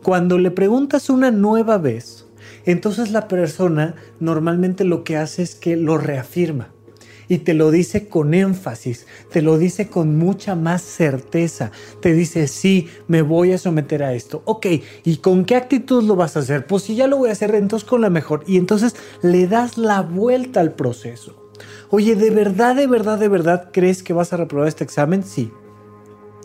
Cuando 0.03 0.37
le 0.37 0.51
preguntas 0.51 1.09
una 1.09 1.31
nueva 1.31 1.77
vez, 1.77 2.27
entonces 2.65 3.11
la 3.11 3.29
persona 3.29 3.95
normalmente 4.19 4.83
lo 4.83 5.05
que 5.05 5.15
hace 5.15 5.43
es 5.43 5.55
que 5.55 5.77
lo 5.77 5.97
reafirma 5.97 6.74
y 7.27 7.39
te 7.39 7.53
lo 7.53 7.71
dice 7.71 8.07
con 8.07 8.33
énfasis, 8.33 9.07
te 9.31 9.41
lo 9.41 9.57
dice 9.57 9.87
con 9.87 10.17
mucha 10.17 10.55
más 10.55 10.81
certeza. 10.81 11.71
Te 12.01 12.13
dice, 12.13 12.47
sí, 12.47 12.89
me 13.07 13.21
voy 13.21 13.53
a 13.53 13.57
someter 13.57 14.03
a 14.03 14.13
esto. 14.13 14.41
Ok, 14.45 14.67
¿y 15.03 15.17
con 15.17 15.45
qué 15.45 15.55
actitud 15.55 16.03
lo 16.03 16.15
vas 16.15 16.35
a 16.35 16.39
hacer? 16.39 16.67
Pues 16.67 16.83
si 16.83 16.95
ya 16.95 17.07
lo 17.07 17.17
voy 17.17 17.29
a 17.29 17.33
hacer, 17.33 17.53
entonces 17.55 17.87
con 17.87 18.01
la 18.01 18.09
mejor. 18.09 18.43
Y 18.47 18.57
entonces 18.57 18.95
le 19.21 19.47
das 19.47 19.77
la 19.77 20.01
vuelta 20.01 20.59
al 20.59 20.73
proceso. 20.73 21.51
Oye, 21.89 22.15
¿de 22.15 22.31
verdad, 22.31 22.75
de 22.75 22.87
verdad, 22.87 23.17
de 23.17 23.29
verdad 23.29 23.69
crees 23.71 24.03
que 24.03 24.13
vas 24.13 24.33
a 24.33 24.37
reprobar 24.37 24.67
este 24.67 24.83
examen? 24.83 25.23
Sí. 25.23 25.51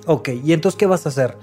Ok, 0.07 0.31
¿y 0.45 0.53
entonces 0.53 0.79
qué 0.79 0.87
vas 0.87 1.07
a 1.07 1.11
hacer? 1.11 1.37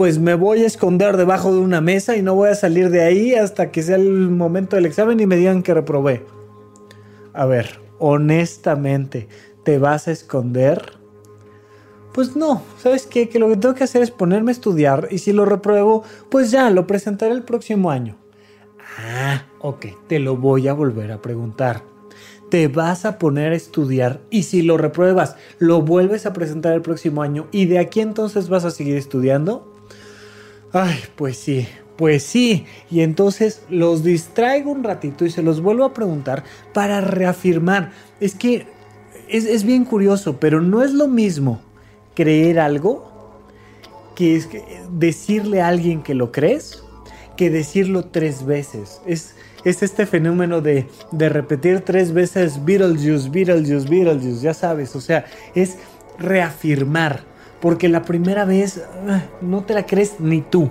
pues 0.00 0.18
me 0.18 0.32
voy 0.32 0.62
a 0.62 0.66
esconder 0.66 1.18
debajo 1.18 1.52
de 1.52 1.60
una 1.60 1.82
mesa 1.82 2.16
y 2.16 2.22
no 2.22 2.34
voy 2.34 2.48
a 2.48 2.54
salir 2.54 2.88
de 2.88 3.02
ahí 3.02 3.34
hasta 3.34 3.70
que 3.70 3.82
sea 3.82 3.96
el 3.96 4.30
momento 4.30 4.76
del 4.76 4.86
examen 4.86 5.20
y 5.20 5.26
me 5.26 5.36
digan 5.36 5.62
que 5.62 5.74
reprobé. 5.74 6.24
A 7.34 7.44
ver, 7.44 7.80
honestamente, 8.00 9.28
¿te 9.62 9.78
vas 9.78 10.08
a 10.08 10.10
esconder? 10.10 10.94
Pues 12.12 12.34
no, 12.34 12.62
¿sabes 12.78 13.06
qué? 13.06 13.28
Que 13.28 13.38
lo 13.38 13.48
que 13.48 13.56
tengo 13.56 13.74
que 13.74 13.84
hacer 13.84 14.02
es 14.02 14.10
ponerme 14.10 14.50
a 14.50 14.52
estudiar 14.52 15.06
y 15.12 15.18
si 15.18 15.32
lo 15.32 15.44
repruebo, 15.44 16.02
pues 16.28 16.50
ya, 16.50 16.68
lo 16.70 16.86
presentaré 16.86 17.32
el 17.32 17.44
próximo 17.44 17.90
año. 17.90 18.16
Ah, 18.98 19.46
ok, 19.60 19.86
te 20.08 20.18
lo 20.18 20.36
voy 20.36 20.66
a 20.66 20.72
volver 20.72 21.12
a 21.12 21.22
preguntar. 21.22 21.82
Te 22.50 22.66
vas 22.66 23.04
a 23.04 23.18
poner 23.18 23.52
a 23.52 23.56
estudiar 23.56 24.20
y 24.28 24.42
si 24.42 24.62
lo 24.62 24.76
repruebas, 24.76 25.36
lo 25.58 25.82
vuelves 25.82 26.26
a 26.26 26.32
presentar 26.32 26.72
el 26.72 26.82
próximo 26.82 27.22
año 27.22 27.46
y 27.52 27.66
de 27.66 27.78
aquí 27.78 28.00
entonces 28.00 28.48
vas 28.48 28.64
a 28.64 28.72
seguir 28.72 28.96
estudiando. 28.96 29.72
Ay, 30.72 30.98
pues 31.14 31.36
sí, 31.36 31.68
pues 32.00 32.22
sí. 32.22 32.64
Y 32.90 33.02
entonces 33.02 33.60
los 33.68 34.02
distraigo 34.02 34.72
un 34.72 34.82
ratito 34.82 35.26
y 35.26 35.30
se 35.30 35.42
los 35.42 35.60
vuelvo 35.60 35.84
a 35.84 35.92
preguntar 35.92 36.44
para 36.72 37.02
reafirmar. 37.02 37.92
Es 38.20 38.34
que 38.34 38.66
es, 39.28 39.44
es 39.44 39.64
bien 39.64 39.84
curioso, 39.84 40.40
pero 40.40 40.62
no 40.62 40.82
es 40.82 40.94
lo 40.94 41.08
mismo 41.08 41.60
creer 42.14 42.58
algo 42.58 43.38
que 44.16 44.34
es 44.34 44.48
decirle 44.90 45.60
a 45.60 45.68
alguien 45.68 46.02
que 46.02 46.14
lo 46.14 46.32
crees 46.32 46.82
que 47.36 47.50
decirlo 47.50 48.06
tres 48.06 48.46
veces. 48.46 49.02
Es, 49.04 49.34
es 49.66 49.82
este 49.82 50.06
fenómeno 50.06 50.62
de, 50.62 50.86
de 51.12 51.28
repetir 51.28 51.80
tres 51.80 52.14
veces 52.14 52.64
Beetlejuice, 52.64 53.28
Beetlejuice, 53.28 53.90
Beetlejuice, 53.90 54.40
ya 54.40 54.54
sabes, 54.54 54.96
o 54.96 55.02
sea, 55.02 55.26
es 55.54 55.76
reafirmar, 56.18 57.24
porque 57.60 57.90
la 57.90 58.04
primera 58.04 58.46
vez 58.46 58.82
ah, 59.06 59.22
no 59.42 59.64
te 59.64 59.74
la 59.74 59.84
crees 59.84 60.18
ni 60.18 60.40
tú. 60.40 60.70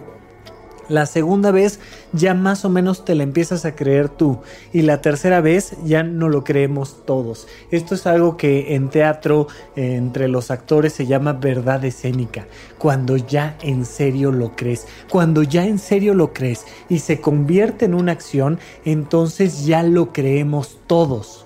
La 0.89 1.05
segunda 1.05 1.51
vez 1.51 1.79
ya 2.13 2.33
más 2.33 2.65
o 2.65 2.69
menos 2.69 3.05
te 3.05 3.13
la 3.13 3.23
empiezas 3.23 3.63
a 3.63 3.75
creer 3.75 4.09
tú. 4.09 4.39
Y 4.73 4.81
la 4.81 5.01
tercera 5.01 5.39
vez 5.39 5.75
ya 5.85 6.01
no 6.01 6.29
lo 6.29 6.43
creemos 6.43 7.05
todos. 7.05 7.47
Esto 7.69 7.93
es 7.93 8.07
algo 8.07 8.37
que 8.37 8.73
en 8.73 8.89
teatro 8.89 9.47
entre 9.75 10.27
los 10.27 10.49
actores 10.49 10.93
se 10.93 11.05
llama 11.05 11.33
verdad 11.33 11.85
escénica. 11.85 12.47
Cuando 12.79 13.17
ya 13.17 13.55
en 13.61 13.85
serio 13.85 14.31
lo 14.31 14.55
crees. 14.55 14.87
Cuando 15.09 15.43
ya 15.43 15.65
en 15.65 15.77
serio 15.77 16.15
lo 16.15 16.33
crees 16.33 16.65
y 16.89 16.99
se 16.99 17.21
convierte 17.21 17.85
en 17.85 17.93
una 17.93 18.11
acción, 18.11 18.59
entonces 18.83 19.65
ya 19.65 19.83
lo 19.83 20.11
creemos 20.11 20.79
todos. 20.87 21.45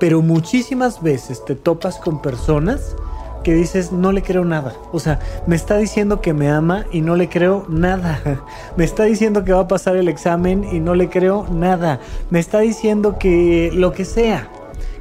Pero 0.00 0.20
muchísimas 0.20 1.00
veces 1.00 1.44
te 1.44 1.54
topas 1.54 1.98
con 1.98 2.22
personas 2.22 2.96
que 3.42 3.54
dices, 3.54 3.92
no 3.92 4.12
le 4.12 4.22
creo 4.22 4.44
nada. 4.44 4.74
O 4.92 5.00
sea, 5.00 5.18
me 5.46 5.56
está 5.56 5.76
diciendo 5.76 6.20
que 6.20 6.32
me 6.32 6.50
ama 6.50 6.84
y 6.92 7.00
no 7.00 7.16
le 7.16 7.28
creo 7.28 7.64
nada. 7.68 8.20
Me 8.76 8.84
está 8.84 9.04
diciendo 9.04 9.44
que 9.44 9.52
va 9.52 9.60
a 9.60 9.68
pasar 9.68 9.96
el 9.96 10.08
examen 10.08 10.64
y 10.70 10.80
no 10.80 10.94
le 10.94 11.08
creo 11.08 11.46
nada. 11.50 12.00
Me 12.30 12.38
está 12.38 12.60
diciendo 12.60 13.18
que 13.18 13.70
lo 13.72 13.92
que 13.92 14.04
sea, 14.04 14.48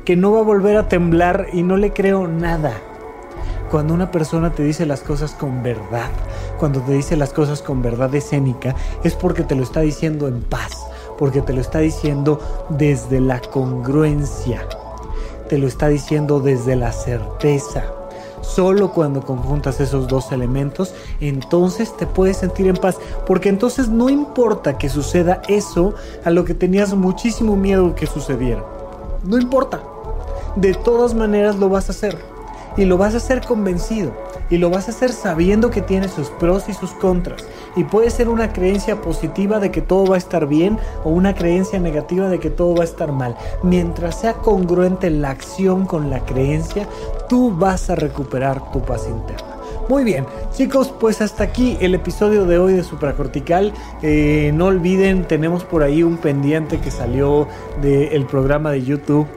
que 0.06 0.16
no 0.16 0.32
va 0.32 0.40
a 0.40 0.44
volver 0.44 0.78
a 0.78 0.88
temblar 0.88 1.48
y 1.54 1.64
no 1.64 1.78
le 1.78 1.92
creo 1.92 2.28
nada. 2.28 2.74
Cuando 3.70 3.94
una 3.94 4.10
persona 4.10 4.52
te 4.52 4.64
dice 4.64 4.86
las 4.86 5.02
cosas 5.02 5.34
con 5.34 5.62
verdad, 5.62 6.10
cuando 6.58 6.82
te 6.82 6.94
dice 6.94 7.16
las 7.16 7.34
cosas 7.34 7.62
con 7.62 7.82
verdad 7.82 8.14
escénica, 8.16 8.76
es 9.04 9.16
porque 9.16 9.44
te 9.44 9.56
lo 9.56 9.64
está 9.64 9.82
diciendo 9.82 10.28
en 10.28 10.42
paz, 10.42 10.72
porque 11.20 11.42
te 11.42 11.54
lo 11.54 11.62
está 11.62 11.80
diciendo 11.80 12.40
desde 12.70 13.22
la 13.22 13.40
congruencia, 13.40 14.68
te 15.48 15.60
lo 15.60 15.68
está 15.68 15.88
diciendo 15.88 16.40
desde 16.40 16.76
la 16.76 16.92
certeza 16.92 17.99
Solo 18.56 18.92
cuando 18.92 19.22
conjuntas 19.22 19.80
esos 19.80 20.08
dos 20.08 20.32
elementos, 20.32 20.94
entonces 21.22 21.96
te 21.96 22.08
puedes 22.08 22.38
sentir 22.38 22.68
en 22.68 22.78
paz. 22.78 22.98
Porque 23.28 23.50
entonces 23.50 23.90
no 23.90 24.10
importa 24.10 24.78
que 24.78 24.90
suceda 24.90 25.42
eso 25.48 25.94
a 26.26 26.32
lo 26.32 26.46
que 26.46 26.56
tenías 26.56 26.94
muchísimo 26.96 27.56
miedo 27.56 27.94
que 27.94 28.08
sucediera. 28.08 28.64
No 29.24 29.38
importa. 29.38 29.82
De 30.56 30.74
todas 30.74 31.14
maneras 31.14 31.58
lo 31.58 31.70
vas 31.70 31.90
a 31.90 31.92
hacer. 31.92 32.18
Y 32.76 32.86
lo 32.86 32.98
vas 32.98 33.14
a 33.14 33.18
hacer 33.18 33.46
convencido. 33.46 34.12
Y 34.50 34.58
lo 34.58 34.70
vas 34.70 34.88
a 34.88 34.92
hacer 34.92 35.12
sabiendo 35.12 35.70
que 35.70 35.82
tiene 35.82 36.08
sus 36.08 36.30
pros 36.30 36.70
y 36.70 36.74
sus 36.74 36.92
contras. 36.92 37.46
Y 37.76 37.84
puede 37.84 38.10
ser 38.10 38.30
una 38.30 38.52
creencia 38.52 39.02
positiva 39.02 39.60
de 39.60 39.72
que 39.72 39.82
todo 39.82 40.06
va 40.08 40.16
a 40.16 40.18
estar 40.18 40.48
bien 40.48 40.80
o 41.04 41.10
una 41.10 41.36
creencia 41.36 41.80
negativa 41.80 42.30
de 42.30 42.40
que 42.40 42.50
todo 42.50 42.76
va 42.76 42.82
a 42.82 42.88
estar 42.88 43.12
mal. 43.12 43.36
Mientras 43.64 44.20
sea 44.20 44.34
congruente 44.34 45.10
la 45.10 45.30
acción 45.30 45.86
con 45.86 46.10
la 46.10 46.26
creencia, 46.26 46.88
tú 47.28 47.52
vas 47.56 47.90
a 47.90 47.96
recuperar 47.96 48.72
tu 48.72 48.82
paz 48.82 49.08
interna. 49.08 49.60
Muy 49.90 50.04
bien, 50.04 50.28
chicos, 50.54 50.94
pues 51.00 51.20
hasta 51.20 51.44
aquí 51.44 51.76
el 51.80 51.96
episodio 51.96 52.46
de 52.46 52.60
hoy 52.60 52.74
de 52.74 52.84
Supracortical. 52.84 53.74
Eh, 54.04 54.52
no 54.54 54.68
olviden, 54.68 55.26
tenemos 55.26 55.64
por 55.64 55.82
ahí 55.82 56.04
un 56.04 56.18
pendiente 56.18 56.80
que 56.80 56.92
salió 56.92 57.48
del 57.82 58.26
programa 58.28 58.70
de 58.70 58.84
YouTube 58.84 59.28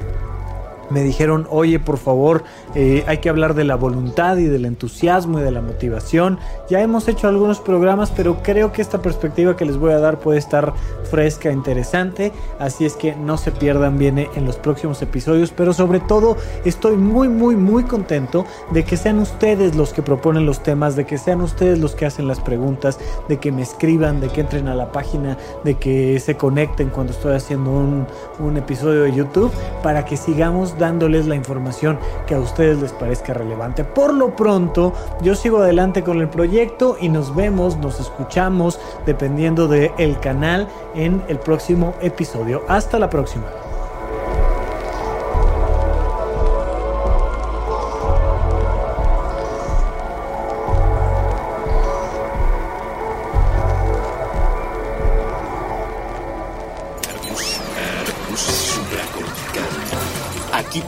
me 0.92 1.02
dijeron, 1.02 1.46
oye, 1.50 1.80
por 1.80 1.96
favor, 1.96 2.44
eh, 2.74 3.04
hay 3.06 3.18
que 3.18 3.28
hablar 3.28 3.54
de 3.54 3.64
la 3.64 3.76
voluntad 3.76 4.38
y 4.38 4.44
del 4.44 4.64
entusiasmo 4.64 5.38
y 5.38 5.42
de 5.42 5.50
la 5.50 5.60
motivación. 5.60 6.38
Ya 6.70 6.80
hemos 6.80 7.06
hecho 7.08 7.28
algunos 7.28 7.60
programas, 7.60 8.10
pero 8.10 8.42
creo 8.42 8.72
que 8.72 8.80
esta 8.80 9.02
perspectiva 9.02 9.56
que 9.56 9.66
les 9.66 9.76
voy 9.76 9.92
a 9.92 9.98
dar 9.98 10.18
puede 10.18 10.38
estar 10.38 10.72
fresca, 11.10 11.50
interesante. 11.50 12.32
Así 12.58 12.86
es 12.86 12.94
que 12.94 13.14
no 13.14 13.36
se 13.36 13.52
pierdan, 13.52 13.98
viene 13.98 14.30
en 14.36 14.46
los 14.46 14.56
próximos 14.56 15.02
episodios. 15.02 15.52
Pero 15.54 15.72
sobre 15.74 16.00
todo, 16.00 16.36
estoy 16.64 16.96
muy, 16.96 17.28
muy, 17.28 17.56
muy 17.56 17.84
contento 17.84 18.46
de 18.70 18.84
que 18.84 18.96
sean 18.96 19.18
ustedes 19.18 19.74
los 19.74 19.92
que 19.92 20.02
proponen 20.02 20.46
los 20.46 20.62
temas, 20.62 20.96
de 20.96 21.04
que 21.04 21.18
sean 21.18 21.42
ustedes 21.42 21.78
los 21.78 21.94
que 21.94 22.06
hacen 22.06 22.26
las 22.26 22.40
preguntas, 22.40 22.98
de 23.28 23.38
que 23.38 23.52
me 23.52 23.62
escriban, 23.62 24.20
de 24.20 24.28
que 24.28 24.40
entren 24.40 24.68
a 24.68 24.74
la 24.74 24.92
página, 24.92 25.36
de 25.64 25.74
que 25.74 26.18
se 26.20 26.36
conecten 26.36 26.88
cuando 26.88 27.12
estoy 27.12 27.34
haciendo 27.34 27.70
un, 27.70 28.06
un 28.38 28.56
episodio 28.56 29.02
de 29.02 29.12
YouTube, 29.12 29.52
para 29.82 30.04
que 30.06 30.16
sigamos 30.16 30.78
dándoles 30.78 31.26
la 31.26 31.34
información 31.34 31.98
que 32.26 32.34
a 32.34 32.40
ustedes 32.40 32.61
les 32.62 32.92
parezca 32.92 33.34
relevante. 33.34 33.84
Por 33.84 34.14
lo 34.14 34.36
pronto, 34.36 34.92
yo 35.20 35.34
sigo 35.34 35.58
adelante 35.58 36.02
con 36.02 36.20
el 36.20 36.28
proyecto 36.28 36.96
y 37.00 37.08
nos 37.08 37.34
vemos, 37.34 37.76
nos 37.76 38.00
escuchamos, 38.00 38.78
dependiendo 39.06 39.68
del 39.68 39.90
el 39.98 40.18
canal, 40.20 40.68
en 40.94 41.22
el 41.28 41.38
próximo 41.38 41.94
episodio. 42.00 42.62
Hasta 42.68 42.98
la 42.98 43.10
próxima. 43.10 43.46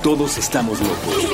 Todos 0.05 0.37
estamos 0.37 0.81
locos. 0.81 1.34